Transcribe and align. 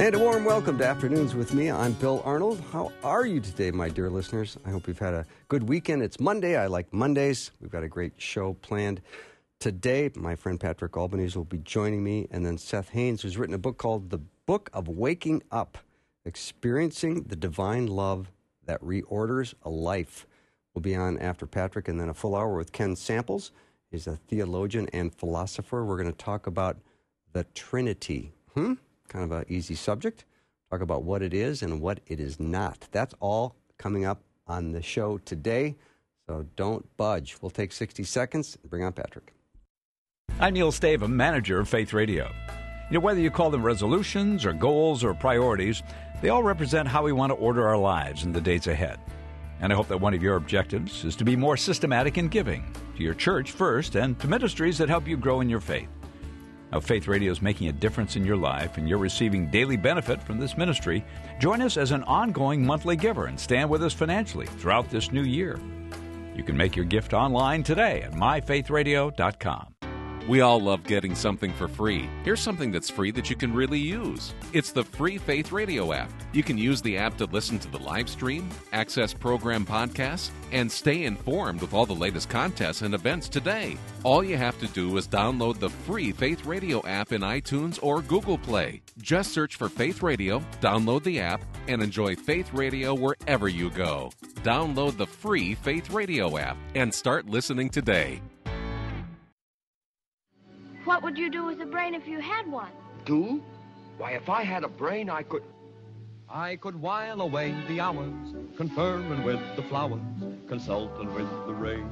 And 0.00 0.14
a 0.14 0.18
warm 0.18 0.46
welcome 0.46 0.78
to 0.78 0.86
Afternoons 0.86 1.34
with 1.34 1.52
me. 1.52 1.70
I'm 1.70 1.92
Bill 1.92 2.22
Arnold. 2.24 2.58
How 2.72 2.90
are 3.04 3.26
you 3.26 3.38
today, 3.38 3.70
my 3.70 3.90
dear 3.90 4.08
listeners? 4.08 4.56
I 4.64 4.70
hope 4.70 4.88
you've 4.88 4.98
had 4.98 5.12
a 5.12 5.26
good 5.48 5.68
weekend. 5.68 6.02
It's 6.02 6.18
Monday. 6.18 6.56
I 6.56 6.68
like 6.68 6.90
Mondays. 6.90 7.50
We've 7.60 7.70
got 7.70 7.82
a 7.82 7.88
great 7.88 8.14
show 8.16 8.54
planned. 8.54 9.02
Today, 9.58 10.10
my 10.14 10.36
friend 10.36 10.58
Patrick 10.58 10.96
Albanese 10.96 11.36
will 11.36 11.44
be 11.44 11.58
joining 11.58 12.02
me, 12.02 12.26
and 12.30 12.46
then 12.46 12.56
Seth 12.56 12.88
Haines, 12.88 13.20
who's 13.20 13.36
written 13.36 13.54
a 13.54 13.58
book 13.58 13.76
called 13.76 14.08
The 14.08 14.20
Book 14.46 14.70
of 14.72 14.88
Waking 14.88 15.42
Up 15.52 15.76
Experiencing 16.24 17.24
the 17.24 17.36
Divine 17.36 17.86
Love 17.86 18.32
That 18.64 18.80
Reorders 18.82 19.52
a 19.64 19.68
Life. 19.68 20.26
We'll 20.72 20.80
be 20.80 20.96
on 20.96 21.18
after 21.18 21.44
Patrick, 21.44 21.88
and 21.88 22.00
then 22.00 22.08
a 22.08 22.14
full 22.14 22.34
hour 22.34 22.56
with 22.56 22.72
Ken 22.72 22.96
Samples. 22.96 23.52
He's 23.90 24.06
a 24.06 24.16
theologian 24.16 24.88
and 24.94 25.14
philosopher. 25.14 25.84
We're 25.84 25.98
going 25.98 26.10
to 26.10 26.16
talk 26.16 26.46
about 26.46 26.78
the 27.34 27.44
Trinity. 27.52 28.32
Hmm? 28.54 28.76
Kind 29.10 29.24
of 29.24 29.32
an 29.32 29.44
easy 29.48 29.74
subject. 29.74 30.24
Talk 30.70 30.80
about 30.80 31.02
what 31.02 31.20
it 31.20 31.34
is 31.34 31.62
and 31.62 31.80
what 31.80 31.98
it 32.06 32.20
is 32.20 32.38
not. 32.38 32.86
That's 32.92 33.12
all 33.18 33.56
coming 33.76 34.04
up 34.04 34.22
on 34.46 34.70
the 34.70 34.80
show 34.80 35.18
today. 35.18 35.74
So 36.28 36.46
don't 36.54 36.86
budge. 36.96 37.36
We'll 37.42 37.50
take 37.50 37.72
60 37.72 38.04
seconds 38.04 38.56
and 38.62 38.70
bring 38.70 38.84
on 38.84 38.92
Patrick. 38.92 39.34
I'm 40.38 40.54
Neil 40.54 40.70
Stavem, 40.70 41.10
manager 41.10 41.58
of 41.58 41.68
Faith 41.68 41.92
Radio. 41.92 42.30
You 42.88 42.94
know, 42.94 43.00
whether 43.00 43.18
you 43.18 43.32
call 43.32 43.50
them 43.50 43.64
resolutions 43.64 44.46
or 44.46 44.52
goals 44.52 45.02
or 45.02 45.12
priorities, 45.12 45.82
they 46.22 46.28
all 46.28 46.44
represent 46.44 46.86
how 46.86 47.02
we 47.02 47.10
want 47.10 47.30
to 47.30 47.34
order 47.34 47.66
our 47.66 47.76
lives 47.76 48.22
in 48.22 48.32
the 48.32 48.40
days 48.40 48.68
ahead. 48.68 49.00
And 49.60 49.72
I 49.72 49.76
hope 49.76 49.88
that 49.88 50.00
one 50.00 50.14
of 50.14 50.22
your 50.22 50.36
objectives 50.36 51.04
is 51.04 51.16
to 51.16 51.24
be 51.24 51.34
more 51.34 51.56
systematic 51.56 52.16
in 52.16 52.28
giving 52.28 52.64
to 52.96 53.02
your 53.02 53.14
church 53.14 53.50
first 53.50 53.96
and 53.96 54.18
to 54.20 54.28
ministries 54.28 54.78
that 54.78 54.88
help 54.88 55.08
you 55.08 55.16
grow 55.16 55.40
in 55.40 55.50
your 55.50 55.60
faith. 55.60 55.88
Now, 56.72 56.80
Faith 56.80 57.08
Radio 57.08 57.32
is 57.32 57.42
making 57.42 57.68
a 57.68 57.72
difference 57.72 58.16
in 58.16 58.24
your 58.24 58.36
life, 58.36 58.78
and 58.78 58.88
you're 58.88 58.98
receiving 58.98 59.50
daily 59.50 59.76
benefit 59.76 60.22
from 60.22 60.38
this 60.38 60.56
ministry. 60.56 61.04
Join 61.40 61.60
us 61.62 61.76
as 61.76 61.90
an 61.90 62.04
ongoing 62.04 62.64
monthly 62.64 62.96
giver 62.96 63.26
and 63.26 63.38
stand 63.38 63.68
with 63.68 63.82
us 63.82 63.92
financially 63.92 64.46
throughout 64.46 64.88
this 64.88 65.10
new 65.10 65.24
year. 65.24 65.58
You 66.36 66.44
can 66.44 66.56
make 66.56 66.76
your 66.76 66.84
gift 66.84 67.12
online 67.12 67.64
today 67.64 68.02
at 68.02 68.12
myfaithradio.com. 68.12 69.79
We 70.30 70.42
all 70.42 70.60
love 70.60 70.84
getting 70.84 71.16
something 71.16 71.52
for 71.52 71.66
free. 71.66 72.08
Here's 72.22 72.38
something 72.38 72.70
that's 72.70 72.88
free 72.88 73.10
that 73.10 73.28
you 73.28 73.34
can 73.34 73.52
really 73.52 73.80
use. 73.80 74.32
It's 74.52 74.70
the 74.70 74.84
free 74.84 75.18
Faith 75.18 75.50
Radio 75.50 75.92
app. 75.92 76.08
You 76.32 76.44
can 76.44 76.56
use 76.56 76.80
the 76.80 76.96
app 76.98 77.16
to 77.16 77.24
listen 77.24 77.58
to 77.58 77.68
the 77.68 77.80
live 77.80 78.08
stream, 78.08 78.48
access 78.72 79.12
program 79.12 79.66
podcasts, 79.66 80.30
and 80.52 80.70
stay 80.70 81.02
informed 81.02 81.60
with 81.60 81.74
all 81.74 81.84
the 81.84 81.96
latest 81.96 82.28
contests 82.28 82.82
and 82.82 82.94
events 82.94 83.28
today. 83.28 83.76
All 84.04 84.22
you 84.22 84.36
have 84.36 84.56
to 84.60 84.68
do 84.68 84.96
is 84.98 85.08
download 85.08 85.58
the 85.58 85.68
free 85.68 86.12
Faith 86.12 86.46
Radio 86.46 86.80
app 86.86 87.10
in 87.10 87.22
iTunes 87.22 87.80
or 87.82 88.00
Google 88.00 88.38
Play. 88.38 88.82
Just 88.98 89.32
search 89.32 89.56
for 89.56 89.68
Faith 89.68 90.00
Radio, 90.00 90.38
download 90.60 91.02
the 91.02 91.18
app, 91.18 91.42
and 91.66 91.82
enjoy 91.82 92.14
Faith 92.14 92.54
Radio 92.54 92.94
wherever 92.94 93.48
you 93.48 93.68
go. 93.70 94.12
Download 94.44 94.96
the 94.96 95.08
free 95.08 95.56
Faith 95.56 95.90
Radio 95.90 96.38
app 96.38 96.56
and 96.76 96.94
start 96.94 97.28
listening 97.28 97.68
today. 97.68 98.22
What 100.84 101.02
would 101.02 101.18
you 101.18 101.30
do 101.30 101.44
with 101.44 101.60
a 101.60 101.66
brain 101.66 101.94
if 101.94 102.08
you 102.08 102.20
had 102.20 102.50
one? 102.50 102.70
Do? 103.04 103.42
Why, 103.98 104.12
if 104.12 104.30
I 104.30 104.42
had 104.42 104.64
a 104.64 104.68
brain, 104.68 105.10
I 105.10 105.22
could. 105.22 105.42
I 106.28 106.56
could 106.56 106.80
while 106.80 107.20
away 107.20 107.54
the 107.68 107.80
hours, 107.80 108.34
conferring 108.56 109.22
with 109.24 109.40
the 109.56 109.62
flowers, 109.62 110.00
consulting 110.48 111.12
with 111.12 111.28
the 111.46 111.52
rain. 111.52 111.86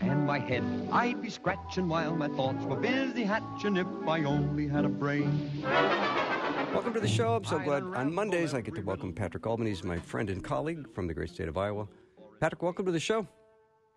And 0.00 0.26
my 0.26 0.38
head 0.38 0.64
I'd 0.90 1.20
be 1.20 1.30
scratching 1.30 1.86
while 1.86 2.16
my 2.16 2.28
thoughts 2.28 2.64
were 2.64 2.76
busy 2.76 3.24
hatching 3.24 3.76
if 3.76 3.86
I 4.08 4.24
only 4.24 4.66
had 4.66 4.84
a 4.84 4.88
brain. 4.88 5.62
Welcome 6.72 6.94
to 6.94 7.00
the 7.00 7.08
show. 7.08 7.36
I'm 7.36 7.44
so 7.44 7.58
glad 7.58 7.82
on 7.82 8.12
Mondays 8.12 8.54
I 8.54 8.62
get 8.62 8.74
to 8.76 8.80
welcome 8.82 9.12
Patrick 9.12 9.46
Albanese, 9.46 9.86
my 9.86 9.98
friend 9.98 10.30
and 10.30 10.42
colleague 10.42 10.92
from 10.94 11.06
the 11.06 11.14
great 11.14 11.30
state 11.30 11.48
of 11.48 11.58
Iowa. 11.58 11.86
Patrick, 12.40 12.62
welcome 12.62 12.86
to 12.86 12.92
the 12.92 13.00
show. 13.00 13.26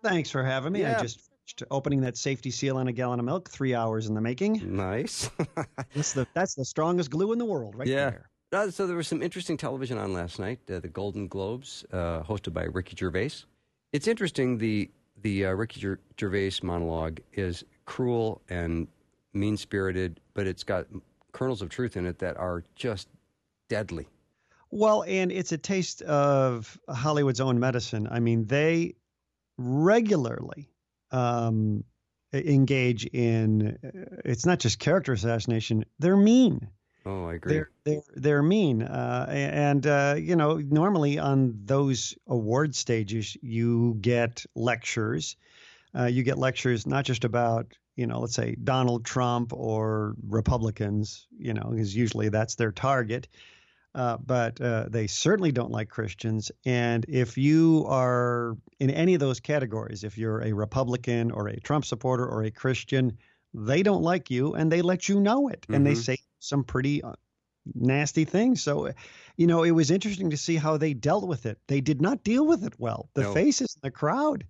Thanks 0.02 0.30
for 0.30 0.44
having 0.44 0.74
me. 0.74 0.82
Yeah. 0.82 0.98
I 0.98 1.02
just 1.02 1.30
finished 1.44 1.62
opening 1.70 2.00
that 2.02 2.16
safety 2.16 2.50
seal 2.50 2.76
on 2.76 2.88
a 2.88 2.92
gallon 2.92 3.18
of 3.18 3.26
milk, 3.26 3.48
three 3.48 3.74
hours 3.74 4.06
in 4.06 4.14
the 4.14 4.20
making. 4.20 4.60
Nice. 4.76 5.30
That's 5.94 6.12
the 6.12 6.26
that's 6.34 6.54
the 6.54 6.64
strongest 6.64 7.10
glue 7.10 7.32
in 7.32 7.38
the 7.38 7.44
world, 7.44 7.74
right 7.76 7.86
yeah. 7.86 8.10
there. 8.10 8.30
Uh, 8.52 8.70
so 8.70 8.86
there 8.86 8.96
was 8.96 9.08
some 9.08 9.22
interesting 9.22 9.56
television 9.56 9.98
on 9.98 10.12
last 10.12 10.38
night, 10.38 10.60
uh, 10.70 10.78
the 10.78 10.88
Golden 10.88 11.26
Globes, 11.26 11.84
uh, 11.92 12.22
hosted 12.22 12.52
by 12.52 12.64
Ricky 12.64 12.96
Gervais. 12.96 13.44
It's 13.92 14.06
interesting. 14.06 14.58
The 14.58 14.90
the 15.22 15.46
uh, 15.46 15.52
Ricky 15.52 15.80
Ger- 15.80 16.00
Gervais 16.18 16.52
monologue 16.62 17.20
is 17.32 17.64
cruel 17.84 18.40
and 18.48 18.88
mean 19.32 19.56
spirited, 19.56 20.20
but 20.34 20.46
it's 20.46 20.64
got 20.64 20.86
kernels 21.32 21.62
of 21.62 21.68
truth 21.68 21.96
in 21.96 22.06
it 22.06 22.18
that 22.18 22.36
are 22.36 22.62
just 22.76 23.08
deadly. 23.68 24.08
Well, 24.70 25.04
and 25.06 25.30
it's 25.30 25.52
a 25.52 25.58
taste 25.58 26.02
of 26.02 26.78
Hollywood's 26.88 27.40
own 27.40 27.60
medicine. 27.60 28.08
I 28.10 28.18
mean, 28.18 28.46
they 28.46 28.94
regularly 29.56 30.68
um, 31.14 31.84
engage 32.32 33.06
in. 33.06 33.78
uh, 33.84 34.20
It's 34.24 34.46
not 34.46 34.58
just 34.58 34.78
character 34.78 35.12
assassination; 35.12 35.84
they're 35.98 36.16
mean. 36.16 36.68
Oh, 37.06 37.26
I 37.26 37.34
agree. 37.34 37.54
They're 37.54 37.70
they're 37.84 38.02
they're 38.14 38.42
mean, 38.42 38.82
uh, 38.82 39.26
and 39.28 39.86
uh, 39.86 40.16
you 40.18 40.36
know 40.36 40.56
normally 40.56 41.18
on 41.18 41.60
those 41.64 42.14
award 42.26 42.74
stages 42.74 43.36
you 43.42 43.96
get 44.00 44.44
lectures. 44.54 45.36
Uh, 45.96 46.06
you 46.06 46.22
get 46.22 46.38
lectures 46.38 46.86
not 46.86 47.04
just 47.04 47.24
about 47.24 47.72
you 47.94 48.06
know 48.06 48.20
let's 48.20 48.34
say 48.34 48.56
Donald 48.62 49.04
Trump 49.04 49.52
or 49.52 50.14
Republicans, 50.26 51.26
you 51.38 51.52
know, 51.54 51.68
because 51.70 51.94
usually 51.94 52.30
that's 52.30 52.54
their 52.54 52.72
target. 52.72 53.28
Uh, 53.94 54.16
but 54.26 54.60
uh, 54.60 54.86
they 54.88 55.06
certainly 55.06 55.52
don't 55.52 55.70
like 55.70 55.88
Christians. 55.88 56.50
And 56.64 57.04
if 57.08 57.38
you 57.38 57.84
are 57.88 58.56
in 58.80 58.90
any 58.90 59.14
of 59.14 59.20
those 59.20 59.38
categories, 59.38 60.02
if 60.02 60.18
you're 60.18 60.40
a 60.42 60.52
Republican 60.52 61.30
or 61.30 61.46
a 61.48 61.60
Trump 61.60 61.84
supporter 61.84 62.26
or 62.26 62.42
a 62.42 62.50
Christian, 62.50 63.16
they 63.52 63.84
don't 63.84 64.02
like 64.02 64.30
you 64.30 64.54
and 64.54 64.72
they 64.72 64.82
let 64.82 65.08
you 65.08 65.20
know 65.20 65.46
it. 65.48 65.64
And 65.68 65.86
they 65.86 65.92
Mhm. 65.92 66.04
say 66.04 66.16
some 66.40 66.64
pretty 66.64 67.04
uh, 67.04 67.12
nasty 67.76 68.24
things. 68.24 68.60
So, 68.62 68.86
uh, 68.88 68.92
you 69.36 69.46
know, 69.46 69.62
it 69.62 69.70
was 69.70 69.92
interesting 69.92 70.28
to 70.30 70.36
see 70.36 70.56
how 70.56 70.76
they 70.76 70.92
dealt 70.92 71.28
with 71.28 71.46
it. 71.46 71.58
They 71.68 71.80
did 71.80 72.02
not 72.02 72.24
deal 72.24 72.44
with 72.46 72.64
it 72.64 72.74
well. 72.78 73.08
The 73.14 73.22
No. 73.22 73.32
faces 73.32 73.76
in 73.76 73.80
the 73.82 73.90
crowd 73.92 74.44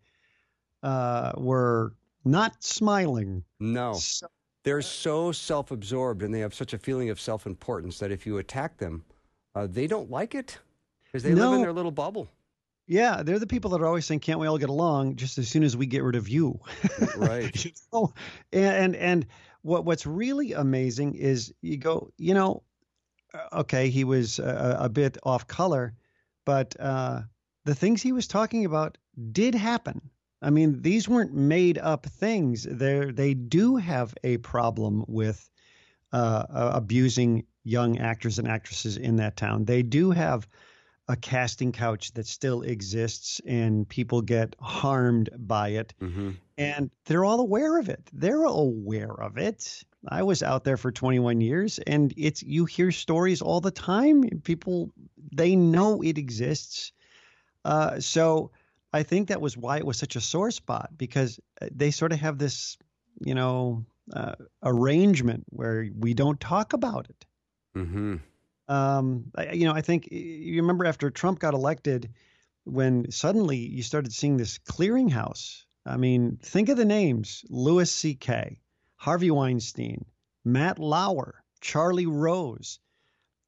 uh, 0.82 1.32
were 1.36 1.94
not 2.24 2.62
smiling. 2.64 3.44
no. 3.60 3.92
So- 3.94 4.26
They're 4.64 4.80
so 4.80 5.30
self 5.32 5.70
absorbed 5.70 6.22
and 6.22 6.32
they 6.32 6.40
have 6.40 6.54
such 6.54 6.72
a 6.72 6.78
feeling 6.78 7.10
of 7.10 7.20
self 7.20 7.44
importance 7.46 7.98
that 7.98 8.10
if 8.10 8.24
you 8.26 8.38
attack 8.38 8.78
them, 8.78 9.04
uh, 9.54 9.66
they 9.66 9.86
don't 9.86 10.10
like 10.10 10.34
it 10.34 10.58
because 11.04 11.22
they 11.22 11.34
live 11.34 11.52
in 11.54 11.62
their 11.62 11.72
little 11.72 11.90
bubble. 11.92 12.28
yeah, 12.86 13.22
they're 13.22 13.38
the 13.38 13.46
people 13.46 13.70
that 13.70 13.80
are 13.80 13.86
always 13.86 14.04
saying, 14.06 14.20
"Can't 14.20 14.40
we 14.40 14.46
all 14.46 14.58
get 14.58 14.68
along?" 14.68 15.16
Just 15.16 15.38
as 15.38 15.48
soon 15.48 15.62
as 15.62 15.76
we 15.76 15.86
get 15.86 16.02
rid 16.02 16.16
of 16.16 16.28
you. 16.28 16.60
Right. 17.16 17.64
you 17.64 17.70
know? 17.92 18.12
and, 18.52 18.74
and 18.76 18.96
and 18.96 19.26
what 19.62 19.84
what's 19.84 20.06
really 20.06 20.52
amazing 20.52 21.14
is 21.14 21.54
you 21.62 21.76
go 21.78 22.10
you 22.18 22.34
know 22.34 22.62
uh, 23.32 23.60
okay 23.60 23.88
he 23.88 24.04
was 24.04 24.38
a, 24.38 24.76
a 24.80 24.88
bit 24.88 25.16
off 25.22 25.46
color 25.46 25.94
but 26.44 26.74
uh, 26.80 27.22
the 27.64 27.74
things 27.74 28.02
he 28.02 28.12
was 28.12 28.26
talking 28.26 28.64
about 28.66 28.98
did 29.32 29.54
happen 29.54 30.00
i 30.42 30.50
mean 30.50 30.82
these 30.82 31.08
weren't 31.08 31.32
made 31.34 31.78
up 31.78 32.04
things 32.06 32.64
they 32.64 33.10
they 33.12 33.32
do 33.32 33.76
have 33.76 34.14
a 34.24 34.36
problem 34.38 35.04
with 35.08 35.48
uh, 36.14 36.72
abusing 36.74 37.44
young 37.64 37.98
actors 37.98 38.38
and 38.38 38.48
actresses 38.48 38.96
in 38.96 39.16
that 39.16 39.36
town 39.36 39.64
they 39.64 39.82
do 39.82 40.10
have 40.10 40.46
a 41.08 41.16
casting 41.16 41.72
couch 41.72 42.12
that 42.12 42.26
still 42.26 42.62
exists 42.62 43.40
and 43.46 43.88
people 43.88 44.22
get 44.22 44.54
harmed 44.60 45.28
by 45.36 45.68
it 45.68 45.94
hmm 46.00 46.30
and 46.56 46.90
they're 47.06 47.24
all 47.24 47.40
aware 47.40 47.78
of 47.78 47.88
it. 47.88 48.08
They're 48.12 48.44
aware 48.44 49.12
of 49.12 49.38
it. 49.38 49.82
I 50.06 50.22
was 50.22 50.42
out 50.42 50.64
there 50.64 50.76
for 50.76 50.92
21 50.92 51.40
years 51.40 51.78
and 51.78 52.12
it's 52.16 52.42
you 52.42 52.64
hear 52.64 52.92
stories 52.92 53.42
all 53.42 53.60
the 53.60 53.70
time. 53.70 54.22
People 54.44 54.90
they 55.32 55.56
know 55.56 56.02
it 56.02 56.18
exists. 56.18 56.92
Uh, 57.64 57.98
so 58.00 58.50
I 58.92 59.02
think 59.02 59.28
that 59.28 59.40
was 59.40 59.56
why 59.56 59.78
it 59.78 59.86
was 59.86 59.96
such 59.96 60.16
a 60.16 60.20
sore 60.20 60.50
spot 60.50 60.90
because 60.96 61.40
uh, 61.60 61.68
they 61.74 61.90
sort 61.90 62.12
of 62.12 62.20
have 62.20 62.38
this, 62.38 62.76
you 63.20 63.34
know, 63.34 63.84
uh, 64.12 64.34
arrangement 64.62 65.44
where 65.48 65.88
we 65.98 66.14
don't 66.14 66.40
talk 66.40 66.72
about 66.72 67.08
it. 67.08 67.26
Mm-hmm. 67.76 68.16
Um, 68.68 69.24
I, 69.36 69.52
you 69.52 69.66
know, 69.66 69.74
I 69.74 69.80
think 69.80 70.08
you 70.10 70.60
remember 70.62 70.84
after 70.86 71.10
Trump 71.10 71.38
got 71.38 71.54
elected, 71.54 72.10
when 72.64 73.10
suddenly 73.10 73.58
you 73.58 73.82
started 73.82 74.12
seeing 74.12 74.36
this 74.36 74.58
clearinghouse. 74.58 75.64
I 75.86 75.96
mean, 75.96 76.38
think 76.42 76.68
of 76.68 76.76
the 76.76 76.84
names: 76.84 77.44
Louis 77.48 77.90
C.K., 77.90 78.60
Harvey 78.96 79.30
Weinstein, 79.30 80.06
Matt 80.44 80.78
Lauer, 80.78 81.42
Charlie 81.60 82.06
Rose, 82.06 82.78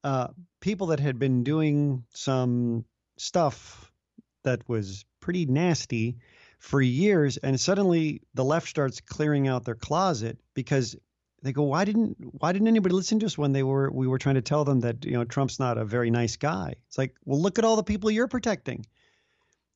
uh, 0.05 0.29
people 0.61 0.89
that 0.89 1.01
had 1.01 1.19
been 1.19 1.45
doing 1.45 2.05
some 2.13 2.85
stuff 3.17 3.91
that 4.45 4.69
was 4.69 5.05
pretty 5.21 5.47
nasty 5.47 6.19
for 6.59 6.81
years, 6.81 7.37
and 7.37 7.61
suddenly 7.61 8.23
the 8.35 8.45
left 8.45 8.69
starts 8.69 9.01
clearing 9.01 9.49
out 9.49 9.65
their 9.65 9.75
closet 9.75 10.39
because 10.55 10.97
they 11.43 11.53
go, 11.53 11.63
why 11.63 11.85
didn't 11.85 12.17
why 12.41 12.53
didn't 12.53 12.69
anybody 12.69 12.95
listen 12.95 13.21
to 13.21 13.27
us 13.27 13.39
when 13.39 13.53
they 13.53 13.63
were 13.63 13.91
we 13.91 14.07
were 14.07 14.19
trying 14.19 14.35
to 14.37 14.43
tell 14.43 14.65
them 14.65 14.81
that 14.81 15.05
you 15.05 15.13
know 15.13 15.25
Trump's 15.25 15.59
not 15.59 15.79
a 15.79 15.85
very 15.85 16.11
nice 16.11 16.37
guy? 16.37 16.75
It's 16.89 16.99
like, 16.99 17.15
well, 17.25 17.41
look 17.41 17.59
at 17.59 17.65
all 17.65 17.77
the 17.77 17.83
people 17.83 18.11
you're 18.11 18.29
protecting. 18.29 18.87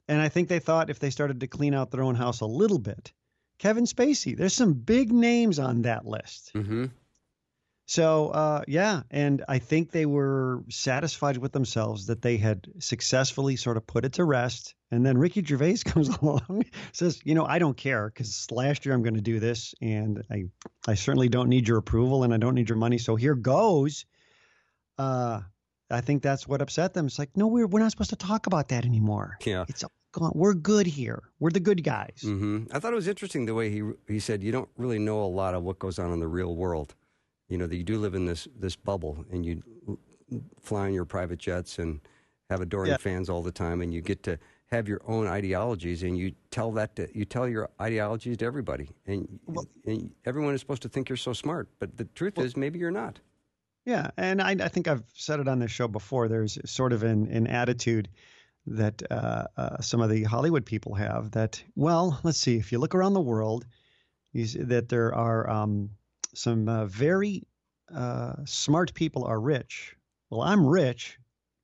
And 0.08 0.20
I 0.20 0.28
think 0.28 0.48
they 0.48 0.58
thought 0.58 0.90
if 0.90 0.98
they 0.98 1.10
started 1.10 1.40
to 1.40 1.46
clean 1.46 1.72
out 1.72 1.90
their 1.90 2.02
own 2.02 2.16
house 2.16 2.40
a 2.40 2.46
little 2.46 2.80
bit, 2.80 3.12
Kevin 3.58 3.84
Spacey, 3.84 4.36
there's 4.36 4.54
some 4.54 4.72
big 4.72 5.12
names 5.12 5.58
on 5.60 5.82
that 5.82 6.04
list. 6.06 6.50
Mm-hmm. 6.54 6.86
So 7.90 8.28
uh, 8.28 8.62
yeah, 8.68 9.02
and 9.10 9.44
I 9.48 9.58
think 9.58 9.90
they 9.90 10.06
were 10.06 10.62
satisfied 10.68 11.38
with 11.38 11.50
themselves 11.50 12.06
that 12.06 12.22
they 12.22 12.36
had 12.36 12.68
successfully 12.78 13.56
sort 13.56 13.76
of 13.76 13.84
put 13.84 14.04
it 14.04 14.12
to 14.12 14.24
rest. 14.24 14.76
And 14.92 15.04
then 15.04 15.18
Ricky 15.18 15.42
Gervais 15.42 15.78
comes 15.84 16.08
along, 16.22 16.66
says, 16.92 17.20
"You 17.24 17.34
know, 17.34 17.44
I 17.44 17.58
don't 17.58 17.76
care 17.76 18.08
because 18.08 18.46
last 18.52 18.86
year 18.86 18.94
I'm 18.94 19.02
going 19.02 19.16
to 19.16 19.20
do 19.20 19.40
this, 19.40 19.74
and 19.82 20.22
I, 20.30 20.44
I 20.86 20.94
certainly 20.94 21.28
don't 21.28 21.48
need 21.48 21.66
your 21.66 21.78
approval, 21.78 22.22
and 22.22 22.32
I 22.32 22.36
don't 22.36 22.54
need 22.54 22.68
your 22.68 22.78
money. 22.78 22.98
So 22.98 23.16
here 23.16 23.34
goes." 23.34 24.06
Uh, 24.96 25.40
I 25.90 26.00
think 26.00 26.22
that's 26.22 26.46
what 26.46 26.62
upset 26.62 26.94
them. 26.94 27.06
It's 27.06 27.18
like, 27.18 27.36
no, 27.36 27.48
we're 27.48 27.66
we're 27.66 27.80
not 27.80 27.90
supposed 27.90 28.10
to 28.10 28.16
talk 28.16 28.46
about 28.46 28.68
that 28.68 28.84
anymore. 28.84 29.36
Yeah. 29.44 29.64
It's 29.66 29.84
gone. 30.12 30.30
We're 30.36 30.54
good 30.54 30.86
here. 30.86 31.24
We're 31.40 31.50
the 31.50 31.58
good 31.58 31.82
guys. 31.82 32.20
Mm-hmm. 32.22 32.66
I 32.70 32.78
thought 32.78 32.92
it 32.92 32.96
was 32.96 33.08
interesting 33.08 33.46
the 33.46 33.54
way 33.54 33.68
he 33.68 33.82
he 34.06 34.20
said 34.20 34.44
you 34.44 34.52
don't 34.52 34.68
really 34.76 35.00
know 35.00 35.24
a 35.24 35.26
lot 35.26 35.54
of 35.54 35.64
what 35.64 35.80
goes 35.80 35.98
on 35.98 36.12
in 36.12 36.20
the 36.20 36.28
real 36.28 36.54
world. 36.54 36.94
You 37.50 37.58
know 37.58 37.66
that 37.66 37.76
you 37.76 37.84
do 37.84 37.98
live 37.98 38.14
in 38.14 38.24
this 38.24 38.48
this 38.58 38.76
bubble, 38.76 39.24
and 39.30 39.44
you 39.44 39.62
fly 40.60 40.88
in 40.88 40.94
your 40.94 41.04
private 41.04 41.38
jets 41.38 41.78
and 41.78 42.00
have 42.48 42.60
adoring 42.60 42.92
Yeah. 42.92 42.96
fans 42.96 43.28
all 43.28 43.42
the 43.42 43.52
time, 43.52 43.82
and 43.82 43.92
you 43.92 44.00
get 44.00 44.22
to 44.22 44.38
have 44.66 44.88
your 44.88 45.00
own 45.04 45.26
ideologies, 45.26 46.04
and 46.04 46.16
you 46.16 46.32
tell 46.52 46.70
that 46.72 46.94
to, 46.96 47.08
you 47.12 47.24
tell 47.24 47.48
your 47.48 47.68
ideologies 47.80 48.36
to 48.36 48.44
everybody, 48.44 48.88
and, 49.06 49.40
and 49.84 50.12
everyone 50.24 50.54
is 50.54 50.60
supposed 50.60 50.82
to 50.82 50.88
think 50.88 51.08
you're 51.08 51.16
so 51.16 51.32
smart, 51.32 51.68
but 51.80 51.96
the 51.96 52.04
truth 52.04 52.38
is 52.38 52.56
maybe 52.56 52.78
you're 52.78 52.92
not. 52.92 53.18
Yeah, 53.84 54.10
and 54.16 54.40
I, 54.40 54.50
I 54.60 54.68
think 54.68 54.86
I've 54.86 55.02
said 55.12 55.40
it 55.40 55.48
on 55.48 55.58
this 55.58 55.72
show 55.72 55.88
before. 55.88 56.28
There's 56.28 56.56
sort 56.70 56.92
of 56.92 57.02
an, 57.02 57.26
an 57.32 57.48
attitude 57.48 58.08
that 58.66 59.02
uh, 59.10 59.46
uh, 59.56 59.80
some 59.80 60.00
of 60.00 60.10
the 60.10 60.22
Hollywood 60.22 60.64
people 60.64 60.94
have 60.94 61.32
that, 61.32 61.60
well, 61.74 62.20
let's 62.22 62.38
see, 62.38 62.56
if 62.56 62.70
you 62.70 62.78
look 62.78 62.94
around 62.94 63.14
the 63.14 63.20
world, 63.20 63.66
you 64.32 64.46
see 64.46 64.62
that 64.62 64.88
there 64.88 65.12
are 65.12 65.50
um, 65.50 65.90
some 66.34 66.68
uh, 66.68 66.86
very 66.86 67.42
uh, 67.94 68.34
smart 68.44 68.94
people 68.94 69.24
are 69.24 69.40
rich. 69.40 69.96
Well, 70.30 70.42
I'm 70.42 70.66
rich, 70.66 71.18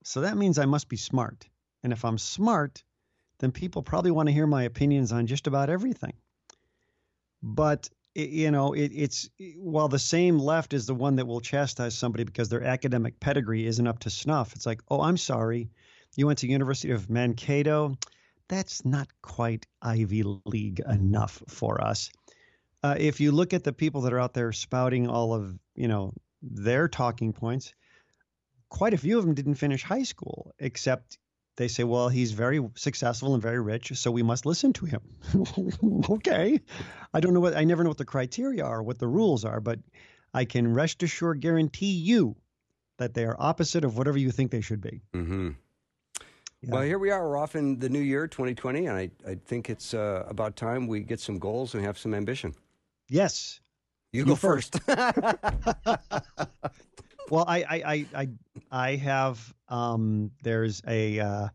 so 0.04 0.22
that 0.22 0.36
means 0.36 0.58
I 0.58 0.64
must 0.64 0.88
be 0.88 0.96
smart. 0.96 1.48
And 1.82 1.92
if 1.92 2.04
I'm 2.04 2.18
smart, 2.18 2.82
then 3.38 3.52
people 3.52 3.82
probably 3.82 4.10
want 4.10 4.28
to 4.28 4.32
hear 4.32 4.46
my 4.46 4.64
opinions 4.64 5.12
on 5.12 5.26
just 5.26 5.46
about 5.46 5.70
everything. 5.70 6.14
But 7.42 7.88
you 8.16 8.50
know, 8.50 8.72
it, 8.72 8.92
it's 8.94 9.28
while 9.56 9.88
the 9.88 9.98
same 9.98 10.38
left 10.38 10.72
is 10.72 10.86
the 10.86 10.94
one 10.94 11.16
that 11.16 11.26
will 11.26 11.40
chastise 11.40 11.94
somebody 11.94 12.24
because 12.24 12.48
their 12.48 12.64
academic 12.64 13.20
pedigree 13.20 13.66
isn't 13.66 13.86
up 13.86 13.98
to 14.00 14.10
snuff. 14.10 14.54
It's 14.54 14.64
like, 14.64 14.80
oh, 14.88 15.02
I'm 15.02 15.18
sorry, 15.18 15.68
you 16.16 16.26
went 16.26 16.38
to 16.38 16.48
University 16.48 16.92
of 16.92 17.10
Mankato. 17.10 17.94
That's 18.48 18.84
not 18.86 19.08
quite 19.20 19.66
Ivy 19.82 20.22
League 20.46 20.80
enough 20.88 21.42
for 21.48 21.82
us. 21.84 22.10
Uh, 22.82 22.94
if 22.98 23.20
you 23.20 23.32
look 23.32 23.52
at 23.52 23.64
the 23.64 23.72
people 23.72 24.02
that 24.02 24.12
are 24.12 24.20
out 24.20 24.34
there 24.34 24.52
spouting 24.52 25.08
all 25.08 25.34
of 25.34 25.58
you 25.74 25.88
know 25.88 26.12
their 26.42 26.88
talking 26.88 27.32
points, 27.32 27.74
quite 28.68 28.94
a 28.94 28.98
few 28.98 29.18
of 29.18 29.24
them 29.24 29.34
didn't 29.34 29.54
finish 29.54 29.82
high 29.82 30.02
school, 30.02 30.54
except 30.58 31.18
they 31.56 31.68
say, 31.68 31.84
well, 31.84 32.08
he's 32.08 32.32
very 32.32 32.60
successful 32.74 33.34
and 33.34 33.42
very 33.42 33.60
rich, 33.60 33.92
so 33.96 34.10
we 34.10 34.22
must 34.22 34.44
listen 34.44 34.72
to 34.74 34.84
him. 34.84 35.00
okay. 36.10 36.60
I 37.14 37.20
don't 37.20 37.32
know 37.32 37.40
what, 37.40 37.56
I 37.56 37.64
never 37.64 37.82
know 37.82 37.90
what 37.90 37.98
the 37.98 38.04
criteria 38.04 38.64
are, 38.64 38.82
what 38.82 38.98
the 38.98 39.08
rules 39.08 39.44
are, 39.44 39.60
but 39.60 39.78
I 40.34 40.44
can 40.44 40.74
rest 40.74 41.02
assured 41.02 41.40
guarantee 41.40 41.92
you 41.92 42.36
that 42.98 43.14
they 43.14 43.24
are 43.24 43.36
opposite 43.38 43.84
of 43.84 43.96
whatever 43.96 44.18
you 44.18 44.30
think 44.30 44.50
they 44.50 44.60
should 44.60 44.80
be. 44.80 45.00
Mm-hmm. 45.14 45.50
Yeah. 46.62 46.70
Well, 46.70 46.82
here 46.82 46.98
we 46.98 47.10
are. 47.10 47.26
We're 47.26 47.36
off 47.36 47.54
in 47.54 47.78
the 47.78 47.88
new 47.88 48.00
year, 48.00 48.26
2020, 48.26 48.86
and 48.86 48.96
I, 48.96 49.10
I 49.26 49.34
think 49.34 49.70
it's 49.70 49.94
uh, 49.94 50.24
about 50.28 50.56
time 50.56 50.86
we 50.86 51.00
get 51.00 51.20
some 51.20 51.38
goals 51.38 51.74
and 51.74 51.84
have 51.84 51.98
some 51.98 52.14
ambition. 52.14 52.54
Yes. 53.08 53.60
You, 54.12 54.20
You 54.20 54.26
go 54.26 54.34
first. 54.34 54.78
first. 54.82 55.38
Well, 57.30 57.44
I, 57.48 57.58
I, 57.58 57.82
I, 57.84 58.06
I, 58.14 58.28
I 58.70 58.96
have, 58.96 59.52
um, 59.68 60.30
there's 60.42 60.80
a, 60.86 61.18
uh, 61.18 61.48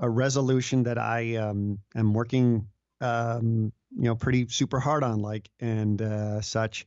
a 0.00 0.10
resolution 0.10 0.82
that 0.84 0.98
I, 0.98 1.36
um, 1.36 1.78
am 1.94 2.12
working, 2.12 2.66
um, 3.00 3.72
you 3.96 4.04
know, 4.04 4.16
pretty 4.16 4.48
super 4.48 4.80
hard 4.80 5.04
on 5.04 5.20
like, 5.20 5.48
and, 5.60 6.00
uh, 6.02 6.40
such. 6.40 6.86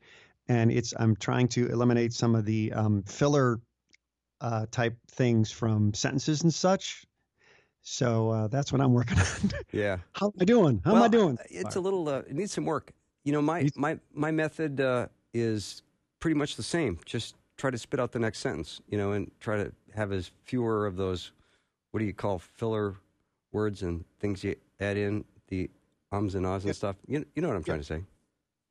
And 0.49 0.71
it's, 0.71 0.93
I'm 0.97 1.15
trying 1.15 1.47
to 1.49 1.67
eliminate 1.69 2.13
some 2.13 2.35
of 2.35 2.45
the, 2.45 2.73
um, 2.73 3.03
filler, 3.03 3.61
uh, 4.41 4.65
type 4.69 4.97
things 5.11 5.51
from 5.51 5.93
sentences 5.93 6.41
and 6.43 6.53
such. 6.53 7.05
So, 7.83 8.29
uh, 8.31 8.47
that's 8.47 8.71
what 8.71 8.81
I'm 8.81 8.93
working 8.93 9.17
on. 9.19 9.51
yeah. 9.71 9.97
How 10.13 10.27
am 10.27 10.33
I 10.41 10.45
doing? 10.45 10.81
How 10.83 10.95
am 10.95 11.03
I 11.03 11.07
doing? 11.07 11.37
It's 11.49 11.75
a 11.75 11.81
little. 11.81 12.07
Uh, 12.07 12.19
it 12.19 12.33
needs 12.33 12.51
some 12.53 12.65
work. 12.65 12.91
You 13.23 13.31
know, 13.31 13.41
my 13.41 13.69
my 13.75 13.99
my 14.13 14.31
method 14.31 14.81
uh, 14.81 15.07
is 15.33 15.83
pretty 16.19 16.35
much 16.35 16.55
the 16.55 16.63
same. 16.63 16.99
Just 17.05 17.35
try 17.57 17.71
to 17.71 17.77
spit 17.77 17.99
out 17.99 18.11
the 18.11 18.19
next 18.19 18.39
sentence. 18.39 18.81
You 18.87 18.97
know, 18.97 19.13
and 19.13 19.31
try 19.39 19.57
to 19.57 19.71
have 19.95 20.11
as 20.11 20.31
fewer 20.43 20.85
of 20.85 20.95
those. 20.95 21.31
What 21.91 21.99
do 21.99 22.05
you 22.05 22.13
call 22.13 22.39
filler 22.39 22.95
words 23.53 23.83
and 23.83 24.03
things 24.19 24.43
you 24.43 24.55
add 24.79 24.97
in 24.97 25.23
the 25.47 25.69
ums 26.11 26.35
and 26.35 26.45
ahs 26.45 26.65
and 26.65 26.75
stuff. 26.75 26.95
You 27.07 27.25
you 27.35 27.41
know 27.41 27.47
what 27.47 27.57
I'm 27.57 27.63
trying 27.63 27.79
to 27.79 27.85
say. 27.85 28.03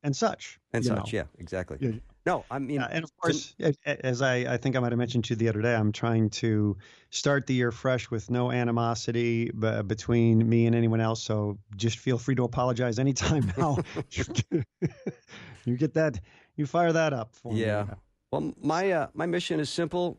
and 0.03 0.15
such. 0.15 0.59
And 0.73 0.85
such. 0.85 0.97
know. 1.13 1.19
Yeah. 1.19 1.23
Exactly. 1.39 1.77
Yeah. 1.79 1.91
No, 2.25 2.45
I 2.49 2.57
mean, 2.59 2.75
Yeah, 2.77 2.87
and 2.89 3.03
of 3.03 3.11
course, 3.17 3.53
a- 3.59 4.05
as 4.05 4.21
I, 4.21 4.35
I 4.53 4.57
think 4.57 4.75
I 4.77 4.79
might 4.79 4.91
have 4.93 4.99
mentioned 4.99 5.25
to 5.25 5.31
you 5.31 5.35
the 5.35 5.49
other 5.49 5.61
day, 5.61 5.75
I'm 5.75 5.91
trying 5.91 6.29
to 6.31 6.77
start 7.09 7.47
the 7.47 7.53
year 7.53 7.71
fresh 7.71 8.09
with 8.09 8.31
no 8.31 8.49
animosity 8.51 9.51
b- 9.51 9.81
between 9.83 10.47
me 10.47 10.65
and 10.65 10.75
anyone 10.75 11.01
else. 11.01 11.21
So 11.21 11.57
just 11.75 11.97
feel 11.99 12.17
free 12.17 12.35
to 12.35 12.43
apologize 12.45 12.97
anytime 12.97 13.51
now. 13.57 13.77
you 15.65 15.75
get 15.77 15.93
that, 15.95 16.19
you 16.55 16.65
fire 16.65 16.93
that 16.93 17.11
up 17.13 17.35
for 17.35 17.51
me. 17.53 17.61
Yeah. 17.61 17.85
Well, 18.31 18.53
my 18.61 18.91
uh, 18.91 19.07
my 19.13 19.25
mission 19.25 19.59
is 19.59 19.69
simple: 19.69 20.17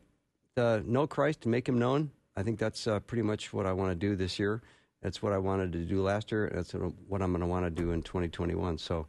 uh, 0.57 0.79
know 0.85 1.07
Christ 1.07 1.43
and 1.45 1.51
make 1.51 1.67
Him 1.67 1.79
known. 1.79 2.11
I 2.37 2.43
think 2.43 2.59
that's 2.59 2.87
uh, 2.87 2.99
pretty 3.01 3.23
much 3.23 3.51
what 3.51 3.65
I 3.65 3.73
want 3.73 3.91
to 3.91 3.95
do 3.95 4.15
this 4.15 4.37
year. 4.39 4.61
That's 5.01 5.21
what 5.21 5.33
I 5.33 5.37
wanted 5.37 5.73
to 5.73 5.79
do 5.79 6.01
last 6.01 6.31
year. 6.31 6.51
That's 6.53 6.71
what 6.73 7.21
I'm 7.21 7.31
going 7.31 7.41
to 7.41 7.47
want 7.47 7.65
to 7.65 7.69
do 7.69 7.91
in 7.91 8.01
2021. 8.03 8.77
So, 8.77 9.05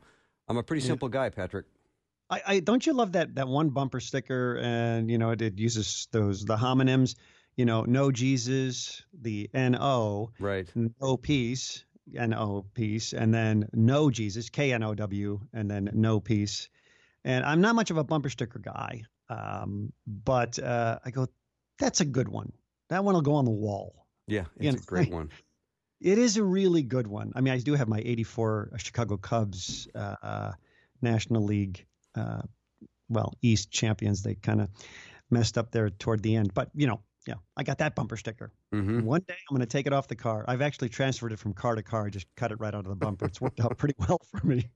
I'm 0.49 0.57
a 0.57 0.63
pretty 0.63 0.83
Yeah. 0.83 0.89
simple 0.89 1.09
guy, 1.09 1.29
Patrick. 1.31 1.67
I, 2.29 2.43
I 2.47 2.61
don't 2.61 2.85
you 2.85 2.93
love 2.93 3.13
that 3.13 3.35
that 3.37 3.49
one 3.49 3.71
bumper 3.71 4.01
sticker 4.01 4.59
and 4.59 5.11
you 5.11 5.19
know 5.19 5.31
it, 5.31 5.43
it 5.43 5.59
uses 5.59 6.09
those 6.13 6.45
the 6.45 6.57
homonyms 6.57 7.15
you 7.57 7.65
know 7.65 7.83
no 7.83 8.11
jesus 8.11 9.03
the 9.21 9.49
no 9.55 10.31
Right. 10.39 10.71
no 10.75 11.17
peace 11.17 11.85
no 12.13 12.65
peace 12.75 13.13
and 13.13 13.33
then 13.33 13.69
no 13.73 14.11
jesus 14.11 14.51
k-n-o-w 14.51 15.41
and 15.53 15.71
then 15.71 15.91
no 15.93 16.21
peace 16.21 16.69
and 17.25 17.45
i'm 17.45 17.61
not 17.61 17.75
much 17.75 17.91
of 17.91 17.97
a 17.97 18.05
bumper 18.05 18.29
sticker 18.31 18.59
guy 18.59 19.03
um, 19.29 19.93
but 20.07 20.59
uh, 20.59 20.99
i 21.05 21.11
go 21.11 21.27
that's 21.79 22.01
a 22.01 22.05
good 22.05 22.29
one 22.29 22.53
that 22.89 23.05
one 23.05 23.15
will 23.15 23.23
go 23.23 23.35
on 23.35 23.45
the 23.45 23.51
wall 23.51 24.07
Yeah, 24.29 24.45
it's 24.57 24.75
You 24.77 24.81
a 24.83 24.87
great 24.87 25.11
one. 25.11 25.31
it 26.01 26.19
is 26.19 26.37
a 26.37 26.43
really 26.45 26.83
good 26.83 27.07
one. 27.07 27.33
I 27.35 27.41
mean, 27.41 27.55
I 27.55 27.59
do 27.59 27.75
have 27.75 27.89
my 27.89 28.01
'84 28.05 28.73
Chicago 28.77 29.17
Cubs 29.17 29.89
uh, 29.95 30.17
uh, 30.23 30.53
National 31.03 31.43
League, 31.43 31.87
uh, 32.17 32.43
well, 33.09 33.35
East 33.43 33.71
champions. 33.71 34.23
They 34.23 34.35
kind 34.35 34.61
of 34.61 34.69
messed 35.31 35.59
up 35.59 35.71
there 35.71 35.91
toward 35.91 36.23
the 36.23 36.37
end, 36.37 36.55
but 36.55 36.71
you 36.75 36.87
know, 36.87 37.03
yeah, 37.27 37.35
I 37.57 37.63
got 37.65 37.79
that 37.79 37.95
bumper 37.95 38.17
sticker. 38.17 38.53
hmm 38.73 39.01
One 39.01 39.23
day 39.27 39.35
I'm 39.35 39.57
going 39.57 39.67
to 39.67 39.67
take 39.67 39.87
it 39.87 39.93
off 39.93 40.09
the 40.09 40.17
car. 40.17 40.45
I've 40.47 40.63
actually 40.63 40.89
transferred 40.91 41.33
it 41.33 41.39
from 41.39 41.55
car 41.55 41.75
to 41.75 41.83
car. 41.83 42.07
I 42.07 42.11
just 42.11 42.27
cut 42.37 42.53
it 42.53 42.61
right 42.61 42.75
out 42.75 42.85
of 42.85 42.89
the 42.89 42.97
bumper. 42.97 43.27
It's 43.27 43.41
worked 43.41 43.61
out 43.61 43.77
pretty 43.79 43.95
well 43.99 44.21
for 44.31 44.47
me. 44.47 44.71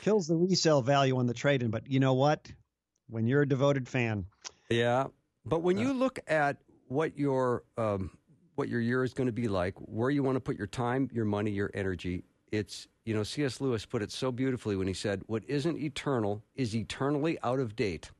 Kills 0.00 0.26
the 0.26 0.36
resale 0.36 0.82
value 0.82 1.16
on 1.16 1.26
the 1.26 1.34
trade-in, 1.34 1.70
but 1.70 1.90
you 1.90 2.00
know 2.00 2.14
what? 2.14 2.50
When 3.08 3.26
you're 3.26 3.42
a 3.42 3.48
devoted 3.48 3.88
fan, 3.88 4.26
Yeah, 4.70 5.06
but 5.44 5.60
when 5.60 5.78
you 5.78 5.92
look 5.92 6.18
at 6.26 6.56
what 6.88 7.18
your 7.18 7.64
um, 7.76 8.10
what 8.54 8.68
your 8.68 8.80
year 8.80 9.04
is 9.04 9.14
going 9.14 9.26
to 9.26 9.32
be 9.32 9.48
like, 9.48 9.74
where 9.78 10.10
you 10.10 10.22
want 10.22 10.36
to 10.36 10.40
put 10.40 10.56
your 10.56 10.66
time, 10.66 11.08
your 11.12 11.24
money, 11.24 11.50
your 11.50 11.70
energy, 11.74 12.24
It's, 12.54 12.88
you 13.04 13.14
know, 13.14 13.22
C.S. 13.22 13.60
Lewis 13.60 13.84
put 13.84 14.02
it 14.02 14.10
so 14.10 14.32
beautifully 14.32 14.76
when 14.76 14.86
he 14.86 14.94
said, 14.94 15.22
What 15.26 15.42
isn't 15.46 15.78
eternal 15.78 16.42
is 16.54 16.74
eternally 16.74 17.38
out 17.42 17.60
of 17.60 17.76
date. 17.76 18.10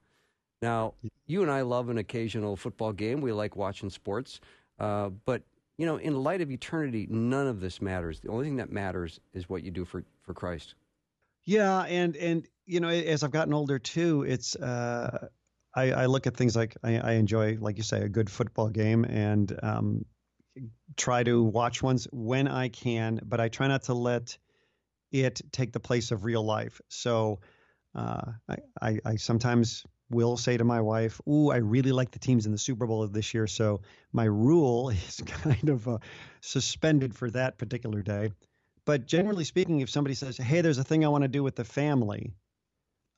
Now, 0.63 0.95
you 1.27 1.43
and 1.43 1.51
I 1.51 1.61
love 1.63 1.89
an 1.91 1.99
occasional 1.99 2.57
football 2.57 2.93
game. 2.93 3.21
We 3.21 3.33
like 3.33 3.57
watching 3.57 3.91
sports. 3.91 4.41
Uh, 4.79 5.11
but, 5.27 5.43
you 5.77 5.87
know, 5.87 5.97
in 5.97 6.23
light 6.23 6.41
of 6.41 6.51
eternity, 6.51 7.07
none 7.11 7.47
of 7.47 7.61
this 7.61 7.83
matters. 7.83 8.21
The 8.21 8.29
only 8.29 8.47
thing 8.47 8.57
that 8.57 8.73
matters 8.73 9.21
is 9.35 9.49
what 9.49 9.63
you 9.63 9.71
do 9.71 9.85
for, 9.85 10.05
for 10.23 10.33
Christ. 10.33 10.75
Yeah. 11.45 11.83
And, 11.83 12.17
and, 12.17 12.47
you 12.67 12.81
know, 12.81 12.89
as 12.89 13.23
I've 13.23 13.31
gotten 13.31 13.53
older 13.53 13.79
too, 13.79 14.23
it's, 14.23 14.57
uh, 14.57 15.29
I, 15.75 15.93
I 15.93 16.07
look 16.07 16.27
at 16.27 16.37
things 16.37 16.57
like 16.57 16.77
I, 16.83 16.99
I 16.99 17.13
enjoy, 17.13 17.59
like 17.61 17.77
you 17.77 17.83
say, 17.83 18.01
a 18.01 18.09
good 18.09 18.31
football 18.31 18.69
game 18.69 19.05
and, 19.05 19.59
um, 19.63 20.05
try 20.97 21.23
to 21.23 21.43
watch 21.43 21.83
ones 21.83 22.07
when 22.13 22.49
I 22.49 22.69
can, 22.69 23.21
but 23.25 23.41
I 23.41 23.49
try 23.49 23.69
not 23.69 23.85
to 23.85 23.95
let 23.95 24.37
it 25.13 25.41
take 25.53 25.73
the 25.73 25.81
place 25.81 26.11
of 26.11 26.25
real 26.25 26.45
life. 26.45 26.81
So 26.89 27.41
uh, 27.95 28.33
I, 28.49 28.57
I, 28.81 28.99
I, 29.05 29.17
sometimes 29.17 29.85
will 30.11 30.37
say 30.37 30.57
to 30.57 30.65
my 30.65 30.81
wife, 30.81 31.21
"Ooh, 31.29 31.51
I 31.51 31.57
really 31.57 31.93
like 31.93 32.11
the 32.11 32.19
teams 32.19 32.47
in 32.47 32.53
the 32.53 32.59
Super 32.59 32.87
Bowl 32.87 33.07
this 33.07 33.33
year." 33.35 33.47
So 33.47 33.83
my 34.13 34.25
rule 34.25 34.89
is 35.09 35.23
kind 35.27 35.69
of 35.69 35.87
uh, 35.87 35.99
suspended 36.41 37.15
for 37.15 37.31
that 37.31 37.59
particular 37.59 38.03
day. 38.03 38.33
But 38.85 39.07
generally 39.07 39.45
speaking, 39.45 39.81
if 39.81 39.91
somebody 39.91 40.15
says, 40.15 40.37
"Hey, 40.37 40.61
there's 40.61 40.79
a 40.79 40.85
thing 40.85 41.05
I 41.05 41.09
want 41.09 41.23
to 41.23 41.29
do 41.29 41.43
with 41.43 41.55
the 41.55 41.65
family," 41.65 42.33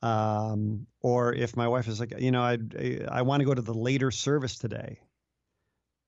um, 0.03 0.85
or 1.01 1.33
if 1.33 1.57
my 1.57 1.67
wife 1.67 1.87
is 1.87 1.99
like, 1.99 2.13
"You 2.19 2.31
know, 2.31 2.41
I 2.41 2.57
I 3.09 3.23
want 3.23 3.41
to 3.41 3.45
go 3.45 3.53
to 3.53 3.61
the 3.61 3.73
later 3.73 4.11
service 4.11 4.57
today," 4.59 4.99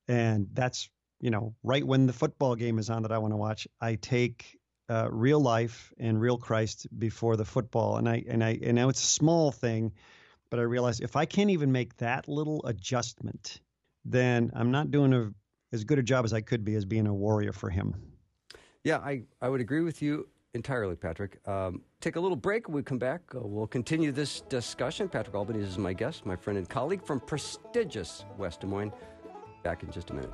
and 0.07 0.48
that's 0.53 0.89
you 1.19 1.29
know, 1.29 1.53
right 1.63 1.85
when 1.85 2.07
the 2.07 2.13
football 2.13 2.55
game 2.55 2.79
is 2.79 2.89
on 2.89 3.03
that 3.03 3.11
I 3.11 3.17
want 3.17 3.33
to 3.33 3.38
watch, 3.38 3.67
I 3.81 3.95
take 3.95 4.57
uh, 4.89 5.07
real 5.11 5.39
life 5.39 5.93
and 5.97 6.19
real 6.19 6.38
Christ 6.38 6.88
before 6.97 7.35
the 7.35 7.45
football. 7.45 7.97
And 7.97 8.09
I 8.09 8.23
and 8.27 8.43
I 8.43 8.59
and 8.61 8.75
now 8.75 8.89
it's 8.89 9.03
a 9.03 9.07
small 9.07 9.51
thing, 9.51 9.91
but 10.49 10.59
I 10.59 10.63
realize 10.63 10.99
if 10.99 11.15
I 11.15 11.25
can't 11.25 11.49
even 11.49 11.71
make 11.71 11.95
that 11.97 12.27
little 12.27 12.65
adjustment, 12.65 13.61
then 14.05 14.51
I'm 14.55 14.71
not 14.71 14.91
doing 14.91 15.13
a, 15.13 15.31
as 15.73 15.83
good 15.83 15.99
a 15.99 16.03
job 16.03 16.25
as 16.25 16.33
I 16.33 16.41
could 16.41 16.63
be 16.63 16.75
as 16.75 16.85
being 16.85 17.07
a 17.07 17.13
warrior 17.13 17.53
for 17.53 17.69
Him. 17.69 17.95
Yeah, 18.83 18.97
I 18.97 19.23
I 19.41 19.49
would 19.49 19.61
agree 19.61 19.81
with 19.81 20.01
you 20.01 20.27
entirely, 20.53 20.95
Patrick. 20.95 21.39
Um, 21.47 21.81
take 22.01 22.15
a 22.15 22.19
little 22.19 22.38
break. 22.38 22.67
We 22.69 22.81
come 22.81 22.97
back, 22.97 23.21
uh, 23.35 23.39
we'll 23.41 23.67
continue 23.67 24.11
this 24.11 24.41
discussion. 24.41 25.07
Patrick 25.07 25.35
Albanese 25.35 25.67
is 25.67 25.77
my 25.77 25.93
guest, 25.93 26.25
my 26.25 26.35
friend 26.35 26.57
and 26.57 26.67
colleague 26.67 27.05
from 27.05 27.19
prestigious 27.19 28.25
West 28.38 28.61
Des 28.61 28.67
Moines. 28.67 28.93
Back 29.63 29.83
in 29.83 29.91
just 29.91 30.09
a 30.09 30.13
minute. 30.13 30.31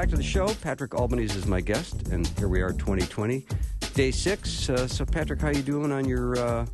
Back 0.00 0.08
to 0.08 0.16
the 0.16 0.22
show. 0.22 0.48
Patrick 0.62 0.94
Albanese 0.94 1.36
is 1.36 1.44
my 1.44 1.60
guest, 1.60 2.08
and 2.08 2.26
here 2.38 2.48
we 2.48 2.62
are, 2.62 2.72
2020, 2.72 3.44
day 3.92 4.10
six. 4.10 4.70
Uh, 4.70 4.88
so, 4.88 5.04
Patrick, 5.04 5.42
how 5.42 5.50
you 5.50 5.60
doing 5.60 5.92
on 5.92 6.06
your 6.06 6.38
uh, 6.38 6.64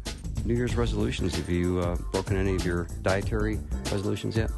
New 0.45 0.55
Year's 0.55 0.77
resolutions? 0.77 1.35
Have 1.35 1.51
you 1.51 1.81
uh, 1.81 1.97
broken 2.13 2.37
any 2.37 2.55
of 2.55 2.65
your 2.65 2.87
dietary 3.03 3.59
resolutions 3.91 4.37
yet? 4.37 4.53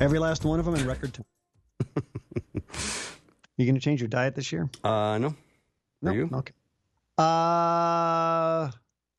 Every 0.00 0.18
last 0.18 0.46
one 0.46 0.58
of 0.58 0.64
them 0.64 0.74
in 0.74 0.86
record 0.86 1.12
time. 1.12 1.26
you 3.58 3.66
going 3.66 3.74
to 3.74 3.78
change 3.80 4.00
your 4.00 4.08
diet 4.08 4.34
this 4.34 4.50
year? 4.52 4.70
Uh, 4.82 5.18
no. 5.18 5.34
No. 6.00 6.12
Are 6.12 6.14
you? 6.14 6.30
Okay. 6.32 6.52
Uh, 7.18 8.70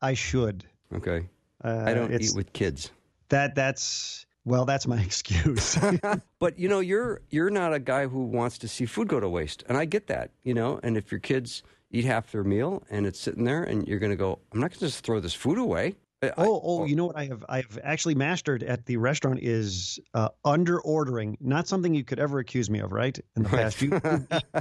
I 0.02 0.14
should. 0.14 0.64
Okay. 0.92 1.28
Uh, 1.62 1.84
I 1.86 1.94
don't 1.94 2.12
eat 2.12 2.32
with 2.34 2.52
kids. 2.52 2.90
That 3.28 3.54
that's 3.54 4.26
well, 4.44 4.64
that's 4.64 4.86
my 4.86 5.00
excuse. 5.02 5.78
But 6.38 6.58
you 6.58 6.68
know, 6.68 6.80
you're 6.80 7.22
you're 7.30 7.50
not 7.50 7.72
a 7.72 7.78
guy 7.78 8.06
who 8.06 8.24
wants 8.24 8.58
to 8.58 8.68
see 8.68 8.84
food 8.86 9.08
go 9.08 9.18
to 9.20 9.28
waste, 9.28 9.64
and 9.68 9.78
I 9.78 9.84
get 9.86 10.06
that. 10.08 10.30
You 10.42 10.54
know, 10.54 10.78
and 10.82 10.96
if 10.96 11.10
your 11.10 11.20
kids 11.20 11.62
eat 11.90 12.04
half 12.04 12.30
their 12.32 12.44
meal 12.44 12.82
and 12.90 13.06
it's 13.06 13.18
sitting 13.20 13.44
there, 13.44 13.62
and 13.64 13.86
you're 13.88 13.98
going 13.98 14.10
to 14.10 14.16
go, 14.16 14.38
I'm 14.52 14.60
not 14.60 14.70
going 14.70 14.78
to 14.80 14.86
just 14.86 15.04
throw 15.04 15.20
this 15.20 15.32
food 15.34 15.58
away. 15.58 15.94
I- 16.22 16.28
I- 16.28 16.32
oh, 16.38 16.60
oh, 16.64 16.84
you 16.84 16.96
know 16.96 17.06
what 17.06 17.16
I 17.16 17.24
have 17.26 17.44
I 17.48 17.56
have 17.58 17.78
actually 17.82 18.14
mastered 18.14 18.62
at 18.62 18.84
the 18.86 18.96
restaurant 18.98 19.40
is 19.42 19.98
uh, 20.12 20.28
under 20.44 20.80
ordering. 20.80 21.36
Not 21.40 21.66
something 21.68 21.94
you 21.94 22.04
could 22.04 22.18
ever 22.18 22.38
accuse 22.40 22.68
me 22.68 22.80
of, 22.80 22.92
right? 22.92 23.18
In 23.36 23.42
the 23.44 23.48
past, 23.48 23.80
you 23.80 23.90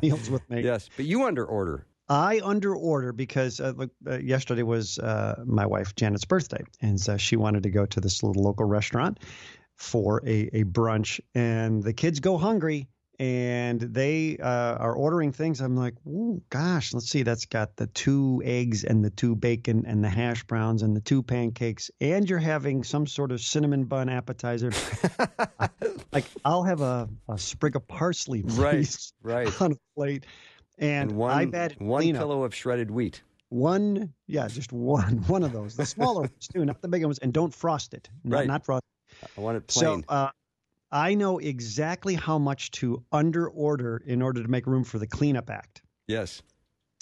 you 0.01 0.09
meals 0.09 0.29
with 0.29 0.49
me. 0.49 0.61
yes, 0.63 0.89
but 0.95 1.05
you 1.05 1.23
under 1.25 1.45
order. 1.45 1.85
I 2.09 2.41
under 2.43 2.75
order 2.75 3.13
because 3.13 3.59
uh, 3.61 3.73
look, 3.77 3.91
uh, 4.05 4.17
yesterday 4.19 4.63
was 4.63 4.99
uh, 4.99 5.41
my 5.45 5.65
wife 5.65 5.95
Janet's 5.95 6.25
birthday, 6.25 6.63
and 6.81 6.99
so 6.99 7.15
she 7.17 7.37
wanted 7.37 7.63
to 7.63 7.69
go 7.69 7.85
to 7.85 8.01
this 8.01 8.21
little 8.23 8.43
local 8.43 8.65
restaurant 8.65 9.19
for 9.83 10.21
a, 10.25 10.49
a 10.53 10.63
brunch, 10.63 11.19
and 11.35 11.83
the 11.83 11.93
kids 11.93 12.19
go 12.19 12.37
hungry. 12.37 12.87
And 13.19 13.79
they 13.79 14.37
uh, 14.39 14.75
are 14.77 14.93
ordering 14.95 15.31
things. 15.31 15.61
I'm 15.61 15.77
like, 15.77 15.93
oh 16.09 16.41
gosh, 16.49 16.93
let's 16.95 17.07
see. 17.09 17.21
That's 17.21 17.45
got 17.45 17.75
the 17.77 17.85
two 17.87 18.41
eggs 18.43 18.83
and 18.83 19.05
the 19.05 19.11
two 19.11 19.35
bacon 19.35 19.85
and 19.85 20.03
the 20.03 20.09
hash 20.09 20.43
browns 20.45 20.81
and 20.81 20.95
the 20.95 20.99
two 20.99 21.21
pancakes, 21.21 21.91
and 22.01 22.27
you're 22.27 22.39
having 22.39 22.83
some 22.83 23.05
sort 23.05 23.31
of 23.31 23.39
cinnamon 23.39 23.83
bun 23.85 24.09
appetizer. 24.09 24.71
Like 26.11 26.25
I'll 26.45 26.63
have 26.63 26.81
a, 26.81 27.09
a 27.27 27.37
sprig 27.39 27.75
of 27.75 27.87
parsley, 27.87 28.41
Right, 28.45 28.75
please, 28.75 29.13
right. 29.23 29.49
on 29.61 29.71
a 29.73 29.75
plate. 29.95 30.25
And, 30.77 31.09
And 31.09 31.17
one 31.17 31.31
I 31.31 31.45
bet 31.45 31.79
one 31.81 32.01
cleanup. 32.03 32.19
pillow 32.19 32.43
of 32.43 32.53
shredded 32.53 32.91
wheat. 32.91 33.21
One, 33.49 34.13
yeah, 34.27 34.47
just 34.47 34.71
one, 34.71 35.17
one 35.27 35.43
of 35.43 35.51
those. 35.53 35.75
The 35.75 35.85
smaller 35.85 36.21
ones 36.21 36.47
too, 36.53 36.65
not 36.65 36.81
the 36.81 36.87
big 36.87 37.03
ones, 37.03 37.17
and 37.19 37.33
don't 37.33 37.53
frost 37.53 37.93
it. 37.93 38.09
Not, 38.23 38.37
Right. 38.37 38.47
not 38.47 38.63
frost. 38.65 38.83
I 39.37 39.41
want 39.41 39.57
it 39.57 39.71
So 39.71 40.01
uh, 40.09 40.29
I 40.91 41.13
know 41.15 41.39
exactly 41.39 42.15
how 42.15 42.37
much 42.37 42.71
to 42.71 43.03
under 43.11 43.47
order 43.49 44.01
in 44.05 44.21
order 44.21 44.41
to 44.43 44.47
make 44.49 44.67
room 44.67 44.83
for 44.83 44.99
the 44.99 45.07
cleanup 45.07 45.49
act. 45.49 45.81
yes. 46.07 46.41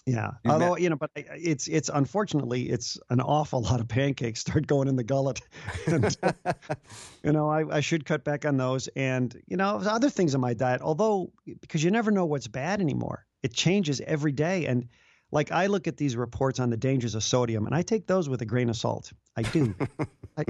Yeah, 0.07 0.31
You 0.43 0.51
although 0.51 0.71
met- 0.73 0.81
you 0.81 0.89
know, 0.89 0.95
but 0.95 1.11
I- 1.15 1.25
it's 1.37 1.67
it's 1.67 1.87
unfortunately 1.93 2.69
it's 2.69 2.97
an 3.11 3.21
awful 3.21 3.61
lot 3.61 3.79
of 3.79 3.87
pancakes 3.87 4.39
start 4.39 4.65
going 4.65 4.87
in 4.87 4.95
the 4.95 5.03
gullet. 5.03 5.41
And, 5.85 6.17
you 7.23 7.31
know, 7.31 7.47
I, 7.47 7.77
I 7.77 7.79
should 7.81 8.03
cut 8.03 8.23
back 8.23 8.43
on 8.43 8.57
those, 8.57 8.87
and 8.95 9.39
you 9.45 9.57
know, 9.57 9.77
there's 9.77 9.85
other 9.93 10.09
things 10.09 10.33
in 10.33 10.41
my 10.41 10.55
diet. 10.55 10.81
Although 10.81 11.31
because 11.61 11.83
you 11.83 11.91
never 11.91 12.09
know 12.09 12.25
what's 12.25 12.47
bad 12.47 12.81
anymore, 12.81 13.27
it 13.43 13.53
changes 13.53 14.01
every 14.01 14.31
day. 14.31 14.65
And 14.65 14.87
like 15.31 15.51
I 15.51 15.67
look 15.67 15.87
at 15.87 15.97
these 15.97 16.15
reports 16.15 16.59
on 16.59 16.71
the 16.71 16.77
dangers 16.77 17.13
of 17.13 17.23
sodium, 17.23 17.67
and 17.67 17.75
I 17.75 17.83
take 17.83 18.07
those 18.07 18.27
with 18.27 18.41
a 18.41 18.45
grain 18.45 18.69
of 18.69 18.77
salt. 18.77 19.13
I 19.37 19.43
do. 19.43 19.75
I, 20.37 20.45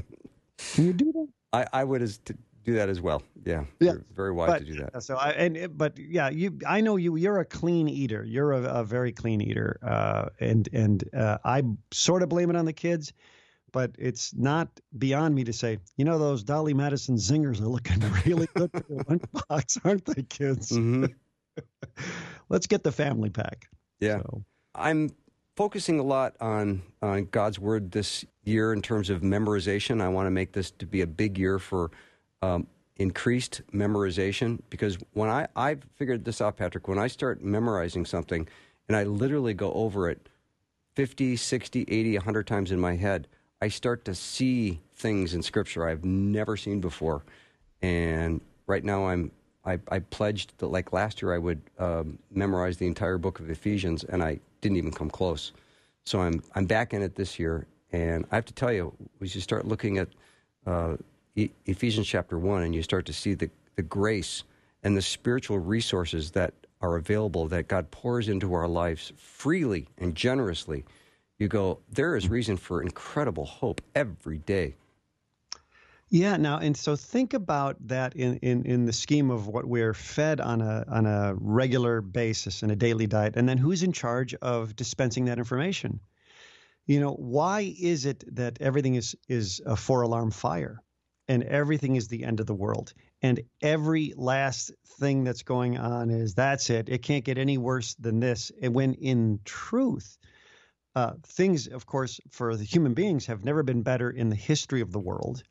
can 0.76 0.86
you 0.86 0.94
do 0.94 1.12
that? 1.12 1.28
I, 1.54 1.66
I 1.74 1.84
would 1.84 2.02
as 2.02 2.18
to 2.20 2.36
do 2.64 2.74
that 2.76 2.90
as 2.90 3.02
well. 3.02 3.24
Yeah. 3.46 3.64
Yeah. 3.80 3.94
Very 4.14 4.32
wise 4.32 4.50
but 4.50 4.60
to 4.60 4.66
do 4.66 4.76
that. 4.76 5.04
so 5.04 5.16
I 5.16 5.32
and 5.32 5.78
but 5.78 5.98
yeah, 5.98 6.30
you 6.30 6.60
I 6.68 6.82
know 6.82 6.96
you 6.96 7.16
you're 7.16 7.40
a 7.40 7.46
clean 7.46 7.90
eater. 7.90 8.24
You're 8.24 8.52
a, 8.54 8.64
a 8.64 8.84
very 8.84 9.12
clean 9.12 9.42
eater, 9.42 9.80
uh, 9.84 10.30
and 10.40 10.70
and 10.72 11.04
uh, 11.16 11.40
I 11.44 11.64
sort 11.92 12.24
of 12.24 12.30
blame 12.30 12.50
it 12.50 12.56
on 12.56 12.66
the 12.66 12.74
kids, 12.74 13.14
but 13.72 13.92
it's 13.98 14.34
not 14.36 14.68
beyond 14.98 15.34
me 15.36 15.44
to 15.46 15.54
say, 15.54 15.80
you 15.98 16.06
know, 16.06 16.20
those 16.20 16.44
Dolly 16.44 16.74
Madison 16.74 17.16
zingers 17.16 17.60
are 17.62 17.68
looking 17.68 18.00
really 18.26 18.48
good 18.56 18.72
for 18.72 18.86
your 18.90 19.04
lunchbox, 19.06 19.80
aren't 19.86 20.06
they, 20.06 20.24
kids? 20.24 20.70
hmm 20.70 21.06
Let's 22.50 22.68
get 22.68 22.84
the 22.84 22.92
family 22.92 23.30
pack. 23.30 23.68
Yeah. 24.00 24.20
So, 24.20 24.44
I'm 24.76 25.10
focusing 25.62 26.00
a 26.00 26.04
lot 26.04 26.36
on 26.42 26.82
on 27.04 27.24
God's 27.26 27.60
word 27.60 27.92
this 27.92 28.26
year 28.46 28.74
in 28.74 28.82
terms 28.82 29.12
of 29.12 29.22
memorization. 29.22 30.02
I 30.02 30.08
want 30.08 30.26
to 30.26 30.32
make 30.32 30.54
this 30.54 30.72
to 30.72 30.88
be 30.88 31.02
a 31.02 31.06
big 31.06 31.38
year 31.38 31.60
for 31.60 31.92
um, 32.42 32.66
increased 32.96 33.62
memorization 33.72 34.60
because 34.72 34.98
when 35.14 35.30
I 35.30 35.48
I've 35.56 35.84
figured 35.98 36.26
this 36.26 36.42
out, 36.42 36.58
Patrick. 36.58 36.88
When 36.88 36.98
I 36.98 37.06
start 37.06 37.44
memorizing 37.44 38.06
something 38.06 38.48
and 38.88 38.98
I 38.98 39.04
literally 39.04 39.54
go 39.54 39.72
over 39.74 40.10
it 40.10 40.30
50, 40.96 41.36
60, 41.36 41.86
80, 41.88 42.18
100 42.18 42.48
times 42.48 42.72
in 42.72 42.80
my 42.80 42.96
head, 42.96 43.28
I 43.62 43.68
start 43.68 44.04
to 44.06 44.16
see 44.16 44.80
things 44.96 45.36
in 45.36 45.44
Scripture 45.44 45.88
I've 45.88 46.04
never 46.04 46.58
seen 46.58 46.82
before. 46.82 47.22
And 47.84 48.42
right 48.66 48.84
now, 48.84 49.06
I'm 49.06 49.30
I, 49.64 49.78
I 49.90 50.00
pledged 50.00 50.58
that 50.58 50.70
like 50.70 50.92
last 50.92 51.22
year 51.22 51.36
I 51.36 51.38
would 51.38 51.62
um, 51.78 52.18
memorize 52.32 52.78
the 52.78 52.88
entire 52.88 53.20
book 53.20 53.40
of 53.40 53.52
Ephesians, 53.52 54.04
and 54.04 54.24
I 54.24 54.40
didn't 54.62 54.78
even 54.78 54.92
come 54.92 55.10
close. 55.10 55.52
So 56.04 56.22
I'm 56.22 56.42
I'm 56.56 56.66
back 56.66 56.94
in 56.94 57.02
it 57.02 57.16
this 57.16 57.38
year, 57.40 57.68
and 57.92 58.26
I 58.32 58.36
have 58.36 58.46
to 58.46 58.54
tell 58.54 58.72
you, 58.72 58.94
as 59.22 59.36
you 59.36 59.42
start 59.42 59.68
looking 59.68 59.98
at 59.98 60.08
uh, 60.66 60.98
e- 61.36 61.50
Ephesians 61.66 62.08
chapter 62.08 62.38
one, 62.40 62.64
and 62.64 62.74
you 62.74 62.84
start 62.84 63.06
to 63.08 63.14
see 63.14 63.34
the 63.34 63.50
the 63.76 63.84
grace 63.84 64.44
and 64.84 64.98
the 64.98 65.02
spiritual 65.02 65.60
resources 65.60 66.32
that 66.32 66.54
are 66.82 66.96
available 66.96 67.48
that 67.48 67.68
God 67.68 67.92
pours 67.92 68.28
into 68.28 68.54
our 68.54 68.68
lives 68.68 69.14
freely 69.18 69.88
and 70.00 70.16
generously, 70.16 70.84
you 71.38 71.48
go, 71.48 71.80
there 71.92 72.16
is 72.16 72.28
reason 72.28 72.58
for 72.58 72.82
incredible 72.82 73.46
hope 73.46 73.82
every 73.96 74.40
day. 74.40 74.76
Yeah. 76.12 76.36
Now, 76.36 76.58
and 76.60 76.76
so 76.76 76.96
think 76.98 77.34
about 77.34 77.78
that 77.88 78.16
in, 78.16 78.36
in, 78.38 78.66
in 78.66 78.86
the 78.86 78.94
scheme 78.94 79.32
of 79.32 79.48
what 79.48 79.66
we're 79.66 79.94
fed 79.94 80.42
on 80.42 80.62
a 80.62 80.84
on 80.90 81.06
a 81.06 81.34
regular 81.36 82.02
basis 82.02 82.64
in 82.64 82.70
a 82.70 82.76
daily 82.76 83.08
diet, 83.08 83.36
and 83.38 83.48
then 83.48 83.58
who's 83.58 83.82
in 83.82 83.94
charge 83.94 84.36
of 84.36 84.76
dispensing 84.76 85.26
that 85.26 85.38
information? 85.40 86.02
You 86.86 87.00
know, 87.00 87.14
why 87.14 87.74
is 87.80 88.06
it 88.06 88.26
that 88.36 88.58
everything 88.62 88.96
is 88.96 89.16
is 89.30 89.62
a 89.66 89.78
four 89.78 90.02
alarm 90.02 90.32
fire 90.32 90.84
and 91.30 91.44
everything 91.44 91.96
is 91.96 92.10
the 92.10 92.26
end 92.26 92.42
of 92.42 92.46
the 92.46 92.56
world 92.56 92.94
and 93.22 93.42
every 93.62 94.14
last 94.18 94.72
thing 95.00 95.24
that's 95.24 95.44
going 95.44 95.78
on 95.78 96.10
is 96.10 96.34
that's 96.34 96.70
it. 96.70 96.90
It 96.90 97.04
can't 97.04 97.24
get 97.24 97.38
any 97.38 97.58
worse 97.58 97.96
than 97.96 98.20
this. 98.20 98.52
And 98.62 98.74
when 98.74 98.96
in 98.96 99.40
truth, 99.46 100.18
uh, 100.96 101.14
things, 101.24 101.68
of 101.68 101.86
course, 101.86 102.20
for 102.32 102.58
the 102.58 102.66
human 102.66 102.94
beings 102.94 103.28
have 103.28 103.46
never 103.46 103.64
been 103.64 103.84
better 103.84 104.10
in 104.10 104.30
the 104.30 104.36
history 104.36 104.82
of 104.82 104.92
the 104.92 105.00
world. 105.00 105.44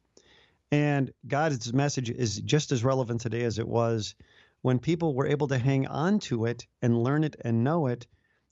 And 0.73 1.11
God's 1.27 1.73
message 1.73 2.11
is 2.11 2.41
just 2.41 2.71
as 2.73 2.85
relevant 2.85 3.21
today 3.21 3.43
as 3.43 3.59
it 3.59 3.67
was 3.67 4.15
when 4.63 4.79
people 4.79 5.15
were 5.15 5.27
able 5.27 5.49
to 5.49 5.59
hang 5.59 5.87
on 5.87 6.19
to 6.21 6.45
it 6.45 6.67
and 6.83 7.03
learn 7.03 7.25
it 7.25 7.37
and 7.45 7.65
know 7.65 7.87
it 7.87 8.07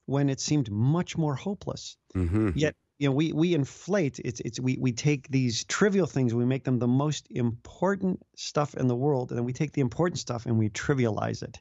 when 0.06 0.28
it 0.28 0.40
seemed 0.40 0.70
much 0.70 1.16
more 1.16 1.34
hopeless. 1.34 1.96
Mm-hmm. 2.14 2.50
Yet, 2.54 2.74
you 2.98 3.08
know, 3.08 3.12
we 3.14 3.32
we 3.32 3.54
inflate 3.54 4.18
it's 4.18 4.40
it's 4.40 4.58
we 4.58 4.76
we 4.80 4.90
take 4.90 5.28
these 5.28 5.64
trivial 5.64 6.06
things, 6.06 6.34
we 6.34 6.44
make 6.44 6.64
them 6.64 6.78
the 6.78 6.88
most 6.88 7.28
important 7.30 8.20
stuff 8.34 8.74
in 8.74 8.88
the 8.88 8.96
world, 8.96 9.30
and 9.30 9.38
then 9.38 9.44
we 9.44 9.52
take 9.52 9.72
the 9.72 9.82
important 9.82 10.18
stuff 10.18 10.46
and 10.46 10.58
we 10.58 10.70
trivialize 10.70 11.42
it 11.42 11.60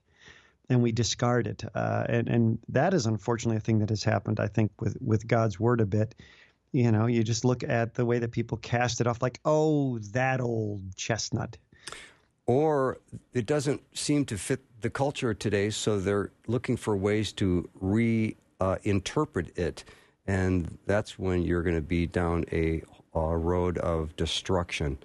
and 0.69 0.81
we 0.81 0.91
discard 0.91 1.45
it. 1.45 1.63
Uh, 1.75 2.05
and 2.09 2.27
and 2.27 2.59
that 2.69 2.93
is 2.93 3.05
unfortunately 3.05 3.57
a 3.57 3.61
thing 3.61 3.79
that 3.79 3.89
has 3.89 4.03
happened, 4.03 4.39
I 4.39 4.47
think, 4.47 4.71
with 4.79 4.97
with 5.01 5.27
God's 5.27 5.59
word 5.59 5.81
a 5.81 5.85
bit. 5.85 6.15
You 6.71 6.91
know, 6.91 7.05
you 7.07 7.23
just 7.23 7.45
look 7.45 7.63
at 7.63 7.95
the 7.95 8.05
way 8.05 8.19
that 8.19 8.31
people 8.31 8.57
cast 8.57 9.01
it 9.01 9.07
off, 9.07 9.21
like, 9.21 9.39
oh, 9.45 9.99
that 10.11 10.41
old 10.41 10.95
chestnut. 10.95 11.57
Or 12.45 12.97
it 13.33 13.45
doesn't 13.45 13.81
seem 13.97 14.25
to 14.25 14.37
fit 14.37 14.61
the 14.81 14.89
culture 14.89 15.33
today, 15.33 15.69
so 15.69 15.99
they're 15.99 16.31
looking 16.47 16.77
for 16.77 16.95
ways 16.95 17.33
to 17.33 17.69
reinterpret 17.81 19.47
uh, 19.47 19.61
it. 19.61 19.83
And 20.27 20.77
that's 20.85 21.17
when 21.17 21.41
you're 21.41 21.63
going 21.63 21.75
to 21.75 21.81
be 21.81 22.05
down 22.05 22.45
a, 22.51 22.83
a 23.13 23.37
road 23.37 23.77
of 23.79 24.15
destruction. 24.15 24.97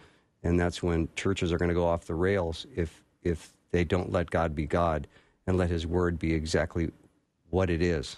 And 0.42 0.59
that's 0.59 0.83
when 0.83 1.09
churches 1.16 1.52
are 1.52 1.59
going 1.59 1.69
to 1.69 1.75
go 1.75 1.87
off 1.87 2.07
the 2.07 2.14
rails 2.14 2.66
if, 2.75 3.02
if 3.23 3.52
they 3.71 3.85
don't 3.85 4.12
let 4.12 4.31
God 4.31 4.54
be 4.54 4.66
God 4.66 5.07
and 5.47 5.57
let 5.57 5.71
His 5.71 5.87
Word 5.87 6.19
be 6.19 6.35
exactly 6.35 6.90
what 7.50 7.71
it 7.71 7.83
is. 7.83 8.16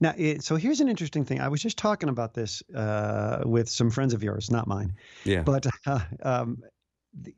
Now, 0.00 0.14
it, 0.16 0.42
so 0.42 0.56
here's 0.56 0.80
an 0.80 0.88
interesting 0.88 1.24
thing. 1.24 1.40
I 1.40 1.48
was 1.48 1.60
just 1.60 1.76
talking 1.76 2.08
about 2.08 2.32
this 2.32 2.62
uh, 2.74 3.42
with 3.44 3.68
some 3.68 3.90
friends 3.90 4.14
of 4.14 4.22
yours, 4.22 4.50
not 4.50 4.66
mine. 4.66 4.94
Yeah. 5.24 5.42
But 5.42 5.66
uh, 5.86 6.00
um, 6.22 6.62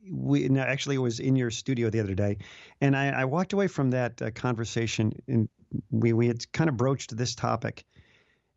we 0.09 0.47
no, 0.47 0.61
actually 0.61 0.95
it 0.95 0.99
was 0.99 1.19
in 1.19 1.35
your 1.35 1.51
studio 1.51 1.89
the 1.89 1.99
other 1.99 2.15
day, 2.15 2.37
and 2.79 2.95
I, 2.95 3.09
I 3.09 3.25
walked 3.25 3.53
away 3.53 3.67
from 3.67 3.91
that 3.91 4.21
uh, 4.21 4.31
conversation, 4.31 5.13
and 5.27 5.49
we 5.91 6.13
we 6.13 6.27
had 6.27 6.49
kind 6.51 6.69
of 6.69 6.77
broached 6.77 7.15
this 7.17 7.35
topic, 7.35 7.83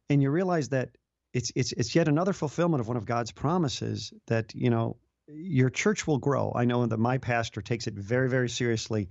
and 0.09 0.23
you 0.23 0.31
realize 0.31 0.69
that 0.69 0.91
it's 1.33 1.51
it's 1.57 1.73
it's 1.73 1.95
yet 1.95 2.07
another 2.07 2.33
fulfillment 2.33 2.81
of 2.81 2.89
one 2.89 2.97
of 2.97 3.07
God's 3.07 3.33
promises 3.33 4.13
that 4.27 4.55
you 4.55 4.71
know 4.71 4.97
your 5.27 5.71
church 5.71 6.07
will 6.07 6.19
grow. 6.19 6.53
I 6.55 6.65
know 6.65 6.87
that 6.87 6.99
my 6.99 7.19
pastor 7.19 7.63
takes 7.63 7.87
it 7.87 7.95
very 7.95 8.29
very 8.29 8.49
seriously. 8.49 9.09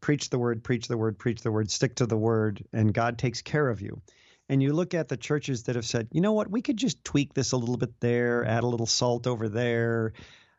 Preach 0.00 0.30
the 0.30 0.38
word, 0.38 0.62
preach 0.62 0.86
the 0.86 0.96
word, 0.96 1.18
preach 1.18 1.42
the 1.42 1.50
word, 1.50 1.72
stick 1.72 1.96
to 1.96 2.06
the 2.06 2.16
word, 2.16 2.64
and 2.72 2.94
God 2.94 3.18
takes 3.18 3.42
care 3.42 3.68
of 3.68 3.82
you 3.82 4.00
and 4.48 4.62
you 4.62 4.72
look 4.72 4.94
at 4.94 5.08
the 5.08 5.16
churches 5.16 5.64
that 5.64 5.76
have 5.76 5.84
said, 5.84 6.08
you 6.12 6.20
know 6.20 6.32
what, 6.32 6.50
we 6.50 6.62
could 6.62 6.76
just 6.76 7.04
tweak 7.04 7.34
this 7.34 7.52
a 7.52 7.56
little 7.56 7.76
bit 7.76 8.00
there, 8.00 8.44
add 8.44 8.64
a 8.64 8.66
little 8.66 8.86
salt 8.86 9.26
over 9.26 9.48
there. 9.48 10.12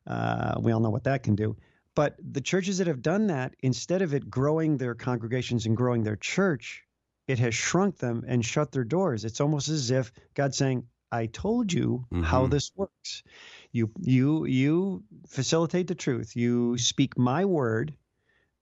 Uh, 0.06 0.56
we 0.60 0.72
all 0.72 0.80
know 0.80 0.90
what 0.90 1.06
that 1.06 1.24
can 1.24 1.36
do. 1.36 1.56
But 1.96 2.16
the 2.20 2.42
churches 2.42 2.78
that 2.78 2.88
have 2.88 3.02
done 3.02 3.28
that, 3.28 3.56
instead 3.62 4.02
of 4.02 4.14
it 4.14 4.30
growing 4.30 4.78
their 4.78 4.96
congregations 4.96 5.66
and 5.66 5.76
growing 5.76 6.04
their 6.04 6.16
church, 6.16 6.84
it 7.28 7.40
has 7.40 7.54
shrunk 7.54 7.98
them 7.98 8.24
and 8.28 8.46
shut 8.46 8.72
their 8.72 8.84
doors. 8.84 9.26
It's 9.26 9.42
almost 9.42 9.70
as 9.70 9.92
if 9.92 10.12
God's 10.34 10.58
saying, 10.58 10.86
I 11.12 11.26
told 11.26 11.74
you 11.74 12.06
mm-hmm. 12.12 12.24
how 12.24 12.48
this 12.48 12.72
works. 12.76 13.24
You 13.72 13.92
you 14.00 14.46
you 14.46 15.04
facilitate 15.28 15.88
the 15.88 15.96
truth. 15.96 16.36
You 16.36 16.78
speak 16.78 17.18
my 17.18 17.46
word, 17.46 17.96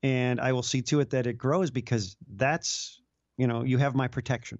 and 0.03 0.39
I 0.39 0.53
will 0.53 0.63
see 0.63 0.81
to 0.83 0.99
it 0.99 1.11
that 1.11 1.27
it 1.27 1.33
grows 1.33 1.71
because 1.71 2.17
that's 2.27 3.01
you 3.37 3.47
know 3.47 3.63
you 3.63 3.77
have 3.77 3.95
my 3.95 4.07
protection. 4.07 4.59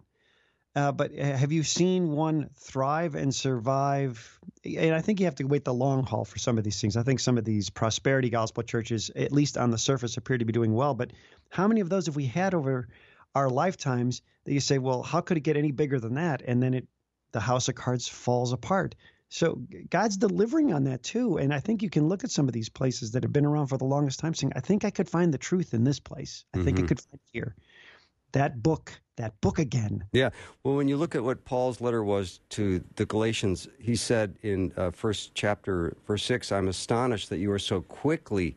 Uh, 0.77 0.91
but 0.91 1.11
uh, 1.17 1.23
have 1.23 1.51
you 1.51 1.63
seen 1.63 2.11
one 2.11 2.51
thrive 2.53 3.15
and 3.15 3.33
survive? 3.33 4.39
And 4.63 4.93
I 4.93 5.01
think 5.01 5.19
you 5.19 5.25
have 5.25 5.33
to 5.37 5.43
wait 5.43 5.65
the 5.65 5.73
long 5.73 6.03
haul 6.03 6.23
for 6.23 6.37
some 6.37 6.59
of 6.59 6.63
these 6.63 6.79
things. 6.79 6.95
I 6.95 7.01
think 7.01 7.19
some 7.19 7.39
of 7.39 7.45
these 7.45 7.71
prosperity 7.71 8.29
gospel 8.29 8.61
churches, 8.61 9.09
at 9.15 9.31
least 9.31 9.57
on 9.57 9.71
the 9.71 9.79
surface, 9.79 10.17
appear 10.17 10.37
to 10.37 10.45
be 10.45 10.53
doing 10.53 10.75
well. 10.75 10.93
But 10.93 11.13
how 11.49 11.67
many 11.67 11.81
of 11.81 11.89
those 11.89 12.05
have 12.05 12.15
we 12.15 12.27
had 12.27 12.53
over 12.53 12.87
our 13.33 13.49
lifetimes 13.49 14.21
that 14.43 14.53
you 14.53 14.59
say, 14.59 14.77
well, 14.77 15.01
how 15.01 15.21
could 15.21 15.37
it 15.37 15.39
get 15.39 15.57
any 15.57 15.71
bigger 15.71 15.99
than 15.99 16.13
that? 16.13 16.43
And 16.45 16.61
then 16.61 16.75
it, 16.75 16.87
the 17.31 17.39
house 17.39 17.69
of 17.69 17.73
cards 17.73 18.07
falls 18.07 18.53
apart. 18.53 18.93
So 19.29 19.59
God's 19.89 20.17
delivering 20.17 20.73
on 20.73 20.83
that 20.83 21.01
too. 21.01 21.39
And 21.39 21.51
I 21.51 21.59
think 21.59 21.81
you 21.81 21.89
can 21.89 22.07
look 22.07 22.23
at 22.23 22.29
some 22.29 22.47
of 22.47 22.53
these 22.53 22.69
places 22.69 23.13
that 23.13 23.23
have 23.23 23.33
been 23.33 23.47
around 23.47 23.67
for 23.67 23.79
the 23.79 23.85
longest 23.85 24.19
time 24.19 24.35
saying, 24.35 24.53
I 24.55 24.59
think 24.59 24.85
I 24.85 24.91
could 24.91 25.09
find 25.09 25.33
the 25.33 25.39
truth 25.39 25.73
in 25.73 25.83
this 25.83 25.99
place. 25.99 26.45
I 26.53 26.57
mm-hmm. 26.57 26.65
think 26.65 26.77
I 26.77 26.81
mm-hmm. 26.81 26.87
could 26.87 27.01
find 27.01 27.19
here 27.33 27.55
that 28.31 28.61
book, 28.61 28.99
that 29.15 29.39
book 29.41 29.59
again. 29.59 30.05
Yeah. 30.11 30.29
Well, 30.63 30.75
when 30.75 30.87
you 30.87 30.97
look 30.97 31.15
at 31.15 31.23
what 31.23 31.45
Paul's 31.45 31.81
letter 31.81 32.03
was 32.03 32.39
to 32.49 32.83
the 32.95 33.05
Galatians, 33.05 33.67
he 33.79 33.95
said 33.95 34.37
in 34.41 34.71
uh, 34.77 34.91
first 34.91 35.33
chapter, 35.33 35.95
verse 36.05 36.23
six, 36.23 36.51
"I'm 36.51 36.67
astonished 36.67 37.29
that 37.29 37.37
you 37.37 37.51
are 37.51 37.59
so 37.59 37.81
quickly." 37.81 38.55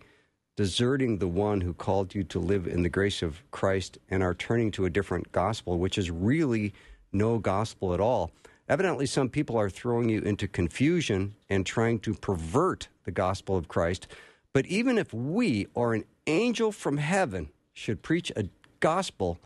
Deserting 0.57 1.17
the 1.17 1.29
one 1.29 1.63
who 1.63 1.73
called 1.73 2.15
you 2.15 2.23
to 2.25 2.39
live 2.39 2.67
in 2.67 2.83
the 2.83 2.91
grace 2.91 3.23
of 3.23 3.41
Christ 3.51 3.97
and 4.11 4.23
are 4.23 4.35
turning 4.35 4.71
to 4.73 4.85
a 4.85 4.91
different 4.91 5.33
gospel, 5.33 5.79
which 5.79 5.97
is 5.97 6.11
really 6.11 6.75
no 7.13 7.39
gospel 7.39 7.95
at 7.95 8.01
all. 8.01 8.31
Evidently, 8.69 9.07
some 9.07 9.31
people 9.31 9.57
are 9.57 9.71
throwing 9.71 10.11
you 10.11 10.21
into 10.21 10.47
confusion 10.47 11.35
and 11.49 11.65
trying 11.65 11.99
to 12.01 12.13
pervert 12.13 12.89
the 13.05 13.11
gospel 13.11 13.57
of 13.57 13.69
Christ. 13.69 14.07
But 14.53 14.67
even 14.67 14.99
if 14.99 15.15
we 15.15 15.67
or 15.73 15.95
an 15.95 16.05
angel 16.27 16.73
from 16.73 16.99
heaven 16.99 17.49
should 17.73 18.03
preach 18.03 18.31
a 18.37 18.45
gospel 18.81 19.39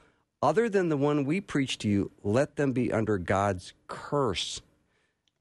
other 0.44 0.68
than 0.68 0.90
the 0.90 0.96
one 0.96 1.24
we 1.24 1.40
preach 1.40 1.78
to 1.78 1.88
you, 1.88 2.10
let 2.22 2.56
them 2.56 2.72
be 2.72 2.92
under 2.92 3.16
God's 3.16 3.72
curse. 3.88 4.60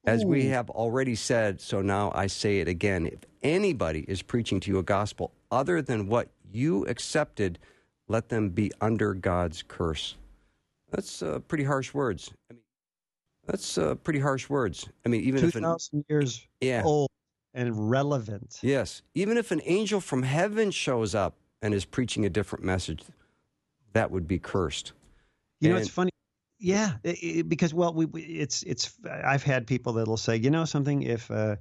As 0.06 0.24
Ooh. 0.24 0.28
we 0.28 0.46
have 0.46 0.70
already 0.70 1.14
said, 1.14 1.60
so 1.60 1.82
now 1.82 2.10
I 2.14 2.26
say 2.26 2.60
it 2.60 2.68
again. 2.68 3.06
If 3.06 3.18
anybody 3.42 4.06
is 4.08 4.22
preaching 4.22 4.60
to 4.60 4.70
you 4.70 4.78
a 4.78 4.82
gospel 4.82 5.30
other 5.50 5.82
than 5.82 6.08
what 6.08 6.28
you 6.50 6.86
accepted, 6.86 7.58
let 8.08 8.30
them 8.30 8.48
be 8.48 8.72
under 8.80 9.12
God's 9.12 9.62
curse. 9.62 10.16
That's 10.90 11.22
uh, 11.22 11.40
pretty 11.48 11.64
harsh 11.64 11.92
words. 11.92 12.32
I 12.50 12.54
mean, 12.54 12.62
that's 13.46 13.76
uh, 13.76 13.96
pretty 13.96 14.20
harsh 14.20 14.48
words. 14.48 14.88
I 15.04 15.10
mean, 15.10 15.20
even 15.20 15.42
2, 15.42 15.46
if 15.48 15.52
2,000 15.52 16.04
years 16.08 16.46
yeah. 16.62 16.82
old 16.82 17.10
and 17.52 17.90
relevant. 17.90 18.58
Yes. 18.62 19.02
Even 19.14 19.36
if 19.36 19.50
an 19.50 19.60
angel 19.66 20.00
from 20.00 20.22
heaven 20.22 20.70
shows 20.70 21.14
up 21.14 21.34
and 21.60 21.74
is 21.74 21.84
preaching 21.84 22.24
a 22.24 22.30
different 22.30 22.64
message, 22.64 23.02
that 23.94 24.10
would 24.10 24.28
be 24.28 24.38
cursed. 24.38 24.92
You 25.60 25.70
and, 25.70 25.74
know, 25.74 25.80
it's 25.80 25.90
funny. 25.90 26.10
Yeah, 26.58 26.92
it, 27.02 27.22
it, 27.22 27.48
because 27.48 27.74
well, 27.74 27.92
we, 27.92 28.04
we, 28.04 28.22
it's 28.22 28.62
it's. 28.62 28.92
I've 29.10 29.42
had 29.42 29.66
people 29.66 29.94
that'll 29.94 30.16
say, 30.16 30.36
you 30.36 30.50
know, 30.50 30.64
something 30.64 31.02
if. 31.02 31.30
Uh, 31.30 31.56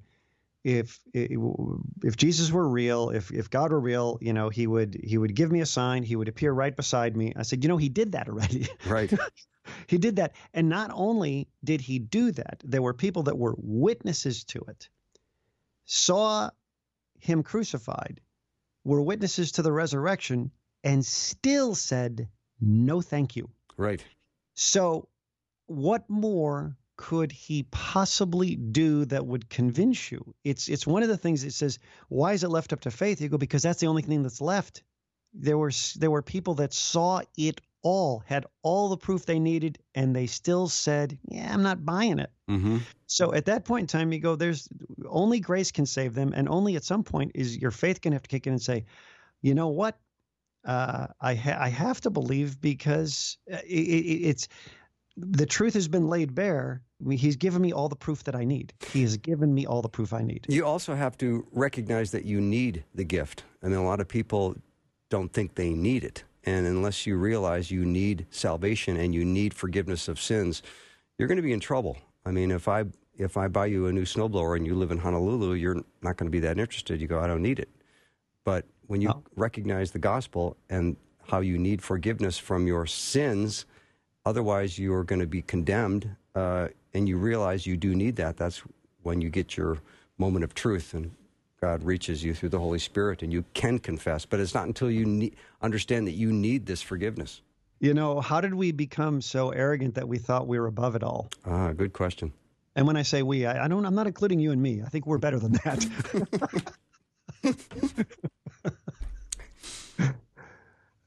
if 0.64 1.02
if 1.14 2.16
Jesus 2.16 2.50
were 2.50 2.68
real, 2.68 3.10
if 3.10 3.32
if 3.32 3.50
God 3.50 3.74
were 3.74 3.80
real, 3.80 4.18
you 4.22 4.32
know, 4.32 4.48
he 4.48 4.66
would 4.66 4.98
he 5.04 5.18
would 5.18 5.36
give 5.36 5.52
me 5.52 5.60
a 5.60 5.66
sign, 5.66 6.04
he 6.04 6.16
would 6.16 6.30
appear 6.30 6.54
right 6.54 6.74
beside 6.74 7.18
me. 7.18 7.34
I 7.36 7.42
said, 7.42 7.64
you 7.64 7.68
know, 7.68 7.76
he 7.76 7.90
did 7.90 8.14
that 8.14 8.30
already. 8.30 8.70
Right. 8.88 9.12
he 9.88 9.98
did 9.98 10.16
that. 10.18 10.36
And 10.54 10.70
not 10.70 10.92
only 10.94 11.50
did 11.66 11.82
he 11.82 12.00
do 12.00 12.32
that, 12.32 12.62
there 12.64 12.82
were 12.82 12.94
people 12.94 13.24
that 13.24 13.38
were 13.38 13.56
witnesses 13.58 14.46
to 14.46 14.60
it. 14.70 14.88
Saw 15.84 16.50
him 17.20 17.44
crucified, 17.44 18.22
were 18.86 19.02
witnesses 19.02 19.54
to 19.54 19.64
the 19.64 19.72
resurrection 19.72 20.52
and 20.84 21.06
still 21.06 21.76
said, 21.76 22.28
no, 22.60 23.02
thank 23.02 23.36
you. 23.36 23.50
Right. 23.78 24.04
So, 24.54 25.08
what 25.68 26.10
more 26.10 26.78
could 26.96 27.32
he 27.32 27.64
possibly 27.72 28.56
do 28.56 29.06
that 29.06 29.26
would 29.26 29.50
convince 29.50 30.12
you? 30.12 30.36
It's 30.44 30.68
it's 30.68 30.86
one 30.86 31.04
of 31.04 31.10
the 31.10 31.18
things 31.18 31.44
that 31.44 31.54
says, 31.54 31.80
why 32.10 32.34
is 32.34 32.44
it 32.44 32.50
left 32.50 32.74
up 32.74 32.82
to 32.82 32.92
faith? 32.92 33.22
You 33.22 33.30
go 33.30 33.38
because 33.38 33.64
that's 33.64 33.80
the 33.80 33.88
only 33.88 34.02
thing 34.02 34.24
that's 34.24 34.42
left. 34.42 34.84
There 35.34 35.58
were 35.58 35.72
there 35.96 36.12
were 36.12 36.22
people 36.22 36.56
that 36.56 36.74
saw 36.74 37.22
it 37.38 37.62
all, 37.82 38.24
had 38.26 38.46
all 38.62 38.90
the 38.90 38.98
proof 38.98 39.26
they 39.26 39.40
needed, 39.40 39.80
and 39.96 40.16
they 40.16 40.28
still 40.28 40.70
said, 40.70 41.18
"Yeah, 41.24 41.52
I'm 41.52 41.64
not 41.64 41.84
buying 41.84 42.20
it." 42.20 42.32
Mm-hmm. 42.50 42.78
So 43.08 43.34
at 43.34 43.46
that 43.46 43.66
point 43.66 43.82
in 43.82 43.88
time, 43.88 44.14
you 44.14 44.20
go, 44.20 44.36
"There's 44.36 44.70
only 45.08 45.40
grace 45.40 45.72
can 45.72 45.88
save 45.88 46.14
them, 46.14 46.34
and 46.36 46.48
only 46.48 46.76
at 46.76 46.84
some 46.84 47.04
point 47.04 47.32
is 47.34 47.58
your 47.58 47.72
faith 47.72 48.02
going 48.02 48.12
to 48.12 48.16
have 48.16 48.24
to 48.24 48.30
kick 48.30 48.46
in 48.46 48.54
and 48.54 48.62
say, 48.62 48.86
you 49.44 49.54
know 49.54 49.68
what? 49.68 50.00
Uh, 50.66 51.08
I, 51.20 51.36
ha- 51.36 51.58
I 51.60 51.70
have 51.70 52.02
to 52.02 52.10
believe 52.10 52.60
because 52.62 53.38
uh, 53.52 53.58
it, 53.66 53.82
it, 53.82 54.28
it's 54.28 54.48
the 55.18 55.46
truth 55.46 55.74
has 55.74 55.88
been 55.88 56.08
laid 56.08 56.34
bare. 56.34 56.82
He's 57.10 57.36
given 57.36 57.62
me 57.62 57.74
all 57.74 57.90
the 57.90 57.96
proof 57.96 58.24
that 58.24 58.36
I 58.36 58.46
need. 58.46 58.74
He 58.92 59.02
has 59.02 59.18
given 59.18 59.54
me 59.54 59.66
all 59.66 59.82
the 59.82 59.90
proof 59.90 60.14
I 60.14 60.22
need. 60.22 60.46
You 60.50 60.66
also 60.66 60.96
have 60.96 61.18
to 61.20 61.46
recognize 61.52 62.12
that 62.12 62.26
you 62.26 62.40
need 62.40 62.84
the 62.96 63.04
gift. 63.04 63.44
Mean, 63.62 63.74
a 63.74 63.84
lot 63.84 64.00
of 64.00 64.08
people 64.08 64.56
don't 65.10 65.32
think 65.32 65.56
they 65.56 65.72
need 65.72 66.04
it. 66.04 66.24
And 66.46 66.66
unless 66.66 67.06
you 67.06 67.18
realize 67.18 67.72
you 67.72 67.86
need 67.86 68.26
salvation 68.30 68.98
and 68.98 69.14
you 69.14 69.24
need 69.24 69.54
forgiveness 69.54 70.08
of 70.08 70.20
sins, 70.20 70.62
you're 71.18 71.28
going 71.28 71.38
to 71.38 71.44
be 71.44 71.54
in 71.54 71.60
trouble. 71.60 71.98
I 72.26 72.32
mean, 72.32 72.52
if 72.52 72.68
I 72.68 72.86
if 73.16 73.38
I 73.38 73.48
buy 73.48 73.68
you 73.68 73.88
a 73.88 73.94
new 73.94 74.06
snowblower 74.06 74.58
and 74.58 74.66
you 74.66 74.76
live 74.76 74.92
in 74.92 74.98
Honolulu, 74.98 75.54
you're 75.54 75.84
not 76.02 76.18
going 76.18 76.26
to 76.26 76.32
be 76.32 76.40
that 76.40 76.58
interested. 76.58 77.00
You 77.00 77.08
go, 77.08 77.20
I 77.20 77.28
don't 77.28 77.44
need 77.44 77.60
it. 77.60 77.70
But 78.44 78.66
when 78.88 79.02
you 79.02 79.10
No. 79.10 79.24
recognize 79.36 79.92
the 79.92 80.00
gospel 80.00 80.58
and 80.70 80.96
how 81.28 81.40
you 81.40 81.58
need 81.58 81.82
forgiveness 81.82 82.38
from 82.38 82.68
your 82.68 82.86
sins, 82.86 83.66
otherwise 84.26 84.78
you're 84.80 85.04
going 85.04 85.22
to 85.22 85.28
be 85.28 85.42
condemned, 85.42 86.16
uh, 86.36 86.68
and 86.94 87.08
you 87.08 87.18
realize 87.18 87.66
you 87.66 87.78
do 87.78 87.96
need 87.96 88.16
that. 88.18 88.38
That's 88.38 88.62
when 89.04 89.22
you 89.22 89.30
get 89.30 89.58
your 89.58 89.78
moment 90.18 90.44
of 90.44 90.54
truth 90.54 90.94
and 90.94 91.12
God 91.60 91.84
reaches 91.84 92.24
you 92.24 92.34
through 92.34 92.50
the 92.50 92.60
Holy 92.60 92.78
Spirit 92.80 93.22
and 93.24 93.32
you 93.32 93.46
can 93.54 93.80
confess. 93.80 94.26
But 94.26 94.40
it's 94.42 94.54
not 94.54 94.68
until 94.68 94.92
you 94.92 95.06
ne- 95.06 95.32
understand 95.62 96.08
that 96.08 96.12
you 96.12 96.32
need 96.34 96.66
this 96.66 96.82
forgiveness. 96.82 97.42
You 97.80 97.94
know, 97.94 98.20
how 98.22 98.42
did 98.42 98.54
we 98.54 98.72
become 98.72 99.22
so 99.22 99.50
arrogant 99.52 99.96
that 99.96 100.08
we 100.08 100.18
thought 100.18 100.48
we 100.48 100.60
were 100.60 100.68
above 100.68 100.96
it 100.96 101.04
all? 101.04 101.30
Ah, 101.46 101.72
good 101.74 101.94
question. 101.94 102.32
And 102.76 102.86
when 102.88 102.96
I 102.98 103.02
say 103.04 103.24
we, 103.24 103.46
I, 103.46 103.66
I 103.66 103.68
don't. 103.68 103.86
I'm 103.86 103.94
not 103.96 104.08
including 104.08 104.40
you 104.40 104.52
and 104.52 104.62
me. 104.62 104.82
I 104.82 104.90
think 104.90 105.06
we're 105.06 105.18
better 105.20 105.38
than 105.40 105.52
that. 105.64 106.76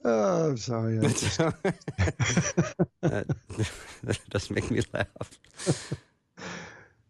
oh, 0.06 0.48
I'm 0.50 0.56
sorry. 0.56 0.98
Just- 1.00 1.38
that, 3.02 3.26
that 4.04 4.20
does 4.30 4.50
make 4.50 4.70
me 4.70 4.80
laugh. 4.92 5.92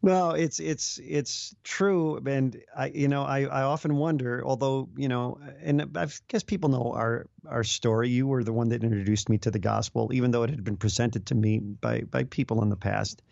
No, 0.03 0.31
it's 0.33 0.61
it's 0.61 1.01
it's 1.03 1.57
true, 1.65 2.19
and 2.27 2.63
I 2.77 2.89
you 2.89 3.09
know 3.09 3.25
I, 3.25 3.41
I 3.45 3.63
often 3.63 3.97
wonder. 3.97 4.41
Although 4.45 4.89
you 4.97 5.09
know, 5.09 5.41
and 5.61 5.91
I 5.97 6.07
guess 6.29 6.45
people 6.45 6.69
know 6.69 6.93
our 6.93 7.27
our 7.49 7.65
story. 7.65 8.09
You 8.11 8.29
were 8.29 8.45
the 8.45 8.53
one 8.53 8.69
that 8.69 8.85
introduced 8.85 9.29
me 9.29 9.39
to 9.39 9.51
the 9.51 9.59
gospel, 9.59 10.13
even 10.13 10.31
though 10.31 10.45
it 10.45 10.51
had 10.51 10.63
been 10.63 10.77
presented 10.77 11.27
to 11.27 11.35
me 11.35 11.59
by 11.59 12.03
by 12.03 12.23
people 12.23 12.63
in 12.63 12.69
the 12.69 12.77
past. 12.77 13.23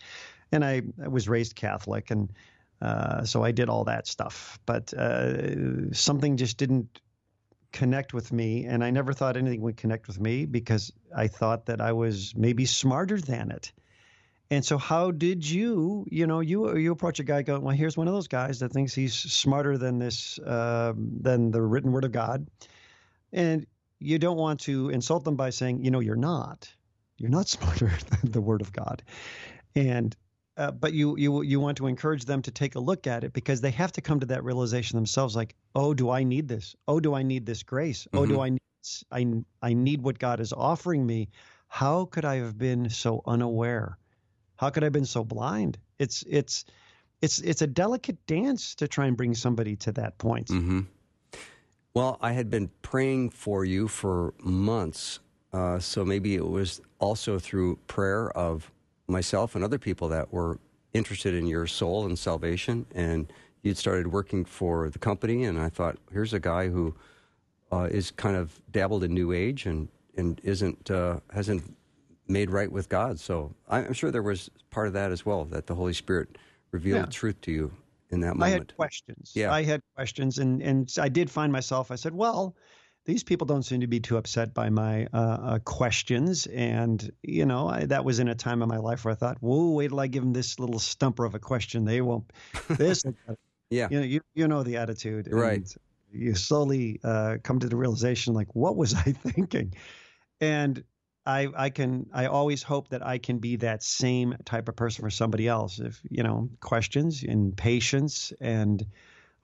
And 0.50 0.64
I, 0.64 0.82
I 1.00 1.06
was 1.06 1.28
raised 1.28 1.54
Catholic, 1.54 2.10
and 2.10 2.32
uh, 2.82 3.24
so 3.24 3.44
I 3.44 3.52
did 3.52 3.68
all 3.68 3.84
that 3.84 4.08
stuff. 4.08 4.58
But 4.66 4.92
uh, 4.94 5.92
something 5.92 6.36
just 6.36 6.56
didn't 6.56 7.00
connect 7.74 8.14
with 8.14 8.32
me, 8.32 8.64
and 8.66 8.84
I 8.84 8.90
never 8.90 9.12
thought 9.12 9.36
anything 9.36 9.60
would 9.62 9.76
connect 9.76 10.06
with 10.06 10.20
me 10.20 10.46
because 10.46 10.92
I 11.14 11.26
thought 11.26 11.66
that 11.66 11.80
I 11.80 11.92
was 11.92 12.32
maybe 12.36 12.64
smarter 12.66 13.20
than 13.20 13.50
it. 13.50 13.72
And 14.48 14.64
so, 14.64 14.78
how 14.78 15.10
did 15.10 15.44
you, 15.44 16.06
you 16.08 16.26
know, 16.28 16.38
you 16.38 16.76
you 16.76 16.92
approach 16.92 17.18
a 17.18 17.24
guy 17.24 17.42
going, 17.42 17.62
well, 17.62 17.74
here's 17.74 17.96
one 17.96 18.06
of 18.06 18.14
those 18.14 18.28
guys 18.28 18.60
that 18.60 18.72
thinks 18.72 18.94
he's 18.94 19.14
smarter 19.14 19.76
than 19.76 19.98
this, 19.98 20.38
uh, 20.38 20.92
than 20.96 21.50
the 21.50 21.60
written 21.60 21.90
word 21.90 22.04
of 22.04 22.12
God, 22.12 22.46
and 23.32 23.66
you 23.98 24.18
don't 24.20 24.36
want 24.36 24.60
to 24.60 24.90
insult 24.90 25.24
them 25.24 25.34
by 25.34 25.50
saying, 25.50 25.84
you 25.84 25.90
know, 25.90 26.00
you're 26.00 26.14
not, 26.14 26.72
you're 27.18 27.30
not 27.30 27.48
smarter 27.56 27.90
than 28.10 28.30
the 28.30 28.40
word 28.40 28.60
of 28.60 28.72
God, 28.72 29.02
and 29.74 30.16
uh, 30.56 30.70
but 30.70 30.92
you 30.92 31.16
you 31.16 31.42
you 31.42 31.60
want 31.60 31.76
to 31.78 31.86
encourage 31.86 32.24
them 32.24 32.42
to 32.42 32.50
take 32.50 32.74
a 32.74 32.80
look 32.80 33.06
at 33.06 33.24
it 33.24 33.32
because 33.32 33.60
they 33.60 33.70
have 33.72 33.92
to 33.92 34.00
come 34.00 34.20
to 34.20 34.26
that 34.26 34.44
realization 34.44 34.96
themselves, 34.96 35.34
like, 35.34 35.54
oh, 35.74 35.94
do 35.94 36.10
I 36.10 36.22
need 36.22 36.48
this? 36.48 36.76
Oh, 36.86 37.00
do 37.00 37.14
I 37.14 37.22
need 37.22 37.46
this 37.46 37.62
grace? 37.62 38.06
Oh, 38.12 38.26
do 38.26 38.40
I 38.40 38.50
need 38.50 38.60
I 39.10 39.26
I 39.62 39.72
need 39.72 40.02
what 40.02 40.18
God 40.18 40.40
is 40.40 40.52
offering 40.52 41.06
me? 41.06 41.28
How 41.68 42.04
could 42.04 42.24
I 42.24 42.36
have 42.36 42.56
been 42.56 42.90
so 42.90 43.22
unaware? 43.26 43.98
How 44.56 44.70
could 44.70 44.84
I 44.84 44.86
have 44.86 44.92
been 44.92 45.06
so 45.06 45.24
blind? 45.24 45.78
It's 45.98 46.22
it's 46.28 46.64
it's 47.20 47.40
it's 47.40 47.62
a 47.62 47.66
delicate 47.66 48.24
dance 48.26 48.74
to 48.76 48.88
try 48.88 49.06
and 49.06 49.16
bring 49.16 49.34
somebody 49.34 49.76
to 49.76 49.92
that 49.92 50.18
point. 50.18 50.48
hmm 50.48 50.80
Well, 51.94 52.18
I 52.20 52.32
had 52.32 52.50
been 52.50 52.70
praying 52.82 53.30
for 53.30 53.64
you 53.64 53.88
for 53.88 54.34
months, 54.42 55.20
uh, 55.52 55.78
so 55.78 56.04
maybe 56.04 56.34
it 56.34 56.46
was 56.46 56.80
also 56.98 57.38
through 57.38 57.76
prayer 57.86 58.30
of 58.36 58.70
myself 59.06 59.54
and 59.54 59.64
other 59.64 59.78
people 59.78 60.08
that 60.08 60.32
were 60.32 60.58
interested 60.92 61.34
in 61.34 61.46
your 61.46 61.66
soul 61.66 62.06
and 62.06 62.18
salvation, 62.18 62.86
and 62.94 63.32
you'd 63.62 63.76
started 63.76 64.06
working 64.12 64.44
for 64.44 64.88
the 64.90 64.98
company, 64.98 65.44
and 65.44 65.60
I 65.60 65.68
thought, 65.68 65.96
here's 66.12 66.32
a 66.32 66.40
guy 66.40 66.68
who 66.68 66.94
uh, 67.72 67.88
is 67.90 68.10
kind 68.10 68.36
of 68.36 68.60
dabbled 68.70 69.04
in 69.04 69.12
New 69.12 69.32
Age 69.32 69.66
and 69.66 69.88
and 70.16 70.40
isn't 70.44 70.90
uh, 70.90 71.18
hasn't 71.32 71.76
made 72.28 72.48
right 72.50 72.70
with 72.70 72.88
God. 72.88 73.18
So 73.18 73.52
I'm 73.68 73.92
sure 73.92 74.10
there 74.10 74.22
was 74.22 74.48
part 74.70 74.86
of 74.86 74.92
that 74.92 75.10
as 75.10 75.26
well 75.26 75.44
that 75.46 75.66
the 75.66 75.74
Holy 75.74 75.92
Spirit 75.92 76.38
revealed 76.70 77.00
Yeah. 77.00 77.06
truth 77.06 77.40
to 77.42 77.50
you 77.52 77.72
in 78.10 78.20
that 78.20 78.36
moment. 78.36 78.44
I 78.44 78.50
had 78.50 78.76
questions. 78.76 79.32
Yeah. 79.34 79.52
I 79.52 79.64
had 79.64 79.80
questions, 79.96 80.38
and 80.38 80.62
and 80.62 80.92
I 81.00 81.08
did 81.08 81.30
find 81.30 81.52
myself. 81.52 81.90
I 81.90 81.96
said, 81.96 82.14
well. 82.14 82.54
These 83.04 83.22
people 83.24 83.46
don't 83.46 83.62
seem 83.62 83.80
to 83.80 83.86
be 83.86 84.00
too 84.00 84.16
upset 84.16 84.54
by 84.54 84.70
my 84.70 85.06
uh, 85.12 85.16
uh, 85.16 85.58
questions, 85.58 86.46
and 86.46 87.10
you 87.22 87.44
know 87.44 87.68
I, 87.68 87.84
that 87.86 88.04
was 88.04 88.18
in 88.18 88.28
a 88.28 88.34
time 88.34 88.62
in 88.62 88.68
my 88.68 88.78
life 88.78 89.04
where 89.04 89.12
I 89.12 89.14
thought, 89.14 89.36
"Whoa, 89.42 89.72
wait 89.72 89.88
till 89.88 90.00
I 90.00 90.06
give 90.06 90.22
them 90.22 90.32
this 90.32 90.58
little 90.58 90.78
stumper 90.78 91.24
of 91.24 91.34
a 91.34 91.38
question. 91.38 91.84
They 91.84 92.00
won't." 92.00 92.32
This, 92.78 93.02
Yeah. 93.70 93.88
you 93.90 93.98
know, 94.00 94.06
you 94.06 94.20
you 94.34 94.48
know 94.48 94.62
the 94.62 94.76
attitude, 94.78 95.28
Right. 95.30 95.58
and 95.58 95.74
You 96.12 96.34
slowly 96.34 97.00
uh, 97.04 97.36
come 97.42 97.58
to 97.58 97.68
the 97.68 97.76
realization, 97.76 98.32
like, 98.34 98.54
what 98.54 98.76
was 98.76 98.94
I 99.06 99.12
thinking? 99.12 99.74
And 100.40 100.82
I 101.26 101.48
I 101.56 101.70
can 101.70 102.06
I 102.12 102.26
always 102.26 102.62
hope 102.62 102.88
that 102.88 103.04
I 103.06 103.18
can 103.18 103.38
be 103.38 103.56
that 103.56 103.82
same 103.82 104.36
type 104.44 104.68
of 104.68 104.76
person 104.76 105.02
for 105.02 105.10
somebody 105.10 105.46
else. 105.48 105.78
If 105.78 106.00
you 106.08 106.22
know 106.22 106.48
questions 106.60 107.22
and 107.22 107.56
patience 107.56 108.32
and 108.40 108.84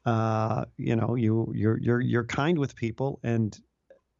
uh, 0.05 0.65
you 0.77 0.97
know 0.97 1.15
you 1.15 1.53
you're 1.55 1.79
you're 1.79 2.01
you're 2.01 2.25
kind 2.25 2.59
with 2.59 2.75
people, 2.75 3.21
and 3.23 3.59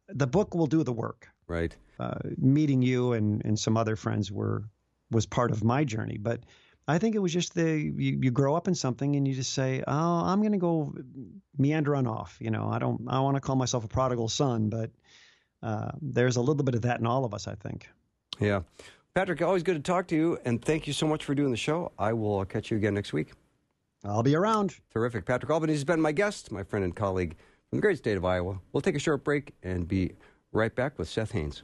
the 0.09 0.27
book 0.27 0.53
will 0.55 0.67
do 0.67 0.83
the 0.83 0.93
work. 0.93 1.27
Right. 1.47 1.75
Uh, 1.99 2.19
meeting 2.37 2.81
you 2.81 3.13
and 3.13 3.43
and 3.45 3.57
some 3.57 3.77
other 3.77 3.95
friends 3.95 4.31
were 4.31 4.63
was 5.09 5.25
part 5.25 5.51
of 5.51 5.63
my 5.63 5.83
journey, 5.83 6.17
but. 6.17 6.41
I 6.87 6.97
think 6.97 7.15
it 7.15 7.19
was 7.19 7.31
just 7.31 7.53
the 7.53 7.77
you, 7.77 8.19
you 8.21 8.31
grow 8.31 8.55
up 8.55 8.67
in 8.67 8.73
something 8.73 9.15
and 9.15 9.25
you 9.25 9.35
just 9.35 9.53
say, 9.53 9.83
"Oh, 9.87 9.93
I'm 10.25 10.39
going 10.39 10.51
to 10.51 10.57
go 10.57 10.93
meander 11.55 11.95
on 11.95 12.07
off." 12.07 12.35
You 12.41 12.49
know, 12.49 12.69
I 12.69 12.79
don't 12.79 13.03
I 13.07 13.19
want 13.19 13.37
to 13.37 13.39
call 13.39 13.55
myself 13.55 13.85
a 13.85 13.87
prodigal 13.87 14.27
son, 14.27 14.67
but 14.67 14.89
uh, 15.61 15.91
there's 16.01 16.37
a 16.37 16.41
little 16.41 16.63
bit 16.63 16.75
of 16.75 16.81
that 16.81 16.99
in 16.99 17.05
all 17.05 17.23
of 17.23 17.35
us, 17.35 17.47
I 17.47 17.53
think. 17.55 17.87
Yeah. 18.39 18.61
Patrick, 19.13 19.41
always 19.41 19.63
good 19.63 19.75
to 19.75 19.81
talk 19.81 20.07
to 20.07 20.15
you, 20.15 20.39
and 20.45 20.63
thank 20.63 20.87
you 20.87 20.93
so 20.93 21.05
much 21.05 21.23
for 21.23 21.35
doing 21.35 21.51
the 21.51 21.57
show. 21.57 21.91
I 21.99 22.13
will 22.13 22.43
catch 22.45 22.71
you 22.71 22.77
again 22.77 22.93
next 22.93 23.13
week. 23.13 23.33
I'll 24.03 24.23
be 24.23 24.35
around. 24.35 24.75
Terrific. 24.91 25.25
Patrick 25.25 25.51
Albanese 25.51 25.77
has 25.77 25.83
been 25.83 26.01
my 26.01 26.11
guest, 26.11 26.51
my 26.51 26.63
friend 26.63 26.83
and 26.83 26.95
colleague 26.95 27.35
from 27.69 27.77
the 27.77 27.81
great 27.81 27.97
state 27.97 28.17
of 28.17 28.25
Iowa. 28.25 28.59
We'll 28.71 28.81
take 28.81 28.95
a 28.95 28.99
short 28.99 29.23
break 29.23 29.53
and 29.63 29.87
be 29.87 30.13
right 30.51 30.73
back 30.75 30.97
with 30.97 31.07
Seth 31.07 31.31
Haines. 31.31 31.61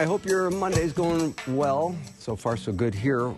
I 0.00 0.04
hope 0.04 0.24
your 0.24 0.48
Monday's 0.48 0.94
going 0.94 1.34
well. 1.46 1.94
So 2.18 2.34
far, 2.34 2.56
so 2.56 2.72
good 2.72 2.94
here. 2.94 3.34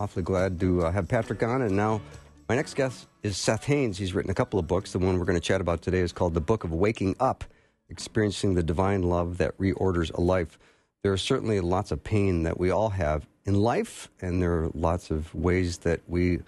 Awfully 0.00 0.22
glad 0.22 0.58
to 0.60 0.86
uh, 0.86 0.90
have 0.90 1.06
Patrick 1.06 1.42
on. 1.42 1.60
And 1.60 1.76
now, 1.76 2.00
my 2.48 2.56
next 2.56 2.72
guest 2.72 3.08
is 3.22 3.36
Seth 3.36 3.64
Haines. 3.64 3.98
He's 3.98 4.14
written 4.14 4.30
a 4.30 4.34
couple 4.34 4.58
of 4.58 4.66
books. 4.66 4.92
The 4.92 5.00
one 5.00 5.18
we're 5.18 5.26
going 5.26 5.38
to 5.38 5.46
chat 5.46 5.60
about 5.60 5.82
today 5.82 5.98
is 5.98 6.10
called 6.10 6.32
The 6.32 6.40
Book 6.40 6.64
of 6.64 6.72
Waking 6.72 7.14
Up 7.20 7.44
Experiencing 7.90 8.54
the 8.54 8.62
Divine 8.62 9.02
Love 9.02 9.36
That 9.36 9.54
Reorders 9.58 10.10
a 10.14 10.22
Life. 10.22 10.58
There 11.02 11.12
are 11.12 11.18
certainly 11.18 11.60
lots 11.60 11.90
of 11.90 12.02
pain 12.02 12.42
that 12.44 12.58
we 12.58 12.70
all 12.70 12.88
have 12.88 13.26
in 13.44 13.56
life, 13.56 14.08
and 14.22 14.40
there 14.40 14.64
are 14.64 14.70
lots 14.72 15.10
of 15.10 15.34
ways 15.34 15.76
that 15.80 16.00
we 16.06 16.40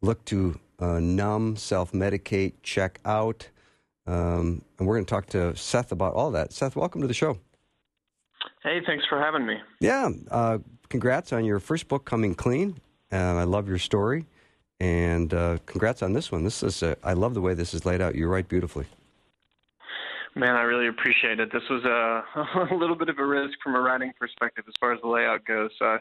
look 0.00 0.24
to 0.24 0.58
uh, 0.78 1.00
numb, 1.00 1.56
self 1.56 1.92
medicate, 1.92 2.54
check 2.62 2.98
out. 3.04 3.46
Um, 4.06 4.62
and 4.78 4.88
we're 4.88 4.94
going 4.94 5.04
to 5.04 5.10
talk 5.10 5.26
to 5.26 5.54
Seth 5.54 5.92
about 5.92 6.14
all 6.14 6.30
that. 6.30 6.54
Seth, 6.54 6.76
welcome 6.76 7.02
to 7.02 7.06
the 7.06 7.12
show. 7.12 7.36
Hey, 8.62 8.80
thanks 8.86 9.04
for 9.08 9.20
having 9.20 9.46
me. 9.46 9.56
Yeah, 9.80 10.10
uh, 10.30 10.58
congrats 10.88 11.32
on 11.32 11.44
your 11.44 11.58
first 11.58 11.88
book 11.88 12.04
coming 12.04 12.34
clean. 12.34 12.80
And 13.12 13.38
I 13.38 13.44
love 13.44 13.68
your 13.68 13.78
story, 13.78 14.24
and 14.80 15.34
uh, 15.34 15.58
congrats 15.66 16.02
on 16.02 16.14
this 16.14 16.32
one. 16.32 16.44
This 16.44 16.62
is 16.62 16.82
uh, 16.82 16.94
I 17.04 17.12
love 17.12 17.34
the 17.34 17.42
way 17.42 17.52
this 17.52 17.74
is 17.74 17.84
laid 17.84 18.00
out. 18.00 18.14
You 18.14 18.26
write 18.26 18.48
beautifully. 18.48 18.86
Man, 20.34 20.56
I 20.56 20.62
really 20.62 20.88
appreciate 20.88 21.38
it. 21.38 21.52
This 21.52 21.62
was 21.68 21.84
a, 21.84 22.70
a 22.72 22.74
little 22.74 22.96
bit 22.96 23.10
of 23.10 23.18
a 23.18 23.26
risk 23.26 23.58
from 23.62 23.74
a 23.74 23.80
writing 23.80 24.12
perspective 24.18 24.64
as 24.66 24.72
far 24.80 24.94
as 24.94 25.00
the 25.02 25.08
layout 25.08 25.44
goes. 25.44 25.72
So 25.78 25.84
I 25.84 25.98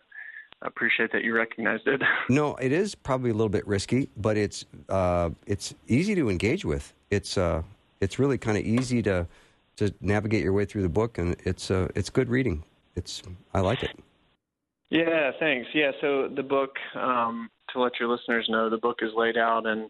appreciate 0.61 1.11
that 1.11 1.25
you 1.25 1.35
recognized 1.35 1.85
it. 1.85 2.01
No, 2.29 2.55
it 2.55 2.71
is 2.71 2.95
probably 2.95 3.31
a 3.31 3.33
little 3.33 3.49
bit 3.49 3.67
risky, 3.67 4.07
but 4.15 4.37
it's 4.37 4.63
uh, 4.87 5.31
it's 5.45 5.75
easy 5.89 6.15
to 6.15 6.29
engage 6.29 6.63
with. 6.63 6.93
It's 7.09 7.37
uh, 7.37 7.63
it's 7.99 8.19
really 8.19 8.37
kind 8.37 8.57
of 8.57 8.63
easy 8.63 9.01
to 9.01 9.27
to 9.81 9.93
navigate 9.99 10.43
your 10.43 10.53
way 10.53 10.65
through 10.65 10.83
the 10.83 10.89
book, 10.89 11.17
and 11.17 11.35
it's 11.43 11.71
uh, 11.71 11.87
it's 11.95 12.09
good 12.09 12.29
reading. 12.29 12.63
It's 12.95 13.21
I 13.53 13.61
like 13.61 13.83
it. 13.83 13.97
Yeah, 14.89 15.31
thanks. 15.39 15.69
Yeah, 15.73 15.91
so 16.01 16.27
the 16.27 16.43
book 16.43 16.75
um, 16.95 17.49
to 17.73 17.81
let 17.81 17.93
your 17.99 18.09
listeners 18.09 18.45
know, 18.49 18.69
the 18.69 18.77
book 18.77 18.99
is 19.01 19.11
laid 19.15 19.37
out 19.37 19.65
in 19.65 19.89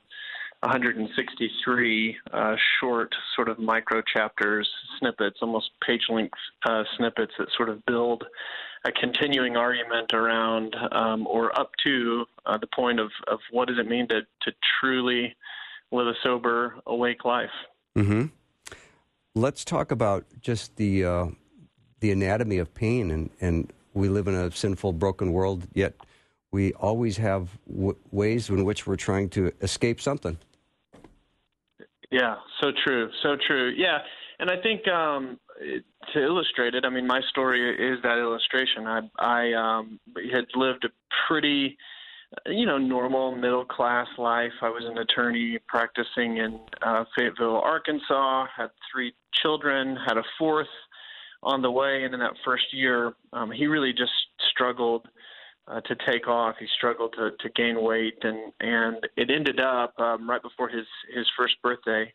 163 0.61 2.17
uh, 2.31 2.55
short, 2.79 3.13
sort 3.35 3.49
of 3.49 3.57
micro 3.57 4.01
chapters, 4.13 4.69
snippets, 4.99 5.39
almost 5.41 5.71
page 5.85 6.03
length 6.09 6.37
uh, 6.65 6.83
snippets 6.97 7.33
that 7.39 7.47
sort 7.57 7.69
of 7.69 7.83
build 7.85 8.23
a 8.85 8.91
continuing 8.91 9.57
argument 9.57 10.13
around 10.13 10.75
um, 10.91 11.25
or 11.27 11.57
up 11.59 11.71
to 11.83 12.25
uh, 12.45 12.57
the 12.59 12.67
point 12.67 12.99
of, 12.99 13.09
of 13.27 13.39
what 13.51 13.67
does 13.67 13.77
it 13.79 13.87
mean 13.87 14.07
to, 14.07 14.21
to 14.43 14.51
truly 14.79 15.35
live 15.91 16.07
a 16.07 16.13
sober, 16.23 16.75
awake 16.85 17.25
life. 17.25 17.49
Mm-hmm. 17.97 18.25
Let's 19.33 19.63
talk 19.63 19.91
about 19.91 20.25
just 20.41 20.75
the 20.75 21.05
uh, 21.05 21.25
the 22.01 22.11
anatomy 22.11 22.57
of 22.57 22.73
pain, 22.73 23.11
and, 23.11 23.29
and 23.39 23.71
we 23.93 24.09
live 24.09 24.27
in 24.27 24.35
a 24.35 24.51
sinful, 24.51 24.93
broken 24.93 25.31
world. 25.31 25.67
Yet 25.73 25.93
we 26.51 26.73
always 26.73 27.17
have 27.17 27.57
w- 27.69 27.95
ways 28.11 28.49
in 28.49 28.65
which 28.65 28.85
we're 28.85 28.97
trying 28.97 29.29
to 29.29 29.51
escape 29.61 30.01
something. 30.01 30.37
Yeah, 32.11 32.35
so 32.61 32.71
true, 32.85 33.09
so 33.23 33.37
true. 33.47 33.73
Yeah, 33.77 33.99
and 34.39 34.49
I 34.49 34.57
think 34.61 34.85
um, 34.89 35.39
to 36.13 36.21
illustrate 36.21 36.75
it, 36.75 36.83
I 36.83 36.89
mean, 36.89 37.07
my 37.07 37.21
story 37.29 37.69
is 37.69 38.01
that 38.03 38.17
illustration. 38.17 38.85
I 38.85 39.01
I 39.17 39.53
um, 39.53 39.99
had 40.15 40.45
lived 40.55 40.83
a 40.83 40.89
pretty, 41.27 41.77
you 42.45 42.65
know, 42.65 42.77
normal 42.77 43.35
middle 43.35 43.65
class 43.65 44.07
life. 44.17 44.53
I 44.61 44.69
was 44.69 44.83
an 44.85 44.97
attorney 44.97 45.59
practicing 45.67 46.37
in 46.37 46.59
uh, 46.81 47.05
Fayetteville, 47.15 47.57
Arkansas. 47.57 48.47
Had 48.55 48.69
three 48.91 49.13
children. 49.33 49.97
Had 50.07 50.17
a 50.17 50.23
fourth 50.37 50.67
on 51.43 51.61
the 51.61 51.71
way, 51.71 52.03
and 52.03 52.13
in 52.13 52.19
that 52.19 52.33
first 52.45 52.73
year, 52.73 53.13
um, 53.33 53.51
he 53.51 53.67
really 53.67 53.93
just 53.93 54.11
struggled. 54.51 55.07
Uh, 55.67 55.79
to 55.81 55.95
take 56.07 56.27
off, 56.27 56.55
he 56.59 56.65
struggled 56.75 57.13
to, 57.13 57.29
to 57.39 57.47
gain 57.55 57.81
weight, 57.81 58.17
and 58.23 58.51
and 58.59 59.07
it 59.15 59.29
ended 59.29 59.59
up 59.59 59.97
um, 59.99 60.27
right 60.27 60.41
before 60.41 60.67
his 60.67 60.87
his 61.13 61.25
first 61.37 61.53
birthday 61.61 62.11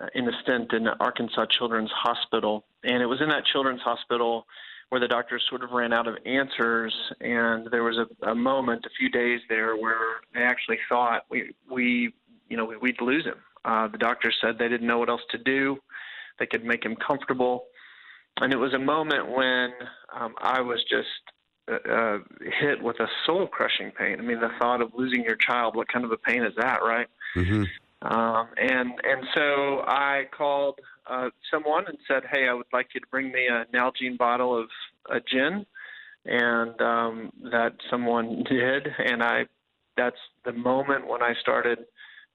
uh, 0.00 0.06
in 0.14 0.28
a 0.28 0.32
stint 0.42 0.72
in 0.72 0.84
the 0.84 0.96
Arkansas 1.00 1.46
Children's 1.46 1.92
Hospital. 1.92 2.64
And 2.82 3.00
it 3.02 3.06
was 3.06 3.20
in 3.20 3.28
that 3.28 3.44
Children's 3.46 3.82
Hospital 3.82 4.46
where 4.92 5.00
the 5.00 5.08
doctors 5.08 5.42
sort 5.48 5.64
of 5.64 5.70
ran 5.70 5.90
out 5.90 6.06
of 6.06 6.16
answers. 6.26 6.94
And 7.22 7.66
there 7.70 7.82
was 7.82 7.96
a, 7.96 8.28
a 8.28 8.34
moment, 8.34 8.84
a 8.84 8.90
few 8.98 9.08
days 9.08 9.40
there, 9.48 9.74
where 9.74 10.20
they 10.34 10.42
actually 10.42 10.76
thought 10.86 11.22
we, 11.30 11.54
we 11.70 12.12
you 12.50 12.58
know, 12.58 12.70
we'd 12.78 13.00
lose 13.00 13.24
him. 13.24 13.36
Uh, 13.64 13.88
the 13.88 13.96
doctors 13.96 14.36
said 14.42 14.58
they 14.58 14.68
didn't 14.68 14.86
know 14.86 14.98
what 14.98 15.08
else 15.08 15.22
to 15.30 15.38
do. 15.38 15.78
They 16.38 16.44
could 16.44 16.62
make 16.62 16.84
him 16.84 16.94
comfortable. 16.96 17.64
And 18.36 18.52
it 18.52 18.58
was 18.58 18.74
a 18.74 18.78
moment 18.78 19.30
when 19.30 19.70
um, 20.14 20.34
I 20.36 20.60
was 20.60 20.84
just 20.90 21.08
uh, 21.70 21.90
uh 21.90 22.18
hit 22.60 22.82
with 22.82 23.00
a 23.00 23.06
soul 23.24 23.46
crushing 23.46 23.92
pain. 23.92 24.18
I 24.18 24.22
mean, 24.22 24.40
the 24.40 24.50
thought 24.60 24.82
of 24.82 24.90
losing 24.94 25.24
your 25.24 25.36
child, 25.36 25.74
what 25.74 25.88
kind 25.88 26.04
of 26.04 26.12
a 26.12 26.18
pain 26.18 26.42
is 26.42 26.52
that, 26.58 26.80
right? 26.82 27.06
Mm-hmm. 27.34 27.64
Um, 28.02 28.48
and 28.58 28.90
and 29.04 29.26
so 29.34 29.84
I 29.86 30.24
called 30.36 30.80
uh, 31.08 31.30
someone 31.50 31.86
and 31.86 31.98
said, 32.06 32.22
"Hey, 32.30 32.48
I 32.48 32.54
would 32.54 32.66
like 32.72 32.88
you 32.94 33.00
to 33.00 33.06
bring 33.10 33.32
me 33.32 33.46
a 33.46 33.64
Nalgene 33.74 34.18
bottle 34.18 34.58
of 34.58 34.68
a 35.10 35.20
gin," 35.20 35.66
and 36.24 36.80
um, 36.80 37.32
that 37.50 37.74
someone 37.90 38.44
did, 38.48 38.88
and 38.98 39.22
I. 39.22 39.46
That's 39.94 40.16
the 40.46 40.54
moment 40.54 41.06
when 41.06 41.22
I 41.22 41.34
started 41.42 41.80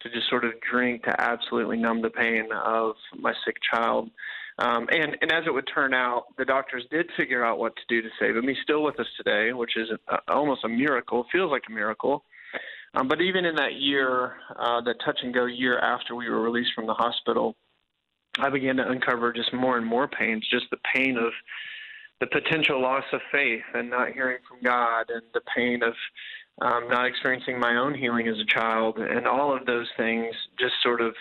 to 0.02 0.10
just 0.10 0.30
sort 0.30 0.46
of 0.46 0.52
drink 0.62 1.04
to 1.04 1.22
absolutely 1.22 1.78
numb 1.78 2.04
the 2.04 2.10
pain 2.12 2.50
of 2.54 2.94
my 3.18 3.34
sick 3.46 3.56
child. 3.74 4.12
Um, 4.60 4.88
and, 4.92 5.18
and 5.22 5.32
as 5.32 5.44
it 5.46 5.54
would 5.54 5.68
turn 5.74 5.94
out, 5.94 6.26
the 6.38 6.46
doctors 6.46 6.84
did 6.90 7.08
figure 7.16 7.46
out 7.46 7.60
what 7.60 7.76
to 7.76 7.82
do 7.88 8.02
to 8.02 8.10
save 8.20 8.36
him. 8.36 8.48
He's 8.48 8.58
still 8.64 8.84
with 8.84 9.00
us 9.00 9.08
today, 9.16 9.54
which 9.54 9.78
is 9.78 9.90
a, 10.10 10.32
almost 10.32 10.64
a 10.64 10.70
miracle. 10.70 11.22
It 11.22 11.28
feels 11.32 11.52
like 11.52 11.64
a 11.70 11.72
miracle. 11.72 12.24
Um, 12.96 13.08
but 13.08 13.22
even 13.22 13.46
in 13.46 13.56
that 13.56 13.76
year, 13.76 14.38
uh, 14.58 14.82
the 14.82 14.96
touch 15.06 15.20
and 15.22 15.34
go 15.34 15.46
year 15.46 15.78
after 15.80 16.16
we 16.16 16.30
were 16.30 16.42
released 16.42 16.72
from 16.74 16.88
the 16.88 16.94
hospital, 16.94 17.56
I 18.40 18.50
began 18.50 18.78
to 18.78 18.88
uncover 18.88 19.34
just 19.34 19.54
more 19.54 19.78
and 19.78 19.86
more 19.86 20.08
pains, 20.08 20.48
just 20.50 20.66
the 20.72 20.78
pain 20.94 21.18
of 21.18 21.32
the 22.20 22.28
potential 22.28 22.82
loss 22.82 23.04
of 23.14 23.22
faith 23.32 23.64
and 23.74 23.90
not 23.90 24.12
hearing 24.12 24.40
from 24.48 24.58
God, 24.64 25.10
and 25.10 25.24
the 25.34 25.42
pain 25.56 25.84
of 25.84 25.94
um, 26.62 26.88
not 26.90 27.06
experiencing 27.06 27.60
my 27.60 27.76
own 27.76 27.94
healing 27.94 28.28
as 28.28 28.38
a 28.40 28.46
child, 28.46 28.98
and 28.98 29.28
all 29.28 29.56
of 29.56 29.66
those 29.66 29.88
things 29.96 30.34
just 30.60 30.74
sort 30.82 31.02
of 31.02 31.14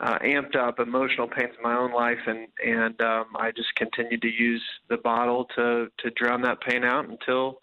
uh, 0.00 0.18
amped 0.20 0.56
up 0.56 0.80
emotional 0.80 1.28
pains 1.28 1.52
in 1.56 1.62
my 1.62 1.76
own 1.76 1.92
life, 1.92 2.18
and 2.26 2.48
and 2.64 3.00
um, 3.02 3.26
I 3.36 3.50
just 3.50 3.74
continued 3.76 4.22
to 4.22 4.32
use 4.32 4.62
the 4.88 4.96
bottle 4.96 5.46
to 5.56 5.88
to 5.98 6.10
drown 6.10 6.42
that 6.42 6.60
pain 6.62 6.84
out 6.84 7.08
until 7.08 7.58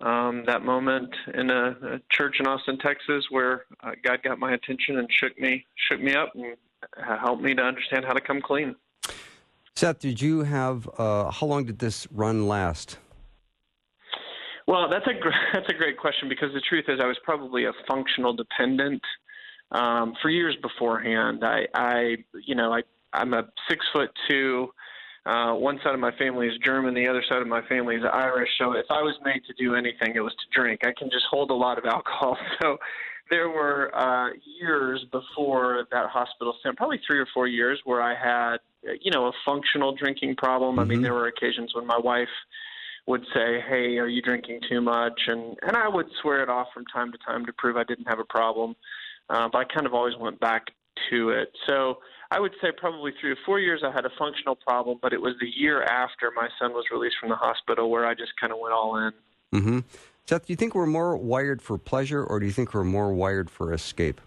um, 0.00 0.44
that 0.46 0.62
moment 0.62 1.14
in 1.34 1.50
a, 1.50 1.70
a, 1.70 2.00
church 2.10 2.36
in 2.40 2.46
Austin, 2.46 2.78
Texas, 2.78 3.26
where 3.30 3.64
uh, 3.82 3.92
God 4.02 4.22
got 4.22 4.38
my 4.38 4.52
attention 4.52 4.98
and 4.98 5.08
shook 5.10 5.38
me, 5.38 5.66
shook 5.88 6.00
me 6.00 6.14
up, 6.14 6.32
and 6.34 6.56
helped 7.20 7.42
me 7.42 7.54
to 7.54 7.62
understand 7.62 8.04
how 8.04 8.12
to 8.12 8.20
come 8.20 8.40
clean. 8.40 8.74
Seth, 9.76 10.00
did 10.00 10.20
you 10.20 10.42
have? 10.42 10.88
Uh, 10.98 11.30
how 11.30 11.46
long 11.46 11.64
did 11.64 11.78
this 11.78 12.06
run 12.12 12.46
last? 12.46 12.98
Well, 14.66 14.88
that's 14.88 15.06
a 15.06 15.12
that's 15.54 15.68
a 15.68 15.74
great 15.74 15.98
question 15.98 16.28
because 16.28 16.52
the 16.52 16.60
truth 16.60 16.84
is, 16.88 17.00
I 17.02 17.06
was 17.06 17.18
probably 17.24 17.64
a 17.64 17.72
functional 17.88 18.32
dependent 18.34 19.02
um, 19.72 20.14
for 20.20 20.30
years 20.30 20.56
beforehand. 20.62 21.44
I, 21.44 21.66
I, 21.74 22.16
you 22.46 22.54
know, 22.54 22.72
I 22.72 22.82
I'm 23.12 23.34
a 23.34 23.48
six 23.68 23.84
foot 23.92 24.10
two 24.28 24.70
uh, 25.26 25.52
one 25.52 25.78
side 25.84 25.94
of 25.94 26.00
my 26.00 26.12
family 26.16 26.46
is 26.46 26.54
German, 26.64 26.94
the 26.94 27.06
other 27.06 27.22
side 27.28 27.42
of 27.42 27.48
my 27.48 27.60
family 27.68 27.96
is 27.96 28.02
Irish. 28.10 28.48
So 28.58 28.72
if 28.72 28.86
I 28.90 29.02
was 29.02 29.14
made 29.24 29.42
to 29.46 29.54
do 29.62 29.74
anything, 29.74 30.14
it 30.14 30.20
was 30.20 30.32
to 30.32 30.60
drink. 30.60 30.80
I 30.82 30.92
can 30.96 31.10
just 31.10 31.24
hold 31.30 31.50
a 31.50 31.54
lot 31.54 31.78
of 31.78 31.84
alcohol. 31.92 32.38
So 32.62 32.78
there 33.30 33.48
were 33.48 33.94
uh, 33.94 34.30
years 34.60 35.04
before 35.12 35.86
that 35.92 36.08
hospital 36.08 36.56
stint, 36.60 36.76
probably 36.76 37.00
three 37.06 37.18
or 37.18 37.26
four 37.32 37.46
years, 37.46 37.80
where 37.84 38.02
I 38.02 38.14
had, 38.14 38.58
you 39.00 39.10
know, 39.10 39.26
a 39.26 39.32
functional 39.44 39.94
drinking 39.94 40.36
problem. 40.36 40.72
Mm-hmm. 40.72 40.80
I 40.80 40.84
mean, 40.84 40.96
mm-hmm. 40.98 41.04
there 41.04 41.14
were 41.14 41.28
occasions 41.28 41.74
when 41.74 41.86
my 41.86 41.98
wife 41.98 42.28
would 43.06 43.24
say, 43.34 43.60
"Hey, 43.68 43.98
are 43.98 44.08
you 44.08 44.22
drinking 44.22 44.60
too 44.68 44.80
much?" 44.80 45.20
and 45.26 45.56
and 45.62 45.76
I 45.76 45.88
would 45.88 46.06
swear 46.22 46.42
it 46.42 46.48
off 46.48 46.68
from 46.72 46.84
time 46.86 47.12
to 47.12 47.18
time 47.18 47.44
to 47.46 47.52
prove 47.52 47.76
I 47.76 47.84
didn't 47.84 48.06
have 48.06 48.18
a 48.18 48.24
problem. 48.24 48.74
Uh, 49.28 49.48
but 49.52 49.58
I 49.58 49.64
kind 49.64 49.86
of 49.86 49.94
always 49.94 50.16
went 50.16 50.40
back 50.40 50.66
to 51.10 51.30
it. 51.30 51.52
So 51.68 51.98
I 52.30 52.38
would 52.38 52.52
say 52.62 52.68
probably 52.76 53.12
three 53.20 53.32
or 53.32 53.38
four 53.44 53.58
years 53.58 53.82
I 53.84 53.90
had 53.90 54.06
a 54.06 54.10
functional 54.18 54.54
problem, 54.54 54.98
but 55.02 55.12
it 55.12 55.20
was 55.20 55.34
the 55.40 55.48
year 55.48 55.82
after 55.82 56.30
my 56.34 56.48
son 56.60 56.72
was 56.72 56.84
released 56.92 57.16
from 57.18 57.28
the 57.28 57.36
hospital 57.36 57.90
where 57.90 58.06
I 58.06 58.14
just 58.14 58.32
kind 58.40 58.52
of 58.52 58.58
went 58.60 58.72
all 58.72 58.96
in. 58.96 59.12
Mm-hmm. 59.52 59.78
Seth, 60.26 60.46
do 60.46 60.52
you 60.52 60.56
think 60.56 60.76
we're 60.76 60.86
more 60.86 61.16
wired 61.16 61.60
for 61.60 61.76
pleasure 61.76 62.22
or 62.22 62.38
do 62.38 62.46
you 62.46 62.52
think 62.52 62.72
we're 62.72 62.84
more 62.84 63.12
wired 63.12 63.50
for 63.50 63.72
escape? 63.72 64.20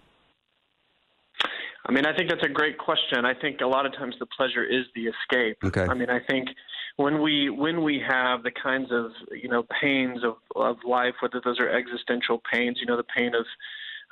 I 1.86 1.92
mean, 1.92 2.06
I 2.06 2.16
think 2.16 2.30
that's 2.30 2.44
a 2.44 2.50
great 2.50 2.78
question. 2.78 3.26
I 3.26 3.34
think 3.34 3.62
a 3.62 3.68
lot 3.68 3.86
of 3.86 3.94
times 3.94 4.16
the 4.20 4.26
pleasure 4.26 4.64
is 4.64 4.86
the 4.96 5.08
escape. 5.08 5.58
Okay. 5.64 5.84
I 5.84 5.94
mean, 5.94 6.10
I 6.10 6.20
think 6.20 6.50
when 6.96 7.22
we 7.22 7.50
when 7.50 7.84
we 7.84 8.02
have 8.08 8.44
the 8.44 8.52
kinds 8.52 8.90
of 8.92 9.12
you 9.32 9.50
know 9.50 9.66
pains 9.82 10.24
of 10.24 10.36
of 10.56 10.78
life, 10.86 11.16
whether 11.22 11.42
those 11.44 11.60
are 11.60 11.70
existential 11.70 12.42
pains, 12.52 12.78
you 12.80 12.86
know, 12.86 12.96
the 12.96 13.04
pain 13.04 13.34
of 13.36 13.46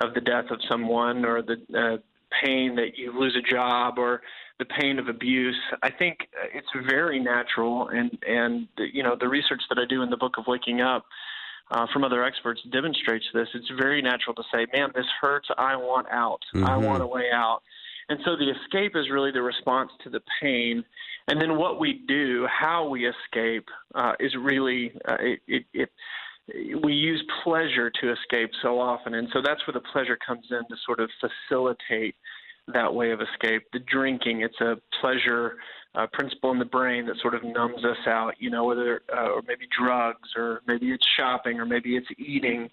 of 0.06 0.14
the 0.14 0.20
death 0.20 0.46
of 0.50 0.58
someone 0.70 1.24
or 1.24 1.42
the 1.42 1.56
uh, 1.74 1.96
pain 2.44 2.76
that 2.76 2.96
you 2.96 3.18
lose 3.18 3.36
a 3.36 3.50
job 3.50 3.98
or 3.98 4.22
the 4.58 4.64
pain 4.80 4.98
of 4.98 5.08
abuse. 5.08 5.58
I 5.82 5.90
think 5.90 6.28
it's 6.54 6.68
very 6.88 7.18
natural, 7.18 7.88
and 7.88 8.16
and 8.26 8.68
you 8.78 9.02
know 9.02 9.16
the 9.18 9.28
research 9.28 9.62
that 9.68 9.78
I 9.78 9.84
do 9.88 10.02
in 10.02 10.10
the 10.10 10.16
book 10.16 10.34
of 10.38 10.44
Waking 10.46 10.80
Up 10.80 11.04
uh, 11.70 11.86
from 11.92 12.04
other 12.04 12.24
experts 12.24 12.60
demonstrates 12.70 13.24
this. 13.34 13.48
It's 13.54 13.70
very 13.80 14.02
natural 14.02 14.34
to 14.34 14.42
say, 14.52 14.66
"Man, 14.72 14.90
this 14.94 15.06
hurts. 15.20 15.48
I 15.56 15.76
want 15.76 16.06
out. 16.10 16.40
Mm-hmm. 16.54 16.66
I 16.66 16.76
want 16.76 17.02
a 17.02 17.06
way 17.06 17.30
out." 17.32 17.60
And 18.08 18.18
so 18.24 18.36
the 18.36 18.50
escape 18.50 18.92
is 18.94 19.10
really 19.10 19.30
the 19.30 19.42
response 19.42 19.90
to 20.04 20.10
the 20.10 20.20
pain, 20.40 20.84
and 21.28 21.40
then 21.40 21.56
what 21.56 21.80
we 21.80 22.02
do, 22.06 22.46
how 22.46 22.88
we 22.88 23.08
escape, 23.08 23.68
uh, 23.94 24.12
is 24.20 24.34
really 24.38 24.92
uh, 25.08 25.16
it, 25.20 25.40
it, 25.46 25.64
it 25.72 25.90
we 26.82 26.92
use 26.92 27.22
pleasure 27.44 27.90
to 28.00 28.12
escape 28.12 28.50
so 28.62 28.80
often, 28.80 29.14
and 29.14 29.28
so 29.32 29.40
that's 29.42 29.66
where 29.66 29.74
the 29.74 29.86
pleasure 29.92 30.18
comes 30.26 30.46
in 30.50 30.58
to 30.58 30.76
sort 30.84 31.00
of 31.00 31.08
facilitate 31.20 32.14
that 32.72 32.92
way 32.92 33.10
of 33.10 33.20
escape. 33.20 33.62
The 33.72 33.80
drinking, 33.80 34.42
it's 34.42 34.60
a 34.60 34.76
pleasure 35.00 35.56
uh, 35.94 36.06
principle 36.12 36.50
in 36.52 36.58
the 36.58 36.64
brain 36.64 37.06
that 37.06 37.16
sort 37.20 37.34
of 37.34 37.44
numbs 37.44 37.84
us 37.84 38.06
out, 38.06 38.34
you 38.38 38.50
know, 38.50 38.64
whether 38.64 39.02
uh, 39.14 39.28
or 39.30 39.42
maybe 39.46 39.66
drugs 39.76 40.30
or 40.36 40.62
maybe 40.66 40.90
it's 40.90 41.06
shopping 41.16 41.60
or 41.60 41.66
maybe 41.66 41.96
it's 41.96 42.06
eating, 42.18 42.70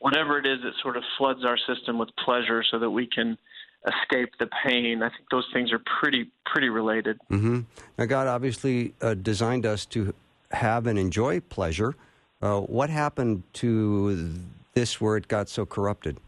whatever 0.00 0.38
it 0.38 0.46
is 0.46 0.58
that 0.62 0.72
sort 0.82 0.96
of 0.96 1.02
floods 1.16 1.44
our 1.44 1.58
system 1.58 1.98
with 1.98 2.08
pleasure 2.24 2.62
so 2.70 2.78
that 2.78 2.90
we 2.90 3.06
can 3.06 3.38
escape 3.86 4.30
the 4.38 4.48
pain. 4.64 5.02
I 5.02 5.08
think 5.08 5.24
those 5.30 5.46
things 5.52 5.72
are 5.72 5.80
pretty 6.00 6.30
pretty 6.44 6.68
related. 6.68 7.18
Mm-hmm. 7.30 7.60
Now, 7.96 8.04
God 8.04 8.26
obviously 8.26 8.94
uh, 9.00 9.14
designed 9.14 9.64
us 9.64 9.86
to 9.86 10.14
have 10.50 10.86
and 10.86 10.98
enjoy 10.98 11.40
pleasure. 11.40 11.94
Uh, 12.40 12.60
what 12.60 12.90
happened 12.90 13.42
to 13.52 14.34
this 14.74 15.00
where 15.00 15.16
it 15.16 15.28
got 15.28 15.48
so 15.48 15.66
corrupted? 15.66 16.18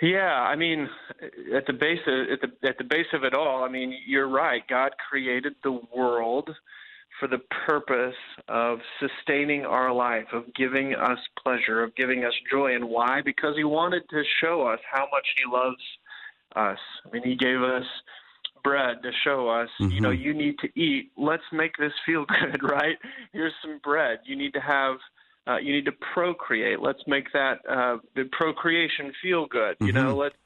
Yeah, 0.00 0.32
I 0.32 0.56
mean, 0.56 0.88
at 1.54 1.66
the 1.66 1.74
base 1.74 1.98
of 2.06 2.30
at 2.30 2.40
the 2.40 2.68
at 2.68 2.78
the 2.78 2.84
base 2.84 3.06
of 3.12 3.24
it 3.24 3.34
all, 3.34 3.64
I 3.64 3.68
mean, 3.68 3.94
you're 4.06 4.28
right. 4.28 4.66
God 4.66 4.92
created 5.10 5.54
the 5.62 5.78
world 5.94 6.48
for 7.18 7.28
the 7.28 7.40
purpose 7.66 8.14
of 8.48 8.78
sustaining 8.98 9.66
our 9.66 9.92
life, 9.92 10.26
of 10.32 10.44
giving 10.54 10.94
us 10.94 11.18
pleasure, 11.42 11.82
of 11.82 11.94
giving 11.96 12.24
us 12.24 12.32
joy. 12.50 12.74
And 12.74 12.88
why? 12.88 13.20
Because 13.22 13.56
he 13.56 13.64
wanted 13.64 14.08
to 14.08 14.22
show 14.42 14.66
us 14.66 14.80
how 14.90 15.06
much 15.12 15.26
he 15.36 15.42
loves 15.52 15.82
us. 16.56 16.78
I 17.04 17.10
mean, 17.12 17.22
he 17.22 17.36
gave 17.36 17.60
us 17.60 17.84
bread 18.62 19.02
to 19.02 19.10
show 19.24 19.48
us, 19.48 19.68
mm-hmm. 19.80 19.92
you 19.92 20.00
know, 20.00 20.10
you 20.10 20.34
need 20.34 20.58
to 20.58 20.68
eat. 20.80 21.10
Let's 21.16 21.42
make 21.52 21.76
this 21.78 21.92
feel 22.06 22.24
good, 22.40 22.62
right? 22.62 22.96
Here's 23.32 23.52
some 23.62 23.80
bread. 23.82 24.18
You 24.24 24.36
need 24.36 24.52
to 24.54 24.60
have. 24.60 24.96
Uh, 25.46 25.56
you 25.56 25.72
need 25.72 25.86
to 25.86 25.92
procreate. 26.12 26.80
Let's 26.80 27.02
make 27.06 27.32
that 27.32 27.58
uh, 27.68 27.96
the 28.14 28.24
procreation 28.30 29.10
feel 29.22 29.46
good. 29.46 29.76
You 29.80 29.88
mm-hmm. 29.88 29.96
know, 29.96 30.16
let's 30.16 30.36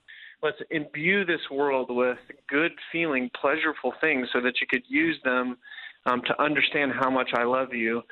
let's 0.42 0.58
imbue 0.70 1.24
this 1.24 1.40
world 1.50 1.88
with 1.90 2.18
good 2.48 2.72
feeling, 2.92 3.30
pleasurable 3.40 3.94
things, 4.00 4.28
so 4.32 4.40
that 4.40 4.60
you 4.60 4.66
could 4.68 4.84
use 4.88 5.18
them 5.24 5.56
um, 6.06 6.22
to 6.26 6.42
understand 6.42 6.92
how 6.98 7.10
much 7.10 7.30
I 7.34 7.44
love 7.44 7.72
you. 7.72 8.02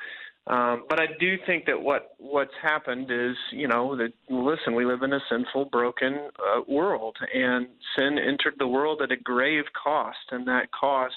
Um, 0.45 0.83
but 0.89 0.99
I 0.99 1.05
do 1.19 1.37
think 1.45 1.65
that 1.65 1.81
what 1.81 2.15
what's 2.17 2.53
happened 2.61 3.09
is, 3.09 3.35
you 3.51 3.67
know, 3.67 3.95
that 3.95 4.11
listen, 4.29 4.75
we 4.75 4.85
live 4.85 5.01
in 5.01 5.13
a 5.13 5.19
sinful, 5.29 5.65
broken 5.65 6.29
uh, 6.37 6.61
world, 6.67 7.15
and 7.33 7.67
sin 7.97 8.17
entered 8.19 8.55
the 8.59 8.67
world 8.67 9.01
at 9.01 9.11
a 9.11 9.15
grave 9.15 9.63
cost, 9.81 10.17
and 10.31 10.45
that 10.47 10.69
cost 10.71 11.15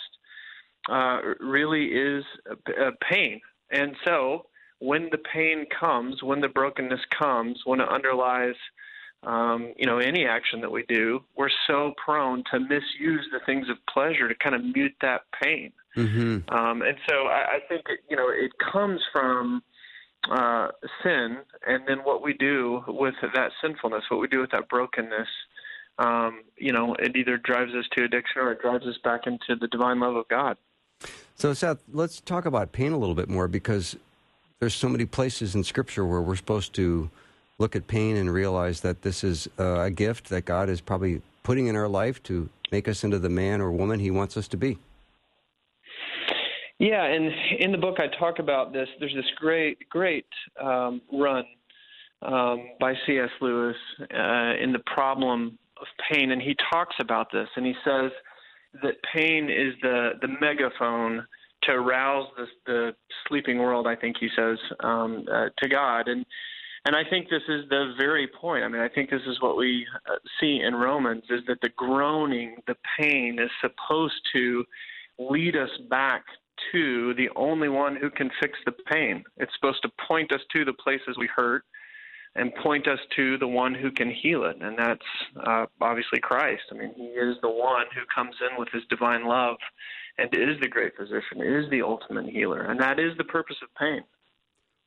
uh, 0.88 1.18
really 1.40 1.86
is 1.86 2.24
a, 2.48 2.88
a 2.88 2.92
pain. 3.10 3.40
And 3.72 3.96
so, 4.04 4.46
when 4.78 5.08
the 5.10 5.18
pain 5.18 5.66
comes, 5.80 6.22
when 6.22 6.40
the 6.40 6.48
brokenness 6.48 7.00
comes, 7.18 7.60
when 7.64 7.80
it 7.80 7.88
underlies 7.88 8.54
um, 9.26 9.72
you 9.76 9.86
know, 9.86 9.98
any 9.98 10.24
action 10.24 10.60
that 10.60 10.70
we 10.70 10.84
do, 10.88 11.20
we're 11.36 11.50
so 11.66 11.94
prone 12.02 12.44
to 12.52 12.60
misuse 12.60 13.26
the 13.32 13.40
things 13.44 13.68
of 13.68 13.76
pleasure 13.92 14.28
to 14.28 14.34
kind 14.36 14.54
of 14.54 14.62
mute 14.64 14.94
that 15.00 15.22
pain. 15.42 15.72
Mm-hmm. 15.96 16.54
Um, 16.54 16.82
and 16.82 16.96
so 17.08 17.26
I, 17.26 17.56
I 17.56 17.58
think, 17.68 17.86
you 18.10 18.16
know, 18.16 18.28
it 18.28 18.52
comes 18.72 19.00
from 19.12 19.62
uh, 20.30 20.68
sin, 21.02 21.38
and 21.66 21.82
then 21.86 21.98
what 21.98 22.22
we 22.22 22.34
do 22.34 22.82
with 22.86 23.14
that 23.34 23.50
sinfulness, 23.62 24.04
what 24.10 24.20
we 24.20 24.28
do 24.28 24.40
with 24.40 24.50
that 24.50 24.68
brokenness, 24.68 25.28
um, 25.98 26.42
you 26.56 26.72
know, 26.72 26.94
it 26.98 27.16
either 27.16 27.38
drives 27.38 27.72
us 27.74 27.86
to 27.96 28.04
addiction 28.04 28.42
or 28.42 28.52
it 28.52 28.60
drives 28.60 28.84
us 28.86 28.96
back 29.02 29.26
into 29.26 29.56
the 29.58 29.68
divine 29.68 30.00
love 30.00 30.16
of 30.16 30.28
God. 30.28 30.56
So, 31.34 31.52
Seth, 31.54 31.82
let's 31.92 32.20
talk 32.20 32.46
about 32.46 32.72
pain 32.72 32.92
a 32.92 32.98
little 32.98 33.14
bit 33.14 33.28
more 33.28 33.48
because 33.48 33.96
there's 34.58 34.74
so 34.74 34.88
many 34.88 35.04
places 35.04 35.54
in 35.54 35.64
Scripture 35.64 36.04
where 36.04 36.20
we're 36.20 36.36
supposed 36.36 36.74
to 36.74 37.10
look 37.58 37.76
at 37.76 37.86
pain 37.86 38.16
and 38.16 38.32
realize 38.32 38.80
that 38.80 39.02
this 39.02 39.24
is 39.24 39.48
uh, 39.58 39.80
a 39.80 39.90
gift 39.90 40.28
that 40.28 40.44
God 40.44 40.68
is 40.68 40.80
probably 40.80 41.22
putting 41.42 41.66
in 41.66 41.76
our 41.76 41.88
life 41.88 42.22
to 42.24 42.48
make 42.72 42.88
us 42.88 43.04
into 43.04 43.18
the 43.18 43.28
man 43.28 43.60
or 43.60 43.70
woman 43.70 44.00
He 44.00 44.10
wants 44.10 44.36
us 44.36 44.48
to 44.48 44.56
be. 44.56 44.78
Yeah, 46.78 47.04
and 47.04 47.32
in 47.58 47.72
the 47.72 47.78
book 47.78 47.96
I 47.98 48.14
talk 48.18 48.38
about 48.38 48.72
this. 48.72 48.88
There's 49.00 49.14
this 49.14 49.30
great, 49.36 49.88
great 49.88 50.26
um, 50.62 51.00
run 51.12 51.44
um, 52.22 52.68
by 52.78 52.94
C.S. 53.06 53.30
Lewis 53.40 53.76
uh, 54.00 54.54
in 54.60 54.72
the 54.72 54.82
problem 54.92 55.58
of 55.80 55.86
pain, 56.10 56.32
and 56.32 56.42
he 56.42 56.54
talks 56.70 56.96
about 57.00 57.32
this, 57.32 57.48
and 57.56 57.64
he 57.64 57.74
says 57.84 58.10
that 58.82 58.94
pain 59.14 59.44
is 59.44 59.74
the 59.80 60.12
the 60.20 60.28
megaphone 60.40 61.26
to 61.62 61.72
arouse 61.72 62.28
the, 62.36 62.46
the 62.66 62.96
sleeping 63.26 63.58
world. 63.58 63.86
I 63.86 63.96
think 63.96 64.16
he 64.20 64.28
says 64.36 64.58
um, 64.80 65.24
uh, 65.32 65.46
to 65.58 65.68
God, 65.68 66.08
and 66.08 66.26
and 66.84 66.94
I 66.94 67.02
think 67.08 67.30
this 67.30 67.42
is 67.48 67.68
the 67.70 67.94
very 67.98 68.28
point. 68.28 68.64
I 68.64 68.68
mean, 68.68 68.82
I 68.82 68.88
think 68.88 69.08
this 69.08 69.22
is 69.26 69.40
what 69.40 69.56
we 69.56 69.86
uh, 70.10 70.16
see 70.40 70.60
in 70.62 70.74
Romans 70.74 71.24
is 71.30 71.40
that 71.48 71.60
the 71.62 71.70
groaning, 71.70 72.56
the 72.66 72.76
pain 73.00 73.38
is 73.40 73.50
supposed 73.62 74.20
to 74.34 74.64
lead 75.18 75.56
us 75.56 75.70
back 75.88 76.22
to 76.72 77.14
the 77.14 77.28
only 77.36 77.68
one 77.68 77.96
who 77.96 78.10
can 78.10 78.30
fix 78.40 78.58
the 78.64 78.72
pain. 78.72 79.24
It's 79.36 79.52
supposed 79.54 79.82
to 79.82 79.90
point 80.06 80.32
us 80.32 80.40
to 80.52 80.64
the 80.64 80.72
places 80.72 81.16
we 81.18 81.28
hurt 81.34 81.64
and 82.34 82.54
point 82.56 82.86
us 82.86 82.98
to 83.16 83.38
the 83.38 83.48
one 83.48 83.74
who 83.74 83.90
can 83.90 84.10
heal 84.10 84.44
it. 84.44 84.56
And 84.60 84.78
that's 84.78 85.00
uh, 85.46 85.66
obviously 85.80 86.20
Christ. 86.20 86.62
I 86.70 86.74
mean, 86.74 86.92
he 86.94 87.04
is 87.04 87.36
the 87.42 87.50
one 87.50 87.86
who 87.94 88.02
comes 88.14 88.36
in 88.40 88.58
with 88.58 88.68
his 88.70 88.82
divine 88.90 89.26
love 89.26 89.56
and 90.18 90.32
is 90.34 90.60
the 90.60 90.68
great 90.68 90.96
physician, 90.96 91.40
is 91.42 91.68
the 91.70 91.82
ultimate 91.82 92.26
healer. 92.26 92.62
And 92.62 92.80
that 92.80 92.98
is 92.98 93.16
the 93.16 93.24
purpose 93.24 93.56
of 93.62 93.68
pain. 93.74 94.02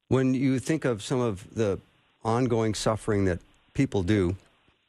When 0.07 0.33
you 0.33 0.59
think 0.59 0.85
of 0.85 1.03
some 1.03 1.19
of 1.19 1.53
the 1.53 1.79
ongoing 2.23 2.73
suffering 2.73 3.25
that 3.25 3.39
people 3.73 4.03
do, 4.03 4.35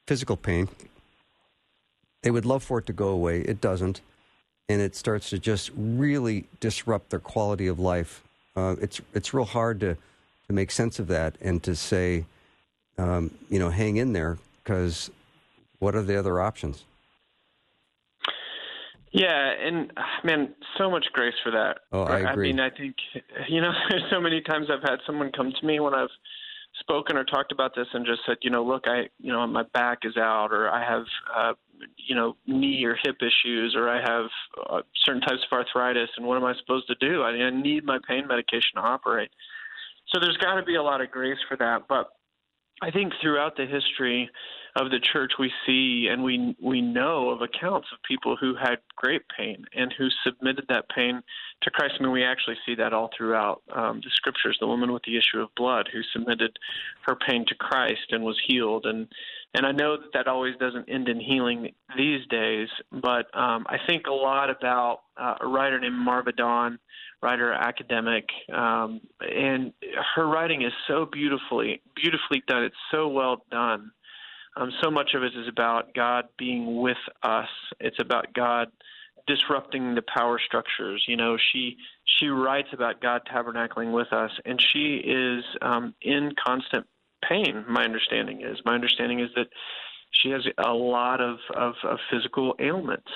physical 0.06 0.36
pain, 0.36 0.68
they 2.22 2.30
would 2.30 2.46
love 2.46 2.62
for 2.62 2.78
it 2.78 2.86
to 2.86 2.92
go 2.92 3.08
away. 3.08 3.40
It 3.40 3.60
doesn't. 3.60 4.00
And 4.70 4.80
it 4.80 4.94
starts 4.94 5.30
to 5.30 5.38
just 5.38 5.72
really 5.76 6.44
disrupt 6.60 7.10
their 7.10 7.18
quality 7.18 7.66
of 7.66 7.80
life. 7.80 8.22
Uh, 8.54 8.76
it's, 8.80 9.00
it's 9.14 9.34
real 9.34 9.44
hard 9.44 9.80
to, 9.80 9.96
to 10.46 10.52
make 10.52 10.70
sense 10.70 11.00
of 11.00 11.08
that 11.08 11.34
and 11.40 11.60
to 11.64 11.74
say, 11.74 12.24
um, 12.96 13.32
you 13.48 13.58
know, 13.58 13.70
hang 13.70 13.96
in 13.96 14.12
there 14.12 14.38
because 14.62 15.10
what 15.80 15.96
are 15.96 16.02
the 16.02 16.16
other 16.16 16.40
options? 16.40 16.84
Yeah, 19.10 19.54
and 19.60 19.92
man, 20.22 20.54
so 20.78 20.88
much 20.88 21.06
grace 21.12 21.34
for 21.42 21.50
that. 21.50 21.78
Oh, 21.90 22.04
I 22.04 22.20
agree. 22.20 22.50
I 22.50 22.52
mean, 22.52 22.60
I 22.60 22.70
think 22.70 22.94
you 23.48 23.60
know, 23.60 23.72
there's 23.90 24.04
so 24.08 24.20
many 24.20 24.40
times 24.40 24.68
I've 24.70 24.88
had 24.88 25.00
someone 25.04 25.32
come 25.32 25.52
to 25.58 25.66
me 25.66 25.80
when 25.80 25.94
I've 25.94 26.10
spoken 26.78 27.16
or 27.16 27.24
talked 27.24 27.50
about 27.50 27.74
this 27.74 27.88
and 27.92 28.06
just 28.06 28.20
said, 28.24 28.36
you 28.42 28.50
know, 28.50 28.64
look, 28.64 28.84
I, 28.86 29.08
you 29.18 29.32
know, 29.32 29.44
my 29.48 29.64
back 29.74 30.00
is 30.04 30.16
out, 30.16 30.52
or 30.52 30.70
I 30.70 30.84
have, 30.84 31.04
uh, 31.36 31.52
you 31.96 32.14
know, 32.14 32.36
knee 32.46 32.84
or 32.84 32.96
hip 33.02 33.16
issues, 33.20 33.74
or 33.76 33.88
I 33.88 34.00
have 34.00 34.26
uh, 34.68 34.82
certain 35.04 35.22
types 35.22 35.40
of 35.50 35.56
arthritis, 35.56 36.10
and 36.16 36.26
what 36.26 36.36
am 36.36 36.44
I 36.44 36.54
supposed 36.60 36.86
to 36.88 36.94
do? 36.96 37.22
I, 37.22 37.30
I 37.30 37.50
need 37.50 37.84
my 37.84 37.98
pain 38.06 38.26
medication 38.26 38.76
to 38.76 38.80
operate. 38.80 39.30
So 40.12 40.18
there's 40.20 40.36
got 40.38 40.54
to 40.54 40.62
be 40.62 40.76
a 40.76 40.82
lot 40.82 41.00
of 41.00 41.10
grace 41.10 41.38
for 41.48 41.56
that, 41.56 41.82
but 41.88 42.10
I 42.82 42.90
think 42.90 43.12
throughout 43.20 43.56
the 43.56 43.66
history 43.66 44.30
of 44.76 44.90
the 44.90 45.00
church, 45.12 45.32
we 45.38 45.52
see 45.66 46.08
and 46.10 46.22
we 46.22 46.56
we 46.62 46.80
know 46.80 47.30
of 47.30 47.42
accounts 47.42 47.88
of 47.92 47.98
people 48.04 48.36
who 48.40 48.54
had 48.54 48.76
great 48.96 49.22
pain 49.36 49.64
and 49.74 49.92
who 49.98 50.08
submitted 50.24 50.64
that 50.68 50.88
pain 50.88 51.22
to 51.62 51.70
Christ. 51.70 51.94
I 51.98 52.02
mean, 52.02 52.12
we 52.12 52.24
actually 52.24 52.56
see 52.64 52.74
that 52.76 52.92
all 52.92 53.10
throughout 53.16 53.62
um, 53.74 54.00
the 54.02 54.10
scriptures. 54.14 54.56
The 54.60 54.66
woman 54.66 54.92
with 54.92 55.02
the 55.02 55.18
issue 55.18 55.40
of 55.40 55.54
blood 55.56 55.88
who 55.92 56.00
submitted 56.12 56.56
her 57.02 57.16
pain 57.16 57.44
to 57.48 57.54
Christ 57.54 58.12
and 58.12 58.24
was 58.24 58.40
healed. 58.46 58.86
And 58.86 59.08
and 59.54 59.66
I 59.66 59.72
know 59.72 59.96
that 59.96 60.12
that 60.14 60.28
always 60.28 60.56
doesn't 60.56 60.88
end 60.88 61.08
in 61.08 61.20
healing 61.20 61.72
these 61.96 62.26
days, 62.28 62.68
but 62.92 63.26
um, 63.36 63.66
I 63.68 63.78
think 63.86 64.06
a 64.06 64.12
lot 64.12 64.48
about 64.50 65.00
uh, 65.16 65.34
a 65.40 65.46
writer 65.46 65.80
named 65.80 65.96
Marva 65.96 66.32
Dawn 66.32 66.78
writer, 67.22 67.52
academic, 67.52 68.24
um, 68.52 69.00
and 69.20 69.72
her 70.14 70.26
writing 70.26 70.62
is 70.62 70.72
so 70.88 71.06
beautifully 71.10 71.82
beautifully 71.94 72.42
done. 72.46 72.64
It's 72.64 72.74
so 72.90 73.08
well 73.08 73.44
done. 73.50 73.90
Um, 74.56 74.70
so 74.82 74.90
much 74.90 75.14
of 75.14 75.22
it 75.22 75.32
is 75.36 75.46
about 75.48 75.94
God 75.94 76.24
being 76.38 76.80
with 76.80 76.96
us. 77.22 77.48
It's 77.78 78.00
about 78.00 78.32
God 78.34 78.68
disrupting 79.26 79.94
the 79.94 80.02
power 80.02 80.40
structures. 80.44 81.04
You 81.06 81.16
know, 81.16 81.36
she 81.52 81.76
she 82.18 82.28
writes 82.28 82.68
about 82.72 83.00
God 83.00 83.22
tabernacling 83.32 83.92
with 83.92 84.12
us, 84.12 84.30
and 84.44 84.60
she 84.72 84.96
is 84.96 85.44
um, 85.62 85.94
in 86.00 86.32
constant 86.44 86.86
pain. 87.28 87.64
My 87.68 87.84
understanding 87.84 88.42
is 88.42 88.58
my 88.64 88.74
understanding 88.74 89.20
is 89.20 89.30
that 89.36 89.48
she 90.12 90.30
has 90.30 90.44
a 90.58 90.72
lot 90.72 91.20
of, 91.20 91.38
of, 91.54 91.74
of 91.84 91.98
physical 92.10 92.54
ailments 92.58 93.10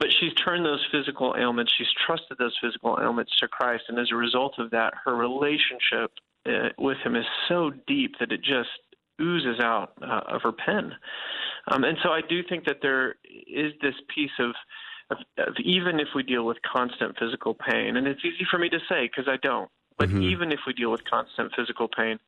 but 0.00 0.08
she's 0.18 0.32
turned 0.32 0.64
those 0.64 0.84
physical 0.90 1.36
ailments, 1.38 1.72
she's 1.76 1.92
trusted 2.06 2.38
those 2.38 2.56
physical 2.60 2.98
ailments 3.00 3.36
to 3.38 3.46
Christ, 3.46 3.84
and 3.88 3.98
as 3.98 4.08
a 4.10 4.16
result 4.16 4.54
of 4.58 4.70
that, 4.70 4.94
her 5.04 5.14
relationship 5.14 6.10
uh, 6.46 6.70
with 6.78 6.96
Him 7.04 7.14
is 7.14 7.26
so 7.48 7.70
deep 7.86 8.14
that 8.18 8.32
it 8.32 8.40
just 8.42 8.70
oozes 9.20 9.60
out 9.60 9.92
uh, 10.00 10.22
of 10.26 10.40
her 10.42 10.52
pen. 10.52 10.92
Um, 11.70 11.84
and 11.84 11.98
so 12.02 12.08
I 12.08 12.22
do 12.26 12.40
think 12.48 12.64
that 12.64 12.78
there 12.80 13.16
is 13.46 13.74
this 13.82 13.94
piece 14.14 14.30
of, 14.38 14.52
of, 15.10 15.18
of, 15.36 15.54
even 15.62 16.00
if 16.00 16.08
we 16.14 16.22
deal 16.22 16.46
with 16.46 16.56
constant 16.62 17.18
physical 17.18 17.54
pain, 17.54 17.98
and 17.98 18.06
it's 18.06 18.24
easy 18.24 18.46
for 18.50 18.58
me 18.58 18.70
to 18.70 18.78
say 18.88 19.02
because 19.02 19.30
I 19.30 19.36
don't, 19.46 19.70
but 19.98 20.08
mm-hmm. 20.08 20.22
even 20.22 20.50
if 20.50 20.60
we 20.66 20.72
deal 20.72 20.90
with 20.90 21.04
constant 21.04 21.52
physical 21.54 21.88
pain, 21.94 22.18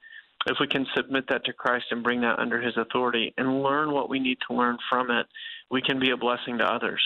if 0.46 0.56
we 0.60 0.66
can 0.66 0.86
submit 0.94 1.28
that 1.28 1.44
to 1.44 1.52
Christ 1.52 1.86
and 1.90 2.02
bring 2.02 2.20
that 2.22 2.38
under 2.38 2.60
His 2.60 2.76
authority 2.76 3.32
and 3.36 3.62
learn 3.62 3.92
what 3.92 4.08
we 4.08 4.18
need 4.18 4.38
to 4.48 4.54
learn 4.54 4.78
from 4.90 5.10
it, 5.10 5.26
we 5.70 5.82
can 5.82 5.98
be 5.98 6.10
a 6.10 6.16
blessing 6.16 6.58
to 6.58 6.64
others. 6.64 7.00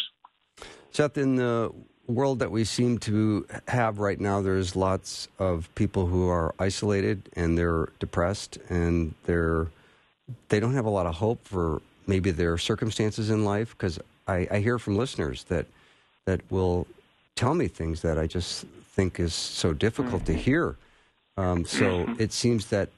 Seth, 0.91 1.19
in 1.19 1.37
the 1.37 1.73
world 2.07 2.39
that 2.39 2.51
we 2.51 2.65
seem 2.65 2.99
to 2.99 3.47
have 3.69 3.99
right 3.99 4.21
now, 4.21 4.41
there's 4.41 4.77
lots 4.77 5.29
of 5.39 5.73
people 5.75 6.07
who 6.07 6.29
are 6.29 6.55
isolated 6.59 7.29
and 7.35 7.59
they're 7.59 7.89
depressed 7.99 8.59
and 8.69 9.15
they're 9.25 9.67
they 10.49 10.59
don't 10.59 10.75
have 10.75 10.87
a 10.87 10.91
lot 10.91 11.07
of 11.07 11.15
hope 11.15 11.45
for 11.45 11.81
maybe 12.07 12.33
their 12.33 12.59
circumstances 12.59 13.31
in 13.31 13.45
life. 13.45 13.71
Because 13.77 13.99
I, 14.27 14.49
I 14.51 14.59
hear 14.59 14.79
from 14.79 14.97
listeners 14.97 15.45
that 15.45 15.67
that 16.25 16.41
will 16.51 16.87
tell 17.37 17.55
me 17.55 17.69
things 17.69 18.03
that 18.03 18.19
I 18.19 18.27
just 18.27 18.65
think 18.95 19.21
is 19.21 19.35
so 19.35 19.73
difficult 19.73 20.25
to 20.27 20.33
hear. 20.33 20.77
Um, 21.37 21.65
so 21.65 22.07
it 22.19 22.33
seems 22.33 22.67
that 22.67 22.89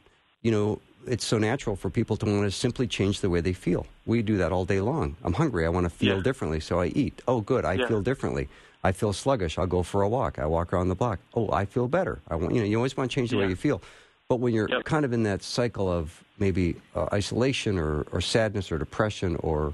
you 0.43 0.51
know 0.51 0.81
it's 1.07 1.25
so 1.25 1.39
natural 1.39 1.75
for 1.75 1.89
people 1.89 2.17
to 2.17 2.27
want 2.27 2.43
to 2.43 2.51
simply 2.51 2.87
change 2.87 3.21
the 3.21 3.31
way 3.31 3.41
they 3.41 3.53
feel. 3.55 3.87
We 4.05 4.21
do 4.21 4.37
that 4.39 4.53
all 4.53 4.65
day 4.67 4.81
long. 4.81 5.17
I'm 5.25 5.33
hungry. 5.33 5.65
I 5.65 5.71
want 5.71 5.85
to 5.85 5.91
feel 5.91 6.17
yeah. 6.17 6.23
differently, 6.23 6.61
so 6.61 6.81
I 6.81 6.87
eat. 6.89 7.23
Oh, 7.27 7.41
good. 7.41 7.65
I 7.65 7.75
yeah. 7.75 7.87
feel 7.89 8.03
differently. 8.03 8.49
I 8.85 8.93
feel 8.93 9.13
sluggish. 9.15 9.59
I'll 9.59 9.67
go 9.67 9.83
for 9.83 10.03
a 10.03 10.09
walk. 10.09 10.39
I 10.39 10.45
walk 10.45 10.73
around 10.73 10.89
the 10.89 10.95
block. 10.95 11.19
Oh, 11.35 11.51
I 11.51 11.65
feel 11.65 11.89
better. 11.89 12.19
I 12.29 12.35
want, 12.37 12.55
you 12.55 12.61
know, 12.61 12.67
you 12.67 12.77
always 12.77 12.95
want 12.97 13.11
to 13.11 13.15
change 13.15 13.31
the 13.31 13.37
Yeah. 13.37 13.45
way 13.45 13.49
you 13.49 13.57
feel. 13.57 13.81
But 14.29 14.37
when 14.37 14.53
you're 14.53 14.69
Yep. 14.69 14.85
kind 14.85 15.05
of 15.07 15.15
in 15.15 15.23
that 15.23 15.43
cycle 15.43 15.91
of 15.91 16.23
maybe 16.39 16.77
uh, 16.95 17.07
isolation 17.13 17.79
or, 17.79 18.03
or 18.13 18.21
sadness 18.21 18.71
or 18.71 18.77
depression 18.77 19.37
or 19.37 19.73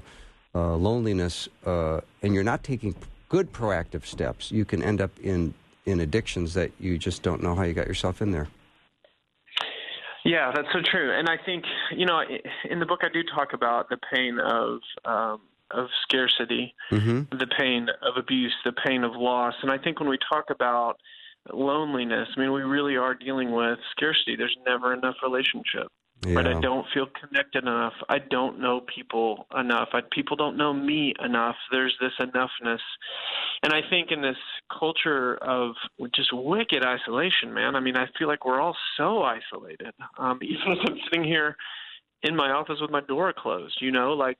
uh, 0.53 0.75
loneliness, 0.77 1.49
uh, 1.65 1.99
and 2.23 2.33
you're 2.33 2.45
not 2.45 2.63
taking 2.63 2.95
good 3.27 3.51
proactive 3.51 4.05
steps, 4.05 4.51
you 4.51 4.63
can 4.63 4.81
end 4.81 5.01
up 5.01 5.11
in, 5.21 5.53
in 5.85 5.99
addictions 5.99 6.53
that 6.53 6.71
you 6.79 6.97
just 6.97 7.23
don't 7.23 7.43
know 7.43 7.53
how 7.55 7.63
you 7.63 7.73
got 7.73 7.87
yourself 7.87 8.21
in 8.21 8.31
there. 8.31 8.47
Yeah, 10.25 10.51
that's 10.53 10.67
so 10.73 10.79
true. 10.83 11.13
And 11.17 11.29
I 11.29 11.37
think, 11.45 11.63
you 11.95 12.05
know, 12.05 12.19
in 12.69 12.79
the 12.79 12.85
book 12.85 13.01
I 13.03 13.09
do 13.13 13.21
talk 13.23 13.53
about 13.53 13.89
the 13.89 13.97
pain 14.11 14.39
of 14.39 14.79
um, 15.05 15.41
of 15.71 15.87
scarcity, 16.03 16.73
Mm-hmm. 16.91 17.37
the 17.37 17.47
pain 17.57 17.87
of 18.01 18.17
abuse, 18.17 18.53
the 18.65 18.73
pain 18.85 19.03
of 19.03 19.11
loss. 19.15 19.53
And 19.61 19.71
I 19.71 19.77
think 19.77 19.99
when 19.99 20.09
we 20.09 20.17
talk 20.31 20.45
about 20.49 20.97
loneliness, 21.53 22.27
I 22.35 22.39
mean, 22.39 22.53
we 22.53 22.61
really 22.61 22.97
are 22.97 23.13
dealing 23.13 23.51
with 23.51 23.79
scarcity. 23.91 24.35
There's 24.35 24.57
never 24.65 24.93
enough 24.93 25.15
relationship. 25.23 25.91
Right? 26.23 26.47
I 26.47 26.59
don't 26.59 26.85
feel 26.93 27.07
connected 27.07 27.63
enough. 27.63 27.93
I 28.09 28.17
don't 28.19 28.59
know 28.59 28.81
people 28.93 29.47
enough. 29.55 29.89
I, 29.93 29.99
people 30.11 30.35
don't 30.35 30.57
know 30.57 30.73
me 30.73 31.13
enough. 31.23 31.55
There's 31.71 31.95
this 32.01 32.13
enoughness. 32.19 32.79
And 33.63 33.73
I 33.73 33.81
think 33.89 34.11
in 34.11 34.21
this 34.21 34.37
culture 34.77 35.35
of 35.37 35.75
just 36.15 36.29
wicked 36.33 36.83
isolation, 36.83 37.53
man, 37.53 37.75
I 37.75 37.79
mean, 37.79 37.95
I 37.95 38.07
feel 38.17 38.27
like 38.27 38.45
we're 38.45 38.59
all 38.59 38.75
so 38.97 39.23
isolated. 39.23 39.93
Um, 40.17 40.39
even 40.41 40.71
as 40.71 40.77
I'm 40.87 40.97
sitting 41.09 41.23
here 41.23 41.55
in 42.23 42.35
my 42.35 42.51
office 42.51 42.77
with 42.81 42.91
my 42.91 43.01
door 43.01 43.33
closed, 43.37 43.77
you 43.81 43.91
know, 43.91 44.13
like 44.13 44.39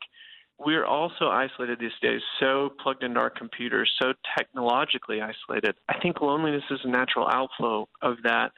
we're 0.57 0.85
all 0.85 1.11
so 1.19 1.27
isolated 1.27 1.79
these 1.79 1.91
days, 2.01 2.21
so 2.39 2.71
plugged 2.81 3.03
into 3.03 3.19
our 3.19 3.29
computers, 3.29 3.91
so 4.01 4.13
technologically 4.37 5.19
isolated. 5.21 5.75
I 5.89 5.99
think 5.99 6.21
loneliness 6.21 6.63
is 6.71 6.79
a 6.83 6.89
natural 6.89 7.27
outflow 7.27 7.87
of 8.01 8.15
that. 8.23 8.53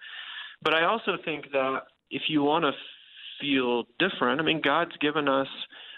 But 0.62 0.76
I 0.76 0.86
also 0.86 1.18
think 1.26 1.52
that 1.52 1.80
if 2.10 2.24
you 2.30 2.44
want 2.44 2.64
to 2.64 2.72
feel 3.40 3.84
different, 4.00 4.42
I 4.42 4.44
mean, 4.44 4.62
God's 4.62 4.96
given 4.98 5.28
us 5.28 5.48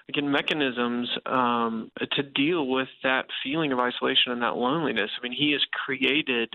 again 0.09 0.31
mechanisms 0.31 1.09
um, 1.25 1.91
to 2.13 2.23
deal 2.23 2.67
with 2.67 2.87
that 3.03 3.25
feeling 3.43 3.71
of 3.71 3.79
isolation 3.79 4.31
and 4.31 4.41
that 4.41 4.55
loneliness. 4.55 5.11
I 5.17 5.23
mean, 5.23 5.37
He 5.37 5.51
has 5.51 5.61
created 5.85 6.49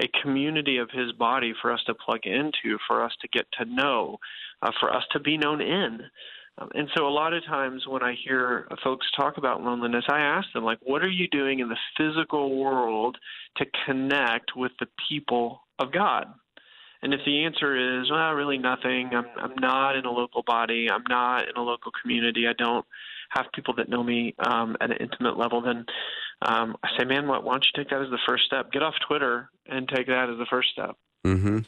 a 0.00 0.08
community 0.22 0.78
of 0.78 0.90
His 0.90 1.12
body 1.12 1.52
for 1.60 1.72
us 1.72 1.80
to 1.86 1.94
plug 1.94 2.20
into, 2.24 2.78
for 2.86 3.04
us 3.04 3.12
to 3.20 3.28
get 3.28 3.46
to 3.58 3.64
know, 3.64 4.18
uh, 4.62 4.70
for 4.80 4.94
us 4.94 5.04
to 5.12 5.20
be 5.20 5.36
known 5.36 5.60
in. 5.60 6.00
Um, 6.56 6.70
and 6.74 6.88
so, 6.96 7.06
a 7.06 7.10
lot 7.10 7.32
of 7.32 7.44
times 7.44 7.82
when 7.88 8.02
I 8.02 8.14
hear 8.24 8.68
folks 8.82 9.06
talk 9.16 9.38
about 9.38 9.62
loneliness, 9.62 10.04
I 10.08 10.20
ask 10.20 10.46
them, 10.52 10.64
like, 10.64 10.78
what 10.82 11.02
are 11.02 11.10
you 11.10 11.26
doing 11.28 11.58
in 11.58 11.68
the 11.68 11.76
physical 11.96 12.56
world 12.56 13.18
to 13.56 13.66
connect 13.86 14.52
with 14.56 14.72
the 14.78 14.86
people 15.08 15.62
of 15.80 15.92
God? 15.92 16.26
And 17.04 17.12
if 17.12 17.20
the 17.26 17.44
answer 17.44 18.00
is, 18.00 18.10
well, 18.10 18.32
really 18.32 18.56
nothing, 18.56 19.10
I'm, 19.12 19.26
I'm 19.36 19.54
not 19.60 19.94
in 19.94 20.06
a 20.06 20.10
local 20.10 20.42
body, 20.42 20.88
I'm 20.90 21.04
not 21.06 21.46
in 21.50 21.54
a 21.54 21.60
local 21.60 21.92
community, 22.00 22.46
I 22.48 22.54
don't 22.54 22.86
have 23.28 23.44
people 23.52 23.74
that 23.74 23.90
know 23.90 24.02
me 24.02 24.34
um, 24.38 24.74
at 24.80 24.90
an 24.90 24.96
intimate 24.98 25.36
level, 25.36 25.60
then 25.60 25.84
um, 26.40 26.76
I 26.82 26.88
say, 26.98 27.04
man, 27.04 27.28
why, 27.28 27.40
why 27.40 27.52
don't 27.52 27.66
you 27.66 27.82
take 27.82 27.90
that 27.90 28.00
as 28.00 28.08
the 28.08 28.18
first 28.26 28.44
step? 28.46 28.72
Get 28.72 28.82
off 28.82 28.94
Twitter 29.06 29.50
and 29.66 29.86
take 29.86 30.06
that 30.06 30.30
as 30.30 30.38
the 30.38 30.46
first 30.48 30.70
step. 30.70 30.96
Mm-hmm. 31.26 31.58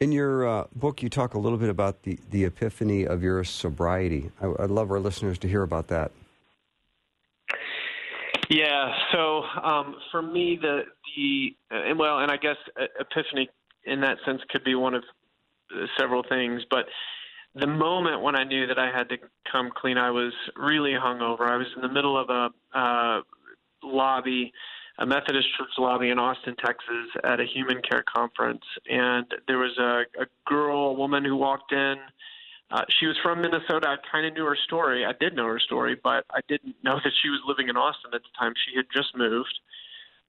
In 0.00 0.10
your 0.10 0.48
uh, 0.48 0.64
book, 0.74 1.02
you 1.02 1.10
talk 1.10 1.34
a 1.34 1.38
little 1.38 1.58
bit 1.58 1.68
about 1.68 2.04
the, 2.04 2.18
the 2.30 2.44
epiphany 2.44 3.06
of 3.06 3.22
your 3.22 3.44
sobriety. 3.44 4.30
I, 4.40 4.54
I'd 4.58 4.70
love 4.70 4.90
our 4.90 5.00
listeners 5.00 5.38
to 5.40 5.48
hear 5.48 5.62
about 5.62 5.88
that. 5.88 6.12
Yeah. 8.48 8.94
So 9.12 9.42
um, 9.62 9.96
for 10.10 10.22
me, 10.22 10.58
the 10.60 10.82
the 11.16 11.56
uh, 11.70 11.90
and 11.90 11.98
well, 11.98 12.18
and 12.18 12.30
I 12.30 12.36
guess 12.36 12.56
uh, 12.80 12.84
epiphany 13.00 13.48
in 13.84 14.00
that 14.00 14.18
sense 14.24 14.40
could 14.50 14.64
be 14.64 14.74
one 14.74 14.94
of 14.94 15.02
uh, 15.74 15.86
several 15.98 16.22
things, 16.28 16.62
but 16.70 16.86
the 17.54 17.66
moment 17.66 18.22
when 18.22 18.34
I 18.34 18.44
knew 18.44 18.66
that 18.66 18.78
I 18.78 18.90
had 18.90 19.08
to 19.10 19.16
come 19.50 19.70
clean, 19.74 19.98
I 19.98 20.10
was 20.10 20.32
really 20.56 20.92
hungover. 20.92 21.42
I 21.42 21.56
was 21.56 21.66
in 21.76 21.82
the 21.82 21.88
middle 21.88 22.18
of 22.18 22.30
a 22.30 22.78
uh, 22.78 23.20
lobby, 23.82 24.52
a 24.98 25.06
Methodist 25.06 25.48
church 25.58 25.68
lobby 25.78 26.10
in 26.10 26.18
Austin, 26.18 26.56
Texas, 26.64 27.08
at 27.24 27.40
a 27.40 27.44
human 27.44 27.82
care 27.82 28.04
conference, 28.14 28.64
and 28.88 29.26
there 29.46 29.58
was 29.58 29.76
a, 29.78 30.22
a 30.22 30.26
girl, 30.46 30.90
a 30.90 30.92
woman 30.94 31.24
who 31.24 31.36
walked 31.36 31.72
in. 31.72 31.96
Uh, 32.70 32.84
she 32.98 33.06
was 33.06 33.16
from 33.22 33.42
Minnesota. 33.42 33.86
I 33.86 33.96
kind 34.10 34.26
of 34.26 34.32
knew 34.32 34.46
her 34.46 34.56
story. 34.64 35.04
I 35.04 35.12
did 35.20 35.36
know 35.36 35.46
her 35.46 35.60
story, 35.60 35.94
but 36.02 36.24
I 36.30 36.40
didn't 36.48 36.76
know 36.82 36.98
that 37.04 37.12
she 37.22 37.28
was 37.28 37.40
living 37.46 37.68
in 37.68 37.76
Austin 37.76 38.12
at 38.14 38.22
the 38.22 38.38
time. 38.38 38.54
She 38.66 38.76
had 38.76 38.86
just 38.94 39.14
moved. 39.14 39.60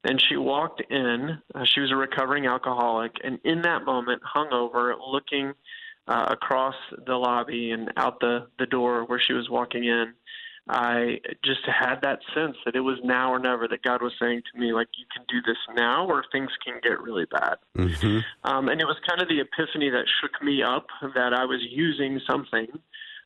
And 0.04 0.22
she 0.22 0.36
walked 0.36 0.82
in. 0.90 1.42
Uh, 1.56 1.64
she 1.66 1.80
was 1.80 1.92
a 1.92 1.96
recovering 1.96 2.46
alcoholic. 2.46 3.14
And 3.24 3.40
in 3.44 3.62
that 3.62 3.86
moment, 3.86 4.22
hungover, 4.36 4.94
looking 5.10 5.54
uh, 6.08 6.26
across 6.30 6.76
the 7.06 7.16
lobby 7.16 7.72
and 7.72 7.92
out 7.96 8.20
the, 8.20 8.48
the 8.60 8.66
door 8.66 9.06
where 9.06 9.22
she 9.26 9.34
was 9.34 9.50
walking 9.50 9.86
in, 9.86 10.14
I 10.70 11.20
just 11.44 11.62
had 11.66 12.02
that 12.04 12.20
sense 12.34 12.56
that 12.66 12.76
it 12.76 12.80
was 12.82 12.98
now 13.04 13.34
or 13.34 13.40
never 13.40 13.68
that 13.68 13.82
God 13.82 14.02
was 14.02 14.14
saying 14.22 14.44
to 14.52 14.60
me, 14.60 14.72
like, 14.74 14.88
you 14.98 15.06
can 15.14 15.26
do 15.28 15.42
this 15.46 15.58
now 15.76 16.06
or 16.08 16.24
things 16.32 16.52
can 16.66 16.80
get 16.82 17.02
really 17.02 17.26
bad. 17.26 17.56
Mm-hmm. 17.78 18.20
Um, 18.44 18.70
and 18.70 18.80
it 18.80 18.86
was 18.86 18.98
kind 19.08 19.22
of 19.22 19.28
the 19.28 19.42
epiphany 19.42 19.90
that 19.90 20.06
shook 20.22 20.42
me 20.42 20.64
up 20.64 20.88
that 21.16 21.34
I 21.34 21.46
was 21.46 21.60
using 21.70 22.22
something 22.30 22.68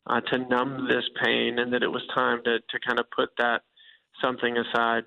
uh, 0.07 0.21
to 0.21 0.37
numb 0.39 0.87
this 0.87 1.03
pain 1.23 1.59
and 1.59 1.73
that 1.73 1.83
it 1.83 1.91
was 1.91 2.01
time 2.15 2.43
to, 2.45 2.59
to 2.59 2.79
kind 2.85 2.99
of 2.99 3.05
put 3.11 3.29
that 3.37 3.61
something 4.21 4.57
aside. 4.57 5.03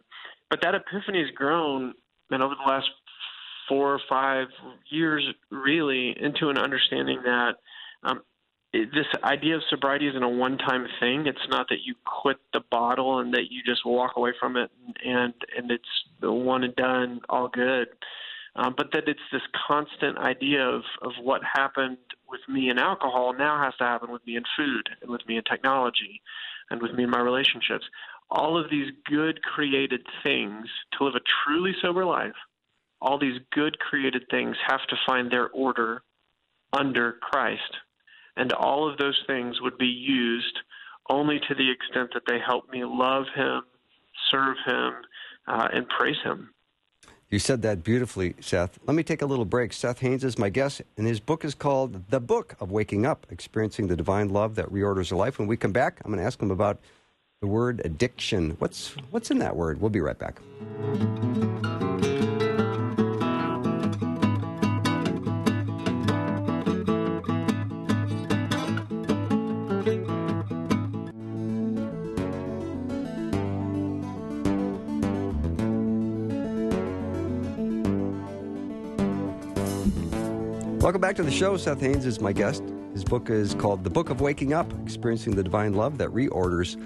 But 0.50 0.60
that 0.62 0.74
epiphany 0.74 1.20
has 1.20 1.30
grown, 1.34 1.94
and 2.30 2.42
over 2.42 2.54
the 2.54 2.68
last 2.68 2.88
four 3.68 3.94
or 3.94 4.00
five 4.08 4.48
years, 4.90 5.24
really, 5.50 6.14
into 6.20 6.48
an 6.48 6.58
understanding 6.58 7.22
that 7.24 7.52
um, 8.02 8.22
this 8.72 9.06
idea 9.22 9.56
of 9.56 9.62
sobriety 9.70 10.08
isn't 10.08 10.22
a 10.22 10.28
one 10.28 10.58
time 10.58 10.86
thing. 10.98 11.26
It's 11.26 11.38
not 11.48 11.68
that 11.68 11.78
you 11.84 11.94
quit 12.04 12.38
the 12.52 12.62
bottle 12.70 13.20
and 13.20 13.32
that 13.34 13.50
you 13.50 13.62
just 13.64 13.86
walk 13.86 14.12
away 14.16 14.32
from 14.38 14.56
it 14.56 14.70
and, 15.04 15.34
and 15.56 15.70
it's 15.70 15.84
the 16.20 16.32
one 16.32 16.64
and 16.64 16.74
done, 16.76 17.20
all 17.28 17.48
good 17.48 17.88
um, 18.56 18.74
but 18.76 18.90
that 18.92 19.04
it's 19.08 19.20
this 19.32 19.42
constant 19.68 20.18
idea 20.18 20.62
of, 20.62 20.82
of 21.02 21.12
what 21.22 21.40
happened 21.44 21.98
with 22.28 22.40
me 22.48 22.70
in 22.70 22.78
alcohol 22.78 23.34
now 23.36 23.62
has 23.62 23.74
to 23.78 23.84
happen 23.84 24.10
with 24.10 24.24
me 24.26 24.36
in 24.36 24.42
food 24.56 24.88
and 25.00 25.10
with 25.10 25.26
me 25.26 25.36
in 25.36 25.44
technology 25.44 26.20
and 26.70 26.82
with 26.82 26.92
me 26.92 27.04
in 27.04 27.10
my 27.10 27.20
relationships. 27.20 27.84
All 28.30 28.58
of 28.58 28.70
these 28.70 28.92
good 29.06 29.42
created 29.42 30.06
things 30.22 30.66
to 30.92 31.04
live 31.04 31.14
a 31.16 31.20
truly 31.44 31.74
sober 31.82 32.04
life, 32.04 32.34
all 33.02 33.18
these 33.18 33.40
good 33.52 33.78
created 33.78 34.24
things 34.30 34.56
have 34.66 34.86
to 34.88 34.96
find 35.06 35.30
their 35.30 35.48
order 35.48 36.02
under 36.72 37.12
Christ. 37.12 37.76
And 38.36 38.52
all 38.52 38.88
of 38.88 38.98
those 38.98 39.20
things 39.26 39.60
would 39.60 39.78
be 39.78 39.86
used 39.86 40.58
only 41.08 41.40
to 41.48 41.54
the 41.54 41.70
extent 41.70 42.10
that 42.14 42.22
they 42.28 42.38
help 42.38 42.70
me 42.70 42.84
love 42.84 43.24
Him, 43.34 43.62
serve 44.30 44.56
Him, 44.64 44.92
uh, 45.48 45.68
and 45.72 45.88
praise 45.88 46.16
Him. 46.22 46.50
You 47.30 47.38
said 47.38 47.62
that 47.62 47.84
beautifully, 47.84 48.34
Seth. 48.40 48.78
Let 48.86 48.94
me 48.94 49.04
take 49.04 49.22
a 49.22 49.26
little 49.26 49.44
break. 49.44 49.72
Seth 49.72 50.00
Haines 50.00 50.24
is 50.24 50.36
my 50.36 50.50
guest, 50.50 50.82
and 50.96 51.06
his 51.06 51.20
book 51.20 51.44
is 51.44 51.54
called 51.54 52.10
The 52.10 52.18
Book 52.18 52.56
of 52.58 52.72
Waking 52.72 53.06
Up 53.06 53.24
Experiencing 53.30 53.86
the 53.86 53.94
Divine 53.94 54.30
Love 54.30 54.56
That 54.56 54.66
Reorders 54.66 55.10
Your 55.10 55.18
Life. 55.18 55.38
When 55.38 55.46
we 55.46 55.56
come 55.56 55.70
back, 55.70 56.00
I'm 56.04 56.10
going 56.10 56.18
to 56.18 56.26
ask 56.26 56.42
him 56.42 56.50
about 56.50 56.80
the 57.40 57.46
word 57.46 57.80
addiction. 57.86 58.50
What's, 58.58 58.90
what's 59.12 59.30
in 59.30 59.38
that 59.38 59.56
word? 59.56 59.80
We'll 59.80 59.88
be 59.88 60.02
right 60.02 60.18
back. 60.18 60.40
Welcome 80.82 81.00
back 81.00 81.16
to 81.16 81.22
the 81.22 81.30
show. 81.30 81.56
Seth 81.56 81.80
Haines 81.80 82.04
is 82.04 82.20
my 82.20 82.34
guest. 82.34 82.62
His 82.92 83.02
book 83.02 83.30
is 83.30 83.54
called 83.54 83.84
The 83.84 83.90
Book 83.90 84.10
of 84.10 84.20
Waking 84.20 84.52
Up 84.52 84.70
Experiencing 84.82 85.36
the 85.36 85.42
Divine 85.42 85.72
Love 85.72 85.96
That 85.96 86.10
Reorders 86.10 86.76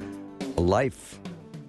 Life. 0.57 1.19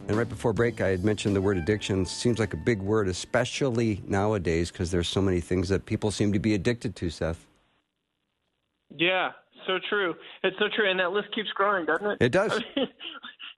And 0.08 0.18
right 0.18 0.30
before 0.30 0.54
break, 0.54 0.82
I 0.82 0.90
had 0.90 1.04
mentioned 1.04 1.36
the 1.36 1.42
word 1.42 1.58
addiction. 1.58 2.06
Seems 2.06 2.38
like 2.38 2.54
a 2.54 2.58
big 2.58 2.80
word, 2.80 3.08
especially 3.08 4.04
nowadays, 4.08 4.72
because 4.72 4.92
there's 4.92 5.08
so 5.08 5.22
many 5.22 5.42
things 5.42 5.70
that 5.70 5.86
people 5.86 6.12
seem 6.12 6.32
to 6.34 6.40
be 6.40 6.54
addicted 6.54 6.96
to, 6.98 7.10
Seth. 7.10 7.46
Yeah, 8.96 9.32
so 9.66 9.80
true. 9.90 10.16
It's 10.44 10.58
so 10.60 10.66
true, 10.76 10.90
and 10.90 11.00
that 11.00 11.12
list 11.12 11.34
keeps 11.34 11.50
growing, 11.50 11.86
doesn't 11.86 12.06
it? 12.06 12.18
It 12.22 12.32
does. 12.32 12.52
I 12.52 12.56
mean, 12.76 12.88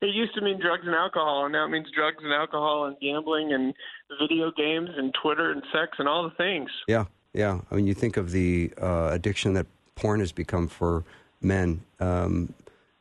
it 0.01 0.15
used 0.15 0.34
to 0.36 0.41
mean 0.41 0.59
drugs 0.59 0.84
and 0.86 0.95
alcohol, 0.95 1.45
and 1.45 1.51
now 1.51 1.65
it 1.65 1.69
means 1.69 1.88
drugs 1.93 2.23
and 2.23 2.32
alcohol 2.32 2.86
and 2.86 2.95
gambling 3.01 3.51
and 3.51 3.73
video 4.21 4.51
games 4.55 4.89
and 4.95 5.13
Twitter 5.21 5.51
and 5.51 5.61
sex 5.73 5.97
and 5.99 6.07
all 6.07 6.23
the 6.23 6.36
things. 6.36 6.69
Yeah, 6.88 7.05
yeah. 7.34 7.59
I 7.69 7.75
mean, 7.75 7.88
you 7.88 7.93
think 7.93 8.15
of 8.15 8.32
the 8.32 8.71
uh, 8.82 9.09
addiction 9.11 9.53
that 9.53 9.65
porn 9.95 10.19
has 10.19 10.32
become 10.32 10.67
for 10.67 11.03
men, 11.41 11.82
um, 11.99 12.53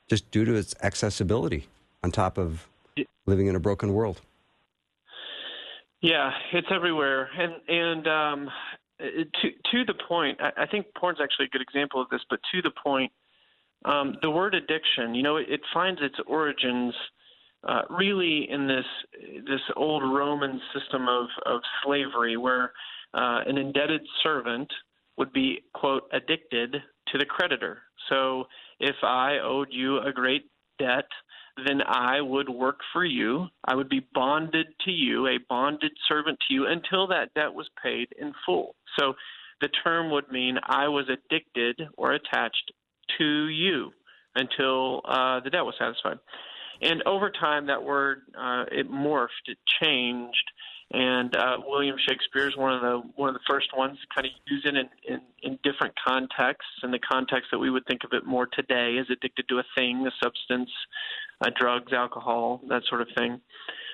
just 0.08 0.30
due 0.30 0.44
to 0.44 0.54
its 0.54 0.74
accessibility, 0.82 1.66
on 2.02 2.10
top 2.10 2.38
of 2.38 2.66
living 3.26 3.46
in 3.46 3.56
a 3.56 3.60
broken 3.60 3.92
world. 3.92 4.20
Yeah, 6.00 6.30
it's 6.52 6.68
everywhere, 6.70 7.28
and 7.38 7.54
and 7.68 8.06
um, 8.06 8.50
to 8.98 9.50
to 9.72 9.84
the 9.86 9.94
point, 10.08 10.38
I, 10.40 10.62
I 10.62 10.66
think 10.66 10.86
porn's 10.98 11.18
actually 11.22 11.46
a 11.46 11.48
good 11.48 11.62
example 11.62 12.00
of 12.00 12.08
this. 12.10 12.20
But 12.28 12.40
to 12.52 12.62
the 12.62 12.70
point, 12.70 13.12
um, 13.84 14.16
the 14.22 14.30
word 14.30 14.54
addiction, 14.54 15.14
you 15.14 15.22
know, 15.22 15.36
it, 15.36 15.46
it 15.48 15.60
finds 15.72 16.00
its 16.02 16.16
origins 16.26 16.94
uh, 17.66 17.82
really 17.90 18.48
in 18.50 18.66
this 18.66 18.84
this 19.48 19.60
old 19.74 20.02
Roman 20.02 20.60
system 20.74 21.08
of 21.08 21.26
of 21.46 21.60
slavery, 21.82 22.36
where 22.36 22.72
uh, 23.14 23.40
an 23.46 23.56
indebted 23.56 24.02
servant 24.22 24.70
would 25.16 25.32
be 25.32 25.64
quote 25.74 26.02
addicted 26.12 26.76
to 27.08 27.18
the 27.18 27.24
creditor. 27.24 27.78
So 28.10 28.44
if 28.80 28.96
I 29.02 29.38
owed 29.42 29.68
you 29.70 29.98
a 30.00 30.12
great 30.12 30.50
debt, 30.78 31.06
then 31.64 31.80
I 31.86 32.20
would 32.20 32.48
work 32.48 32.80
for 32.92 33.04
you. 33.04 33.46
I 33.64 33.74
would 33.74 33.88
be 33.88 34.06
bonded 34.14 34.66
to 34.84 34.90
you, 34.90 35.26
a 35.26 35.38
bonded 35.48 35.92
servant 36.08 36.38
to 36.48 36.54
you, 36.54 36.66
until 36.66 37.06
that 37.08 37.32
debt 37.34 37.54
was 37.54 37.68
paid 37.82 38.08
in 38.18 38.32
full. 38.44 38.74
So 38.98 39.14
the 39.60 39.68
term 39.68 40.10
would 40.10 40.30
mean 40.30 40.58
I 40.62 40.88
was 40.88 41.06
addicted 41.08 41.80
or 41.96 42.12
attached 42.12 42.72
to 43.18 43.46
you 43.48 43.90
until 44.34 45.00
uh, 45.06 45.40
the 45.40 45.50
debt 45.50 45.64
was 45.64 45.74
satisfied. 45.78 46.18
And 46.82 47.02
over 47.06 47.30
time, 47.30 47.66
that 47.68 47.82
word 47.82 48.22
uh, 48.38 48.64
it 48.70 48.90
morphed, 48.90 49.46
it 49.46 49.56
changed, 49.82 50.50
and 50.92 51.34
uh, 51.34 51.56
William 51.66 51.96
Shakespeare 52.06 52.48
is 52.48 52.56
one 52.56 52.72
of 52.72 52.80
the 52.80 53.02
one 53.16 53.28
of 53.28 53.34
the 53.34 53.40
first 53.48 53.68
ones 53.76 53.98
to 53.98 54.06
kind 54.14 54.26
of 54.26 54.32
use 54.46 54.62
it 54.64 54.76
in, 54.76 54.88
in, 55.12 55.20
in 55.42 55.58
different 55.64 55.94
contexts. 56.06 56.70
In 56.84 56.92
the 56.92 57.00
context 57.00 57.48
that 57.50 57.58
we 57.58 57.70
would 57.70 57.84
think 57.86 58.04
of 58.04 58.12
it 58.12 58.24
more 58.24 58.46
today, 58.46 58.98
as 59.00 59.06
addicted 59.10 59.48
to 59.48 59.58
a 59.58 59.64
thing, 59.76 60.06
a 60.06 60.10
substance, 60.22 60.70
uh, 61.40 61.50
drugs, 61.58 61.92
alcohol, 61.92 62.60
that 62.68 62.82
sort 62.88 63.00
of 63.00 63.08
thing. 63.16 63.40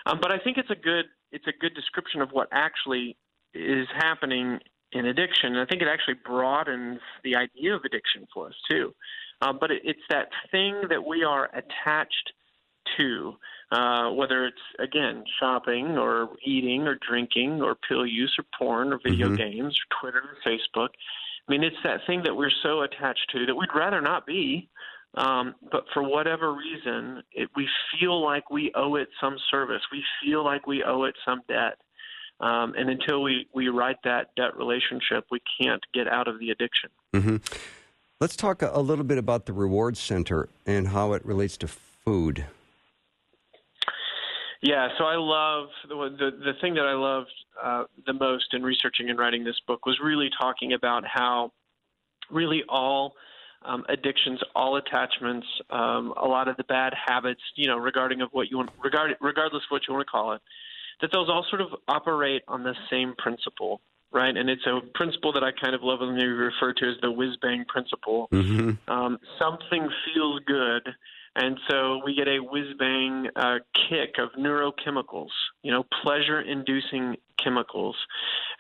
Um, 0.07 0.19
but 0.21 0.33
I 0.33 0.39
think 0.39 0.59
it's 0.59 0.71
a 0.71 0.75
good 0.77 1.07
it's 1.31 1.47
a 1.47 1.53
good 1.61 1.75
description 1.75 2.21
of 2.21 2.31
what 2.31 2.49
actually 2.53 3.17
is 3.55 3.87
happening 3.97 4.59
in 4.93 5.07
addiction. 5.07 5.55
And 5.55 5.61
I 5.61 5.65
think 5.65 5.81
it 5.81 5.89
actually 5.89 6.17
broadens 6.25 7.01
the 7.25 7.37
idea 7.37 7.75
of 7.75 7.83
addiction 7.85 8.27
for 8.33 8.49
us 8.49 8.55
too. 8.71 8.95
Uh, 9.41 9.53
but 9.53 9.71
it, 9.71 9.83
it's 9.85 10.01
that 10.11 10.29
thing 10.51 10.83
that 10.91 11.05
we 11.05 11.25
are 11.25 11.49
attached 11.55 12.33
to, 12.99 13.33
uh, 13.71 14.11
whether 14.11 14.45
it's 14.45 14.57
again 14.79 15.25
shopping 15.41 15.97
or 15.97 16.31
eating 16.45 16.83
or 16.83 16.99
drinking 17.09 17.63
or 17.63 17.77
pill 17.89 18.05
use 18.07 18.35
or 18.39 18.45
porn 18.59 18.93
or 18.93 18.99
video 19.03 19.29
Mhm. 19.31 19.39
games 19.39 19.79
or 19.79 20.01
Twitter 20.01 20.19
or 20.19 20.37
Facebook. 20.45 20.89
I 21.49 21.51
mean, 21.51 21.65
it's 21.65 21.83
that 21.83 22.05
thing 22.07 22.23
that 22.25 22.37
we're 22.37 22.51
so 22.63 22.83
attached 22.83 23.31
to 23.31 23.47
that 23.47 23.55
we'd 23.55 23.75
rather 23.75 24.01
not 24.01 24.27
be. 24.27 24.69
Um, 25.15 25.55
but 25.71 25.85
for 25.93 26.03
whatever 26.03 26.55
reason, 26.55 27.23
it, 27.33 27.51
we 27.55 27.69
feel 27.99 28.23
like 28.23 28.51
we 28.51 28.73
owe 28.75 28.95
it 28.97 29.09
some 29.21 29.37
service. 29.51 29.83
We 29.93 30.03
feel 30.25 30.45
like 30.45 30.67
we 30.67 30.83
owe 30.83 31.05
it 31.05 31.15
some 31.25 31.43
debt. 31.49 31.79
Um, 32.41 32.75
and 32.77 32.89
until 32.89 33.23
we, 33.23 33.47
we 33.55 33.69
write 33.69 33.99
that 34.05 34.35
debt 34.37 34.57
relationship, 34.57 35.27
we 35.31 35.41
can't 35.61 35.83
get 35.93 36.09
out 36.09 36.29
of 36.29 36.39
the 36.39 36.51
addiction. 36.51 36.91
hmm 37.15 37.37
Let's 38.21 38.37
talk 38.37 38.63
a, 38.63 38.71
a 38.73 38.81
little 38.81 39.05
bit 39.05 39.19
about 39.19 39.47
the 39.47 39.53
reward 39.53 39.97
center 39.97 40.49
and 40.65 40.89
how 40.89 41.13
it 41.13 41.27
relates 41.27 41.57
to 41.59 41.69
food. 41.69 42.47
Yeah, 44.63 44.91
so 44.97 45.05
I 45.05 45.17
love 45.17 45.69
the 45.89 45.97
the, 46.17 46.31
the 46.45 46.53
thing 46.61 46.75
that 46.75 46.87
I 46.87 46.93
loved 46.93 47.33
uh, 47.61 47.85
the 48.07 48.13
most 48.13 48.55
in 48.55 48.63
researching 48.63 49.11
and 49.11 49.19
writing 49.19 49.43
this 49.43 49.59
book 49.67 49.87
was 49.87 49.99
really 50.01 50.31
talking 50.41 50.73
about 50.73 51.03
how 51.05 51.51
really 52.31 52.63
all 52.69 53.15
um, 53.65 53.85
addictions, 53.89 54.41
all 54.55 54.77
attachments, 54.77 55.47
um, 55.71 56.13
a 56.21 56.27
lot 56.27 56.49
of 56.49 56.57
the 56.57 56.65
bad 56.65 56.93
habits, 56.95 57.41
you 57.57 57.67
know, 57.67 57.77
regarding 57.77 58.21
of 58.21 58.29
what 58.33 58.51
you 58.51 58.59
want, 58.59 58.71
regard, 58.83 59.17
regardless 59.21 59.63
of 59.63 59.71
what 59.71 59.83
you 59.87 59.95
want 59.95 60.07
to 60.07 60.11
call 60.11 60.33
it, 60.33 60.43
that 61.01 61.11
those 61.13 61.29
all 61.29 61.45
sort 61.49 61.61
of 61.61 61.69
operate 61.89 62.43
on 62.49 62.63
the 62.63 62.75
same 62.91 63.15
principle, 63.19 63.81
right? 64.13 64.37
And 64.37 64.49
it's 64.49 64.67
a 64.67 64.81
principle 64.95 65.33
that 65.33 65.43
I 65.43 65.51
kind 65.53 65.75
of 65.75 65.83
lovingly 65.83 66.27
refer 66.27 66.73
to 66.75 66.89
as 66.89 66.97
the 67.03 67.11
whiz 67.11 67.37
bang 67.41 67.65
principle. 67.69 68.29
hmm 68.31 68.71
Um, 68.89 69.19
something 69.39 69.89
feels 70.07 70.41
good, 70.47 70.89
and 71.35 71.59
so 71.71 72.01
we 72.05 72.15
get 72.15 72.29
a 72.29 72.39
whiz 72.39 72.75
bang 72.79 73.27
uh, 73.37 73.59
kick 73.89 74.17
of 74.19 74.29
neurochemicals, 74.39 75.31
you 75.63 75.73
know, 75.73 75.85
pleasure 76.03 76.43
inducing 76.43 77.17
chemicals. 77.43 77.97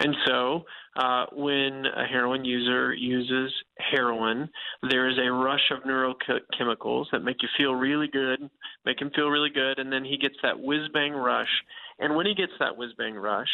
And 0.00 0.14
so 0.26 0.64
uh, 0.96 1.26
when 1.32 1.84
a 1.86 2.06
heroin 2.06 2.44
user 2.44 2.94
uses 2.94 3.52
heroin, 3.78 4.48
there 4.88 5.08
is 5.08 5.18
a 5.18 5.30
rush 5.30 5.70
of 5.70 5.82
neurochemicals 5.82 7.06
that 7.12 7.22
make 7.22 7.42
you 7.42 7.48
feel 7.58 7.74
really 7.74 8.08
good, 8.08 8.48
make 8.86 9.00
him 9.00 9.10
feel 9.14 9.28
really 9.28 9.50
good, 9.50 9.78
and 9.78 9.92
then 9.92 10.04
he 10.04 10.16
gets 10.16 10.36
that 10.42 10.58
whiz 10.58 10.88
bang 10.94 11.12
rush. 11.12 11.50
And 11.98 12.16
when 12.16 12.26
he 12.26 12.34
gets 12.34 12.52
that 12.58 12.76
whiz 12.76 12.90
bang 12.96 13.14
rush, 13.14 13.50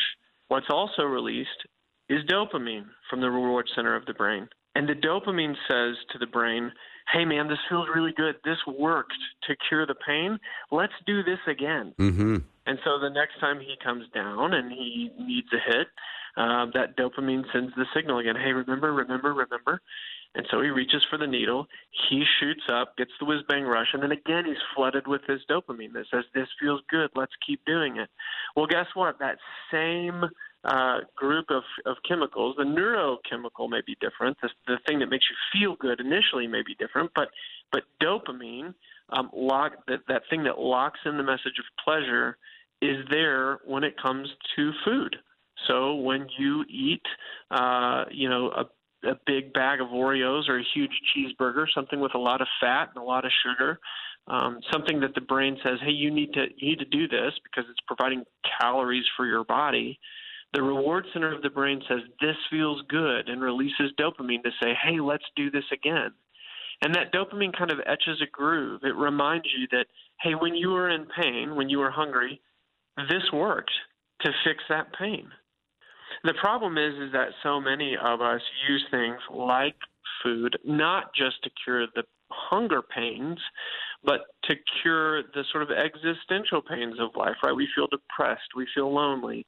what's 0.46 0.70
also 0.70 1.02
released 1.02 1.66
is 2.08 2.24
dopamine 2.30 2.86
from 3.10 3.20
the 3.20 3.30
reward 3.30 3.68
center 3.74 3.94
of 3.96 4.06
the 4.06 4.14
brain. 4.14 4.48
And 4.74 4.88
the 4.88 4.94
dopamine 4.94 5.56
says 5.68 5.96
to 6.12 6.18
the 6.18 6.26
brain, 6.26 6.70
hey 7.12 7.24
man, 7.24 7.48
this 7.48 7.58
feels 7.68 7.88
really 7.94 8.12
good. 8.12 8.36
This 8.44 8.58
worked 8.66 9.12
to 9.46 9.56
cure 9.68 9.86
the 9.86 9.94
pain. 9.94 10.38
Let's 10.70 10.92
do 11.06 11.22
this 11.22 11.38
again. 11.46 11.94
hmm 11.96 12.36
And 12.66 12.78
so 12.84 12.98
the 12.98 13.10
next 13.10 13.40
time 13.40 13.60
he 13.60 13.74
comes 13.82 14.04
down 14.14 14.54
and 14.54 14.70
he 14.70 15.10
needs 15.18 15.48
a 15.52 15.72
hit, 15.72 15.86
uh, 16.36 16.66
that 16.74 16.96
dopamine 16.96 17.44
sends 17.52 17.74
the 17.74 17.86
signal 17.94 18.18
again. 18.18 18.36
Hey, 18.36 18.52
remember, 18.52 18.92
remember, 18.92 19.32
remember. 19.32 19.80
And 20.34 20.46
so 20.50 20.60
he 20.60 20.68
reaches 20.68 21.04
for 21.08 21.18
the 21.18 21.26
needle. 21.26 21.66
He 22.08 22.22
shoots 22.38 22.62
up, 22.70 22.96
gets 22.96 23.10
the 23.18 23.24
whiz 23.24 23.40
bang 23.48 23.64
rush, 23.64 23.88
and 23.92 24.02
then 24.02 24.12
again 24.12 24.44
he's 24.44 24.62
flooded 24.76 25.06
with 25.06 25.22
this 25.26 25.40
dopamine 25.50 25.94
that 25.94 26.06
says, 26.10 26.24
"This 26.34 26.48
feels 26.60 26.82
good. 26.90 27.10
Let's 27.16 27.32
keep 27.44 27.64
doing 27.64 27.96
it." 27.96 28.10
Well, 28.54 28.66
guess 28.66 28.86
what? 28.94 29.18
That 29.18 29.38
same 29.70 30.26
uh, 30.68 30.98
group 31.16 31.46
of, 31.50 31.62
of 31.86 31.96
chemicals, 32.06 32.54
the 32.58 32.64
neurochemical 32.64 33.70
may 33.70 33.80
be 33.86 33.96
different. 34.00 34.36
The, 34.42 34.50
the 34.66 34.78
thing 34.86 34.98
that 34.98 35.08
makes 35.08 35.24
you 35.30 35.36
feel 35.52 35.76
good 35.76 35.98
initially 35.98 36.46
may 36.46 36.62
be 36.66 36.74
different, 36.78 37.10
but 37.14 37.28
but 37.72 37.82
dopamine, 38.02 38.74
um, 39.10 39.30
lock 39.34 39.72
that 39.88 40.00
that 40.08 40.22
thing 40.28 40.44
that 40.44 40.58
locks 40.58 41.00
in 41.06 41.16
the 41.16 41.22
message 41.22 41.58
of 41.58 41.64
pleasure, 41.82 42.36
is 42.82 43.04
there 43.10 43.60
when 43.66 43.82
it 43.82 43.94
comes 44.00 44.28
to 44.56 44.72
food. 44.84 45.16
So 45.66 45.94
when 45.94 46.26
you 46.38 46.64
eat, 46.68 47.02
uh, 47.50 48.04
you 48.10 48.28
know, 48.28 48.50
a 48.50 48.64
a 49.08 49.14
big 49.26 49.52
bag 49.52 49.80
of 49.80 49.88
Oreos 49.88 50.48
or 50.48 50.58
a 50.58 50.64
huge 50.74 50.90
cheeseburger, 51.16 51.66
something 51.74 52.00
with 52.00 52.14
a 52.14 52.18
lot 52.18 52.40
of 52.40 52.48
fat 52.60 52.90
and 52.94 53.02
a 53.02 53.06
lot 53.06 53.24
of 53.24 53.30
sugar, 53.46 53.78
um, 54.26 54.58
something 54.72 55.00
that 55.00 55.14
the 55.14 55.20
brain 55.20 55.56
says, 55.64 55.78
"Hey, 55.80 55.92
you 55.92 56.10
need 56.10 56.34
to 56.34 56.46
you 56.56 56.70
need 56.70 56.78
to 56.80 56.84
do 56.84 57.08
this 57.08 57.32
because 57.42 57.64
it's 57.70 57.80
providing 57.86 58.24
calories 58.60 59.06
for 59.16 59.24
your 59.24 59.44
body." 59.44 59.98
The 60.52 60.62
reward 60.62 61.06
center 61.12 61.34
of 61.34 61.42
the 61.42 61.50
brain 61.50 61.82
says, 61.86 62.00
"This 62.20 62.36
feels 62.50 62.82
good," 62.88 63.28
and 63.28 63.40
releases 63.42 63.92
dopamine 63.92 64.42
to 64.44 64.52
say, 64.62 64.74
"Hey, 64.74 64.98
let's 64.98 65.28
do 65.36 65.50
this 65.50 65.70
again." 65.70 66.14
And 66.80 66.94
that 66.94 67.12
dopamine 67.12 67.52
kind 67.56 67.70
of 67.70 67.80
etches 67.86 68.20
a 68.22 68.26
groove. 68.26 68.84
It 68.84 68.94
reminds 68.94 69.52
you 69.52 69.66
that, 69.72 69.88
hey, 70.20 70.34
when 70.34 70.54
you 70.54 70.70
were 70.70 70.88
in 70.88 71.06
pain, 71.06 71.56
when 71.56 71.68
you 71.68 71.78
were 71.78 71.90
hungry, 71.90 72.40
this 73.08 73.32
worked 73.32 73.72
to 74.20 74.32
fix 74.44 74.62
that 74.68 74.92
pain. 74.92 75.30
The 76.24 76.34
problem 76.34 76.78
is 76.78 76.94
is 76.94 77.12
that 77.12 77.34
so 77.42 77.60
many 77.60 77.96
of 77.96 78.20
us 78.20 78.42
use 78.68 78.84
things 78.90 79.20
like 79.30 79.76
food 80.22 80.56
not 80.64 81.12
just 81.14 81.42
to 81.42 81.50
cure 81.64 81.86
the 81.88 82.04
hunger 82.30 82.82
pains, 82.82 83.38
but 84.02 84.26
to 84.44 84.56
cure 84.82 85.22
the 85.34 85.44
sort 85.50 85.62
of 85.62 85.70
existential 85.70 86.62
pains 86.62 86.98
of 86.98 87.16
life, 87.16 87.36
right? 87.42 87.54
We 87.54 87.68
feel 87.74 87.86
depressed, 87.88 88.54
we 88.54 88.66
feel 88.74 88.92
lonely. 88.92 89.46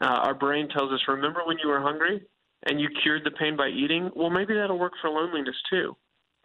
Uh, 0.00 0.06
our 0.06 0.34
brain 0.34 0.68
tells 0.68 0.92
us, 0.92 1.00
remember 1.08 1.40
when 1.44 1.56
you 1.62 1.68
were 1.68 1.80
hungry 1.80 2.22
and 2.66 2.80
you 2.80 2.88
cured 3.02 3.22
the 3.24 3.30
pain 3.32 3.56
by 3.56 3.68
eating? 3.68 4.10
Well, 4.14 4.30
maybe 4.30 4.54
that'll 4.54 4.78
work 4.78 4.92
for 5.00 5.10
loneliness 5.10 5.56
too. 5.70 5.96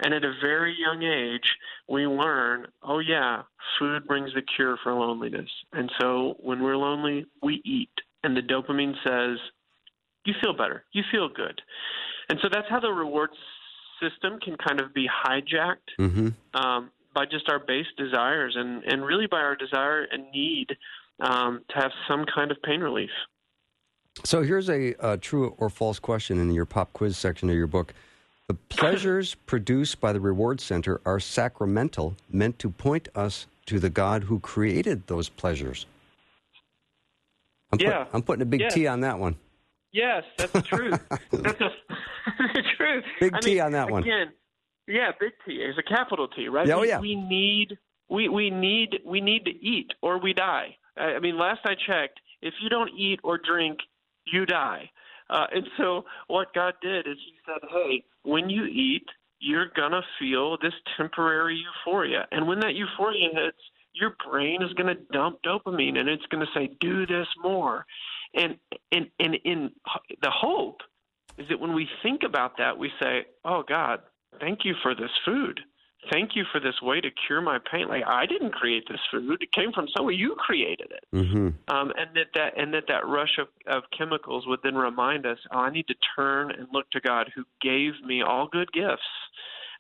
And 0.04 0.14
at 0.14 0.26
a 0.26 0.34
very 0.42 0.76
young 0.78 1.04
age, 1.04 1.48
we 1.88 2.08
learn, 2.08 2.68
oh, 2.82 3.00
yeah, 3.00 3.44
food 3.78 4.08
brings 4.08 4.34
the 4.34 4.42
cure 4.56 4.78
for 4.84 4.94
loneliness. 4.94 5.50
And 5.72 5.92
so 6.02 6.36
when 6.40 6.64
we're 6.64 6.78
lonely, 6.78 7.26
we 7.42 7.62
eat. 7.64 7.92
And 8.24 8.36
the 8.36 8.42
dopamine 8.42 8.96
says, 9.04 9.38
you 10.26 10.34
feel 10.42 10.54
better, 10.54 10.86
you 10.94 11.04
feel 11.12 11.30
good. 11.30 11.62
And 12.30 12.40
so 12.42 12.50
that's 12.52 12.68
how 12.70 12.80
the 12.80 12.90
reward 12.90 13.30
system 14.02 14.40
can 14.40 14.58
kind 14.58 14.82
of 14.82 14.94
be 14.94 15.08
hijacked 15.08 15.90
hmm 15.98 16.30
um, 16.56 16.90
by 17.14 17.26
just 17.26 17.48
our 17.48 17.60
base 17.60 17.86
desires 17.96 18.56
and, 18.58 18.84
and 18.86 19.06
really 19.06 19.28
by 19.28 19.38
our 19.38 19.56
desire 19.56 20.08
and 20.12 20.32
need 20.32 20.76
um, 21.20 21.62
to 21.70 21.76
have 21.76 21.92
some 22.08 22.26
kind 22.34 22.50
of 22.50 22.60
pain 22.64 22.82
relief. 22.82 23.12
So 24.24 24.42
here's 24.44 24.70
a, 24.70 24.96
uh 25.04 25.18
true 25.20 25.56
or 25.58 25.70
false 25.70 26.00
question 26.00 26.40
in 26.40 26.52
your 26.54 26.66
pop 26.66 26.94
quiz 26.94 27.18
section 27.18 27.50
of 27.50 27.56
your 27.56 27.68
book. 27.68 27.94
The 28.48 28.54
pleasures 28.70 29.36
produced 29.36 30.00
by 30.00 30.14
the 30.14 30.20
reward 30.20 30.62
center 30.62 31.02
are 31.06 31.20
sacramental, 31.20 32.16
meant 32.30 32.60
to 32.60 32.70
point 32.70 33.10
us 33.16 33.48
to 33.66 33.80
the 33.80 33.90
God 33.90 34.24
who 34.24 34.40
created 34.40 35.08
those 35.08 35.30
pleasures. 35.30 35.86
I'm, 37.72 37.80
put- 37.80 37.88
Yeah. 37.88 38.06
I'm 38.14 38.22
putting 38.22 38.42
a 38.44 38.46
big. 38.46 38.70
T 38.70 38.86
on 38.88 39.02
that 39.02 39.18
one. 39.18 39.36
Yes, 39.92 40.24
that's 40.38 40.52
the 40.52 40.62
truth. 40.62 41.00
that's 41.32 41.62
a, 41.62 41.70
the 42.40 42.64
truth. 42.78 43.04
Big 43.20 43.34
I 43.34 43.40
T 43.40 43.52
mean, 43.56 43.62
on 43.62 43.72
that 43.74 43.90
one. 43.90 44.04
Again, 44.04 44.32
yeah, 44.88 45.12
big 45.20 45.32
T 45.46 45.54
is 45.54 45.76
a 45.78 45.84
capital 45.84 46.28
T, 46.28 46.48
right? 46.50 46.70
Oh, 46.70 46.82
we, 46.82 46.88
yeah. 46.90 47.00
we 47.00 47.16
need 47.16 47.78
we 48.10 48.28
we 48.30 48.50
need 48.50 49.00
we 49.06 49.22
need 49.22 49.46
to 49.46 49.52
eat 49.52 49.92
or 50.02 50.20
we 50.20 50.34
die. 50.34 50.76
I 50.98 51.16
I 51.16 51.20
mean, 51.20 51.38
last 51.38 51.62
I 51.64 51.74
checked, 51.76 52.20
if 52.42 52.54
you 52.62 52.70
don't 52.70 52.90
eat 52.98 53.20
or 53.24 53.38
drink, 53.38 53.80
you 54.26 54.46
die. 54.46 54.90
Uh, 55.30 55.46
and 55.54 55.66
so 55.78 56.06
what 56.28 56.54
God 56.54 56.74
did 56.82 57.08
is 57.08 57.18
He 57.26 57.34
said, 57.46 57.70
hey, 57.72 58.04
when 58.24 58.50
you 58.50 58.66
eat, 58.66 59.06
you're 59.40 59.72
gonna 59.76 60.02
feel 60.20 60.58
this 60.62 60.74
temporary 60.98 61.58
euphoria, 61.58 62.28
and 62.32 62.48
when 62.48 62.60
that 62.62 62.76
euphoria 62.76 63.30
hits, 63.34 63.58
your 63.94 64.16
brain 64.28 64.62
is 64.62 64.74
going 64.74 64.88
to 64.88 65.02
dump 65.12 65.40
dopamine 65.44 65.98
and 65.98 66.10
it's 66.10 66.26
going 66.28 66.44
to 66.44 66.52
say 66.54 66.76
do 66.80 67.06
this 67.06 67.28
more. 67.42 67.86
And 68.34 68.58
and 68.92 69.08
and 69.20 69.36
in 69.46 69.72
the 70.22 70.32
hope 70.32 70.82
is 71.38 71.48
that 71.50 71.60
when 71.60 71.74
we 71.74 71.88
think 72.02 72.22
about 72.24 72.58
that 72.58 72.78
we 72.78 72.92
say 73.02 73.26
oh 73.46 73.64
god 73.68 74.02
thank 74.40 74.60
you 74.66 74.74
for 74.82 74.96
this 74.96 75.12
food 75.26 75.60
thank 76.12 76.36
you 76.36 76.44
for 76.52 76.60
this 76.60 76.82
way 76.82 77.02
to 77.02 77.10
cure 77.28 77.42
my 77.42 77.60
pain 77.72 77.88
like 77.88 78.04
i 78.08 78.26
didn't 78.26 78.52
create 78.52 78.84
this 78.90 79.00
food 79.12 79.42
it 79.42 79.52
came 79.52 79.72
from 79.72 79.88
somewhere 79.96 80.14
you 80.14 80.36
created 80.38 80.92
it 80.92 81.04
mm-hmm. 81.14 81.48
um, 81.74 81.92
and 81.98 82.10
that 82.16 82.28
that 82.34 82.58
and 82.58 82.74
that 82.74 82.84
that 82.88 83.08
rush 83.08 83.38
of, 83.40 83.48
of 83.68 83.84
chemicals 83.98 84.46
would 84.48 84.60
then 84.64 84.76
remind 84.76 85.26
us 85.26 85.38
oh, 85.52 85.60
i 85.60 85.70
need 85.70 85.88
to 85.88 85.96
turn 86.16 86.52
and 86.52 86.68
look 86.72 86.90
to 86.92 87.00
god 87.02 87.32
who 87.36 87.44
gave 87.62 87.94
me 88.06 88.22
all 88.22 88.48
good 88.48 88.72
gifts 88.72 89.02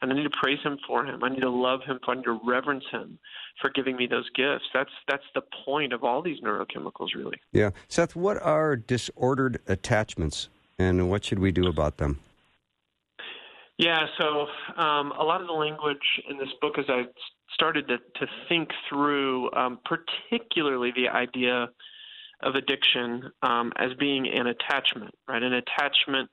and 0.03 0.11
I 0.11 0.15
need 0.15 0.23
to 0.23 0.37
praise 0.41 0.59
him 0.61 0.77
for 0.85 1.05
him. 1.05 1.23
I 1.23 1.29
need 1.29 1.39
to 1.39 1.49
love 1.49 1.79
him. 1.85 1.97
I 2.05 2.15
need 2.15 2.25
to 2.25 2.39
reverence 2.45 2.83
him 2.91 3.17
for 3.61 3.69
giving 3.69 3.95
me 3.95 4.05
those 4.05 4.29
gifts. 4.35 4.65
That's 4.73 4.91
that's 5.07 5.23
the 5.33 5.41
point 5.65 5.93
of 5.93 6.03
all 6.03 6.21
these 6.21 6.41
neurochemicals, 6.41 7.15
really. 7.15 7.39
Yeah, 7.53 7.69
Seth. 7.87 8.13
What 8.13 8.37
are 8.41 8.75
disordered 8.75 9.61
attachments, 9.65 10.49
and 10.77 11.09
what 11.09 11.23
should 11.23 11.39
we 11.39 11.53
do 11.53 11.67
about 11.67 11.97
them? 11.97 12.19
Yeah, 13.77 14.05
so 14.19 14.47
um, 14.81 15.11
a 15.11 15.23
lot 15.23 15.41
of 15.41 15.47
the 15.47 15.53
language 15.53 15.97
in 16.29 16.37
this 16.37 16.49
book, 16.61 16.77
as 16.77 16.85
I 16.87 17.03
started 17.53 17.87
to, 17.87 17.97
to 17.97 18.31
think 18.47 18.69
through, 18.87 19.51
um, 19.53 19.79
particularly 19.83 20.91
the 20.95 21.09
idea 21.09 21.69
of 22.43 22.55
addiction 22.55 23.31
um, 23.41 23.71
as 23.77 23.91
being 23.99 24.27
an 24.27 24.47
attachment, 24.47 25.15
right? 25.27 25.41
An 25.41 25.53
attachment 25.53 26.29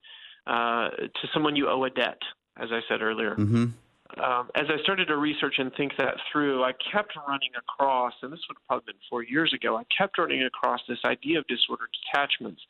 uh, 0.47 0.91
to 0.91 1.29
someone 1.33 1.57
you 1.57 1.69
owe 1.69 1.85
a 1.85 1.91
debt 1.91 2.19
as 2.61 2.69
I 2.71 2.81
said 2.89 3.03
earlier. 3.03 3.35
Mm-hmm. 3.35 3.67
Um, 4.21 4.51
as 4.57 4.67
I 4.69 4.83
started 4.83 5.07
to 5.07 5.17
research 5.17 5.55
and 5.59 5.73
think 5.77 5.93
that 5.99 6.17
through, 6.33 6.65
I 6.65 6.73
kept 6.93 7.13
running 7.29 7.51
across, 7.57 8.13
and 8.23 8.33
this 8.33 8.41
would 8.49 8.57
have 8.57 8.67
probably 8.67 8.93
been 8.93 9.01
four 9.09 9.23
years 9.23 9.55
ago, 9.55 9.77
I 9.77 9.85
kept 9.97 10.19
running 10.19 10.43
across 10.43 10.81
this 10.89 10.99
idea 11.05 11.39
of 11.39 11.47
disordered 11.47 11.91
attachments. 12.13 12.61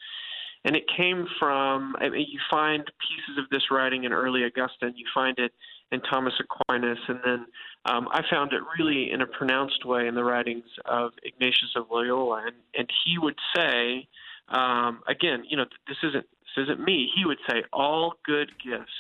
And 0.65 0.77
it 0.77 0.85
came 0.95 1.27
from, 1.39 1.95
I 2.01 2.11
mean, 2.11 2.27
you 2.31 2.39
find 2.51 2.85
pieces 2.85 3.43
of 3.43 3.49
this 3.51 3.63
writing 3.71 4.05
in 4.05 4.13
early 4.13 4.45
Augustine, 4.45 4.93
you 4.95 5.07
find 5.15 5.39
it 5.39 5.53
in 5.91 6.01
Thomas 6.03 6.35
Aquinas, 6.39 6.99
and 7.09 7.19
then 7.25 7.47
um, 7.87 8.09
I 8.13 8.23
found 8.31 8.53
it 8.53 8.61
really 8.79 9.11
in 9.11 9.23
a 9.23 9.27
pronounced 9.27 9.85
way 9.85 10.07
in 10.07 10.15
the 10.15 10.23
writings 10.23 10.65
of 10.85 11.13
Ignatius 11.25 11.71
of 11.77 11.87
Loyola. 11.91 12.43
And, 12.47 12.57
and 12.77 12.89
he 13.05 13.19
would 13.19 13.39
say, 13.57 14.07
um, 14.49 15.01
again, 15.09 15.45
you 15.49 15.57
know, 15.57 15.65
this 15.89 15.97
isn't, 16.03 16.27
this 16.57 16.65
isn't 16.65 16.81
me, 16.81 17.09
he 17.17 17.25
would 17.25 17.39
say, 17.49 17.63
all 17.73 18.15
good 18.25 18.51
gifts 18.63 18.93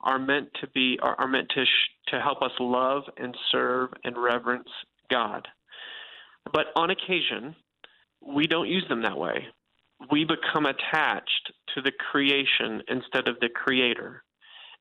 are 0.00 0.18
meant 0.18 0.48
to 0.60 0.68
be 0.68 0.98
are, 1.02 1.16
are 1.18 1.28
meant 1.28 1.48
to 1.50 1.64
sh- 1.64 2.10
to 2.12 2.20
help 2.20 2.42
us 2.42 2.52
love 2.60 3.02
and 3.16 3.36
serve 3.50 3.90
and 4.04 4.16
reverence 4.16 4.68
God. 5.10 5.48
But 6.52 6.66
on 6.76 6.90
occasion, 6.90 7.56
we 8.20 8.46
don't 8.46 8.68
use 8.68 8.84
them 8.88 9.02
that 9.02 9.16
way. 9.16 9.46
We 10.10 10.24
become 10.24 10.66
attached 10.66 11.52
to 11.74 11.82
the 11.82 11.92
creation 11.92 12.82
instead 12.88 13.28
of 13.28 13.40
the 13.40 13.48
creator. 13.48 14.22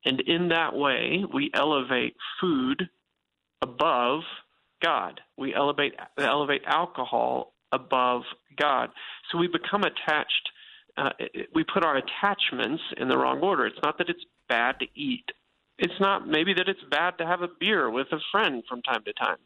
And 0.06 0.20
in 0.22 0.50
that 0.50 0.76
way, 0.76 1.24
we 1.34 1.52
elevate 1.54 2.16
food 2.42 2.90
above 3.62 4.22
God. 4.82 5.22
We 5.38 5.56
elevate 5.56 5.94
elevate 6.18 6.64
alcohol 6.66 7.54
above 7.72 8.24
God. 8.58 8.90
So 9.32 9.38
we 9.38 9.48
become 9.48 9.84
attached 9.84 10.50
uh, 10.98 11.10
we 11.56 11.64
put 11.64 11.84
our 11.84 11.98
attachments 11.98 12.84
in 12.98 13.08
the 13.08 13.18
wrong 13.18 13.40
order. 13.42 13.66
It's 13.66 13.80
not 13.82 13.98
that 13.98 14.10
it's 14.10 14.26
bad 14.48 14.80
to 14.80 14.86
eat. 14.96 15.26
It's 15.80 16.00
not 16.00 16.28
maybe 16.28 16.54
that 16.54 16.70
it's 16.70 16.84
bad 16.92 17.18
to 17.18 17.26
have 17.26 17.42
a 17.42 17.48
beer 17.60 17.90
with 17.90 18.08
a 18.12 18.20
friend 18.32 18.64
from 18.70 18.82
time 18.84 19.04
to 19.06 19.14
time. 19.14 19.38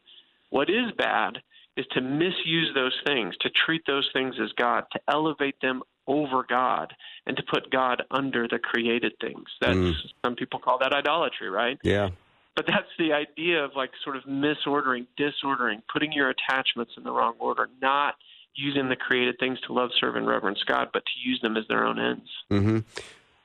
What 0.49 0.69
is 0.69 0.91
bad 0.97 1.37
is 1.77 1.85
to 1.91 2.01
misuse 2.01 2.71
those 2.73 2.95
things, 3.05 3.35
to 3.41 3.49
treat 3.49 3.83
those 3.85 4.09
things 4.11 4.35
as 4.43 4.51
God, 4.53 4.85
to 4.91 4.99
elevate 5.07 5.61
them 5.61 5.83
over 6.07 6.43
God, 6.47 6.93
and 7.25 7.37
to 7.37 7.43
put 7.43 7.69
God 7.69 8.03
under 8.11 8.47
the 8.47 8.59
created 8.59 9.13
things. 9.21 9.45
That's 9.61 9.77
mm. 9.77 9.93
some 10.25 10.35
people 10.35 10.59
call 10.59 10.79
that 10.79 10.93
idolatry, 10.93 11.49
right? 11.49 11.77
Yeah. 11.83 12.09
But 12.55 12.65
that's 12.65 12.89
the 12.97 13.13
idea 13.13 13.63
of 13.63 13.71
like 13.75 13.91
sort 14.03 14.15
of 14.17 14.23
misordering, 14.23 15.05
disordering, 15.15 15.83
putting 15.93 16.11
your 16.11 16.29
attachments 16.29 16.93
in 16.97 17.03
the 17.03 17.11
wrong 17.11 17.35
order, 17.37 17.69
not 17.81 18.15
using 18.55 18.89
the 18.89 18.95
created 18.95 19.37
things 19.39 19.59
to 19.67 19.73
love, 19.73 19.91
serve, 19.99 20.15
and 20.15 20.25
reverence 20.25 20.63
God, 20.65 20.87
but 20.91 21.03
to 21.05 21.29
use 21.29 21.39
them 21.41 21.55
as 21.55 21.67
their 21.67 21.85
own 21.85 21.99
ends. 21.99 22.29
Mm-hmm. 22.49 22.79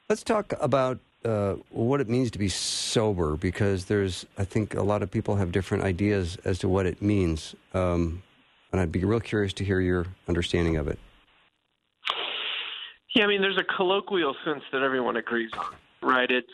Let's 0.08 0.22
talk 0.22 0.54
about 0.58 0.98
uh, 1.24 1.54
what 1.70 2.00
it 2.00 2.08
means 2.08 2.30
to 2.32 2.38
be 2.38 2.48
sober, 2.48 3.36
because 3.36 3.86
there's, 3.86 4.26
I 4.38 4.44
think, 4.44 4.74
a 4.74 4.82
lot 4.82 5.02
of 5.02 5.10
people 5.10 5.36
have 5.36 5.52
different 5.52 5.84
ideas 5.84 6.36
as 6.44 6.58
to 6.60 6.68
what 6.68 6.86
it 6.86 7.00
means, 7.00 7.54
um, 7.74 8.22
and 8.72 8.80
I'd 8.80 8.92
be 8.92 9.04
real 9.04 9.20
curious 9.20 9.52
to 9.54 9.64
hear 9.64 9.80
your 9.80 10.06
understanding 10.28 10.76
of 10.76 10.88
it. 10.88 10.98
Yeah, 13.14 13.24
I 13.24 13.26
mean, 13.26 13.42
there's 13.42 13.58
a 13.58 13.76
colloquial 13.76 14.34
sense 14.44 14.62
that 14.72 14.82
everyone 14.82 15.16
agrees 15.16 15.50
on, 15.58 15.74
right? 16.02 16.30
It's 16.30 16.48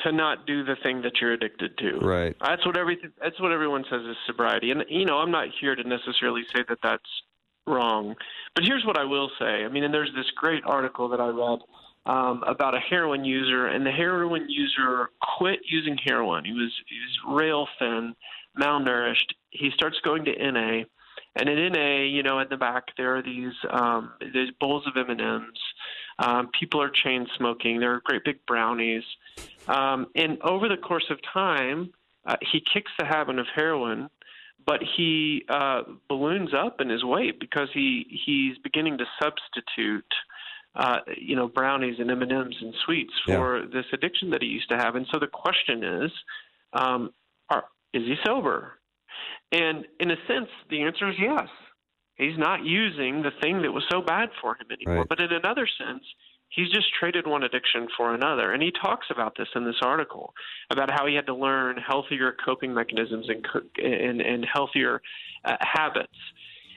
to 0.00 0.12
not 0.12 0.46
do 0.46 0.62
the 0.62 0.76
thing 0.82 1.02
that 1.02 1.20
you're 1.20 1.32
addicted 1.32 1.76
to. 1.78 1.98
Right. 1.98 2.36
That's 2.40 2.64
what 2.64 2.76
everything. 2.76 3.12
That's 3.20 3.40
what 3.40 3.50
everyone 3.50 3.84
says 3.90 4.02
is 4.02 4.16
sobriety, 4.26 4.70
and 4.70 4.84
you 4.88 5.04
know, 5.04 5.18
I'm 5.18 5.30
not 5.30 5.48
here 5.60 5.74
to 5.74 5.82
necessarily 5.82 6.42
say 6.54 6.64
that 6.68 6.78
that's 6.82 7.10
wrong. 7.66 8.14
But 8.54 8.64
here's 8.64 8.84
what 8.84 8.98
I 8.98 9.04
will 9.04 9.30
say. 9.38 9.64
I 9.64 9.68
mean, 9.68 9.84
and 9.84 9.92
there's 9.92 10.12
this 10.14 10.30
great 10.36 10.64
article 10.64 11.08
that 11.08 11.20
I 11.20 11.28
read 11.28 11.58
um, 12.06 12.42
about 12.46 12.74
a 12.74 12.80
heroin 12.80 13.24
user, 13.24 13.66
and 13.66 13.84
the 13.84 13.90
heroin 13.90 14.48
user 14.48 15.10
quit 15.36 15.60
using 15.68 15.98
heroin. 16.04 16.44
He 16.44 16.52
was 16.52 16.72
he 16.88 16.96
was 16.96 17.36
rail 17.38 17.68
thin, 17.78 18.14
malnourished. 18.58 19.32
He 19.50 19.70
starts 19.74 19.96
going 20.04 20.24
to 20.26 20.32
NA, 20.32 20.84
and 21.34 21.48
in 21.48 21.72
NA, 21.72 22.04
you 22.04 22.22
know, 22.22 22.38
in 22.38 22.48
the 22.48 22.56
back 22.56 22.84
there 22.96 23.16
are 23.16 23.22
these 23.22 23.52
um, 23.70 24.12
these 24.20 24.50
bowls 24.60 24.86
of 24.86 24.96
M 24.96 25.10
and 25.10 25.20
M's. 25.20 25.60
Um, 26.18 26.48
people 26.58 26.80
are 26.80 26.90
chain 26.90 27.26
smoking. 27.36 27.80
There 27.80 27.92
are 27.92 28.00
great 28.04 28.24
big 28.24 28.46
brownies, 28.46 29.04
um, 29.68 30.06
and 30.14 30.40
over 30.42 30.68
the 30.68 30.76
course 30.76 31.06
of 31.10 31.18
time, 31.32 31.92
uh, 32.24 32.36
he 32.52 32.62
kicks 32.72 32.92
the 32.98 33.04
habit 33.04 33.38
of 33.38 33.46
heroin 33.54 34.08
but 34.66 34.80
he 34.96 35.44
uh, 35.48 35.82
balloons 36.08 36.50
up 36.52 36.80
in 36.80 36.88
his 36.88 37.04
weight 37.04 37.38
because 37.38 37.68
he 37.72 38.04
he's 38.26 38.58
beginning 38.58 38.98
to 38.98 39.04
substitute 39.22 40.04
uh, 40.76 40.98
you 41.16 41.36
know 41.36 41.48
brownies 41.48 41.96
and 41.98 42.10
M&Ms 42.10 42.54
and 42.60 42.74
sweets 42.84 43.12
for 43.26 43.58
yeah. 43.58 43.64
this 43.72 43.86
addiction 43.92 44.30
that 44.30 44.42
he 44.42 44.48
used 44.48 44.68
to 44.68 44.76
have 44.76 44.96
and 44.96 45.06
so 45.12 45.18
the 45.18 45.26
question 45.26 45.82
is 45.82 46.10
um, 46.72 47.10
are, 47.50 47.64
is 47.92 48.02
he 48.02 48.14
sober 48.24 48.72
and 49.52 49.84
in 50.00 50.10
a 50.10 50.16
sense 50.28 50.48
the 50.70 50.82
answer 50.82 51.08
is 51.08 51.16
yes 51.18 51.48
he's 52.16 52.38
not 52.38 52.64
using 52.64 53.22
the 53.22 53.30
thing 53.42 53.62
that 53.62 53.72
was 53.72 53.84
so 53.90 54.00
bad 54.00 54.28
for 54.40 54.52
him 54.54 54.66
anymore 54.70 55.00
right. 55.00 55.08
but 55.08 55.20
in 55.20 55.32
another 55.32 55.66
sense 55.78 56.02
he's 56.48 56.70
just 56.70 56.86
traded 56.98 57.26
one 57.26 57.42
addiction 57.42 57.88
for 57.96 58.14
another. 58.14 58.52
And 58.52 58.62
he 58.62 58.70
talks 58.70 59.06
about 59.10 59.34
this 59.36 59.48
in 59.54 59.64
this 59.64 59.76
article 59.82 60.32
about 60.70 60.90
how 60.90 61.06
he 61.06 61.14
had 61.14 61.26
to 61.26 61.34
learn 61.34 61.76
healthier 61.76 62.34
coping 62.44 62.72
mechanisms 62.74 63.28
and 63.28 63.46
and, 63.78 64.20
and 64.20 64.46
healthier 64.52 65.02
uh, 65.44 65.56
habits. 65.60 66.16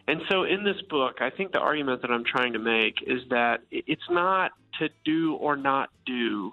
And 0.09 0.23
so 0.27 0.43
in 0.43 0.63
this 0.63 0.81
book, 0.89 1.17
I 1.21 1.29
think 1.29 1.51
the 1.51 1.59
argument 1.59 2.01
that 2.01 2.09
I'm 2.09 2.23
trying 2.25 2.53
to 2.53 2.59
make 2.59 2.95
is 3.05 3.21
that 3.29 3.61
it's 3.69 4.09
not 4.09 4.51
to 4.79 4.89
do 5.05 5.35
or 5.35 5.55
not 5.55 5.91
do 6.03 6.51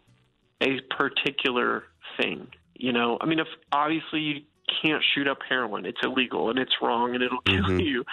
a 0.60 0.78
particular 0.94 1.84
thing. 2.20 2.48
You 2.74 2.92
know, 2.92 3.16
I 3.18 3.24
mean, 3.24 3.38
if 3.38 3.46
obviously 3.72 4.20
you 4.20 4.34
can't 4.82 5.02
shoot 5.14 5.26
up 5.26 5.38
heroin, 5.48 5.86
it's 5.86 6.00
illegal 6.02 6.50
and 6.50 6.58
it's 6.58 6.74
wrong 6.82 7.14
and 7.14 7.24
it'll 7.24 7.40
kill 7.40 7.64
mm-hmm. 7.64 7.80
you. 7.80 8.04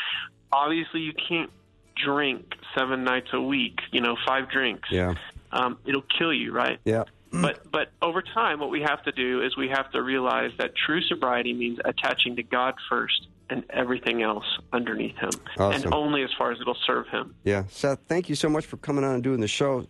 Obviously, 0.54 1.02
you 1.02 1.12
can't 1.28 1.52
drink 2.02 2.46
seven 2.78 3.04
nights 3.04 3.28
a 3.34 3.41
week, 3.41 3.80
you 3.91 4.00
know, 4.00 4.16
five 4.26 4.50
drinks, 4.50 4.88
yeah, 4.91 5.14
um, 5.52 5.78
it'll 5.86 6.06
kill 6.18 6.32
you, 6.32 6.54
right? 6.54 6.80
Yeah. 6.86 7.04
But 7.34 7.70
but 7.72 7.91
over 8.02 8.22
time, 8.22 8.60
what 8.60 8.70
we 8.70 8.82
have 8.82 9.04
to 9.04 9.12
do 9.12 9.41
is 9.41 9.58
we 9.58 9.68
have 9.70 9.91
to 9.91 10.04
realize 10.04 10.52
that 10.60 10.76
true 10.76 11.02
sobriety 11.02 11.52
means 11.52 11.80
attaching 11.84 12.36
to 12.36 12.44
God 12.44 12.76
first 12.88 13.28
and 13.54 13.64
everything 13.70 14.22
else 14.24 14.45
underneath 14.74 15.16
Him, 15.18 15.30
awesome. 15.60 15.84
and 15.84 15.93
only 15.93 16.24
as 16.24 16.30
far 16.38 16.51
as 16.51 16.60
it'll 16.60 16.78
serve 16.86 17.08
Him. 17.10 17.36
Yeah, 17.43 17.64
Seth, 17.70 17.99
thank 18.08 18.28
you 18.30 18.36
so 18.36 18.49
much 18.49 18.66
for 18.66 18.78
coming 18.78 19.04
on 19.04 19.14
and 19.16 19.24
doing 19.24 19.39
the 19.39 19.47
show. 19.47 19.86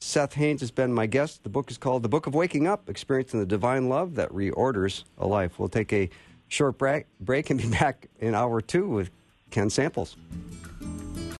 Seth 0.00 0.32
Haines 0.34 0.60
has 0.60 0.70
been 0.70 0.92
my 0.92 1.06
guest. 1.06 1.44
The 1.44 1.48
book 1.48 1.70
is 1.70 1.78
called 1.78 2.02
The 2.02 2.08
Book 2.08 2.26
of 2.26 2.34
Waking 2.34 2.66
Up 2.66 2.88
Experiencing 2.88 3.38
the 3.38 3.46
Divine 3.46 3.88
Love 3.88 4.16
That 4.16 4.30
Reorders 4.30 5.04
a 5.18 5.26
Life. 5.26 5.58
We'll 5.58 5.68
take 5.68 5.92
a 5.92 6.08
short 6.48 6.76
break, 6.78 7.06
break 7.20 7.50
and 7.50 7.60
be 7.60 7.68
back 7.68 8.08
in 8.18 8.34
hour 8.34 8.60
two 8.60 8.88
with 8.88 9.10
Ken 9.50 9.70
Samples. 9.70 10.16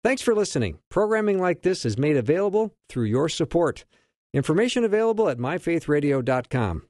Thanks 0.03 0.21
for 0.21 0.35
listening. 0.35 0.77
Programming 0.89 1.39
like 1.39 1.61
this 1.61 1.85
is 1.85 1.97
made 1.97 2.17
available 2.17 2.73
through 2.89 3.05
your 3.05 3.27
support. 3.29 3.85
Information 4.33 4.83
available 4.83 5.29
at 5.29 5.37
myfaithradio.com. 5.37 6.83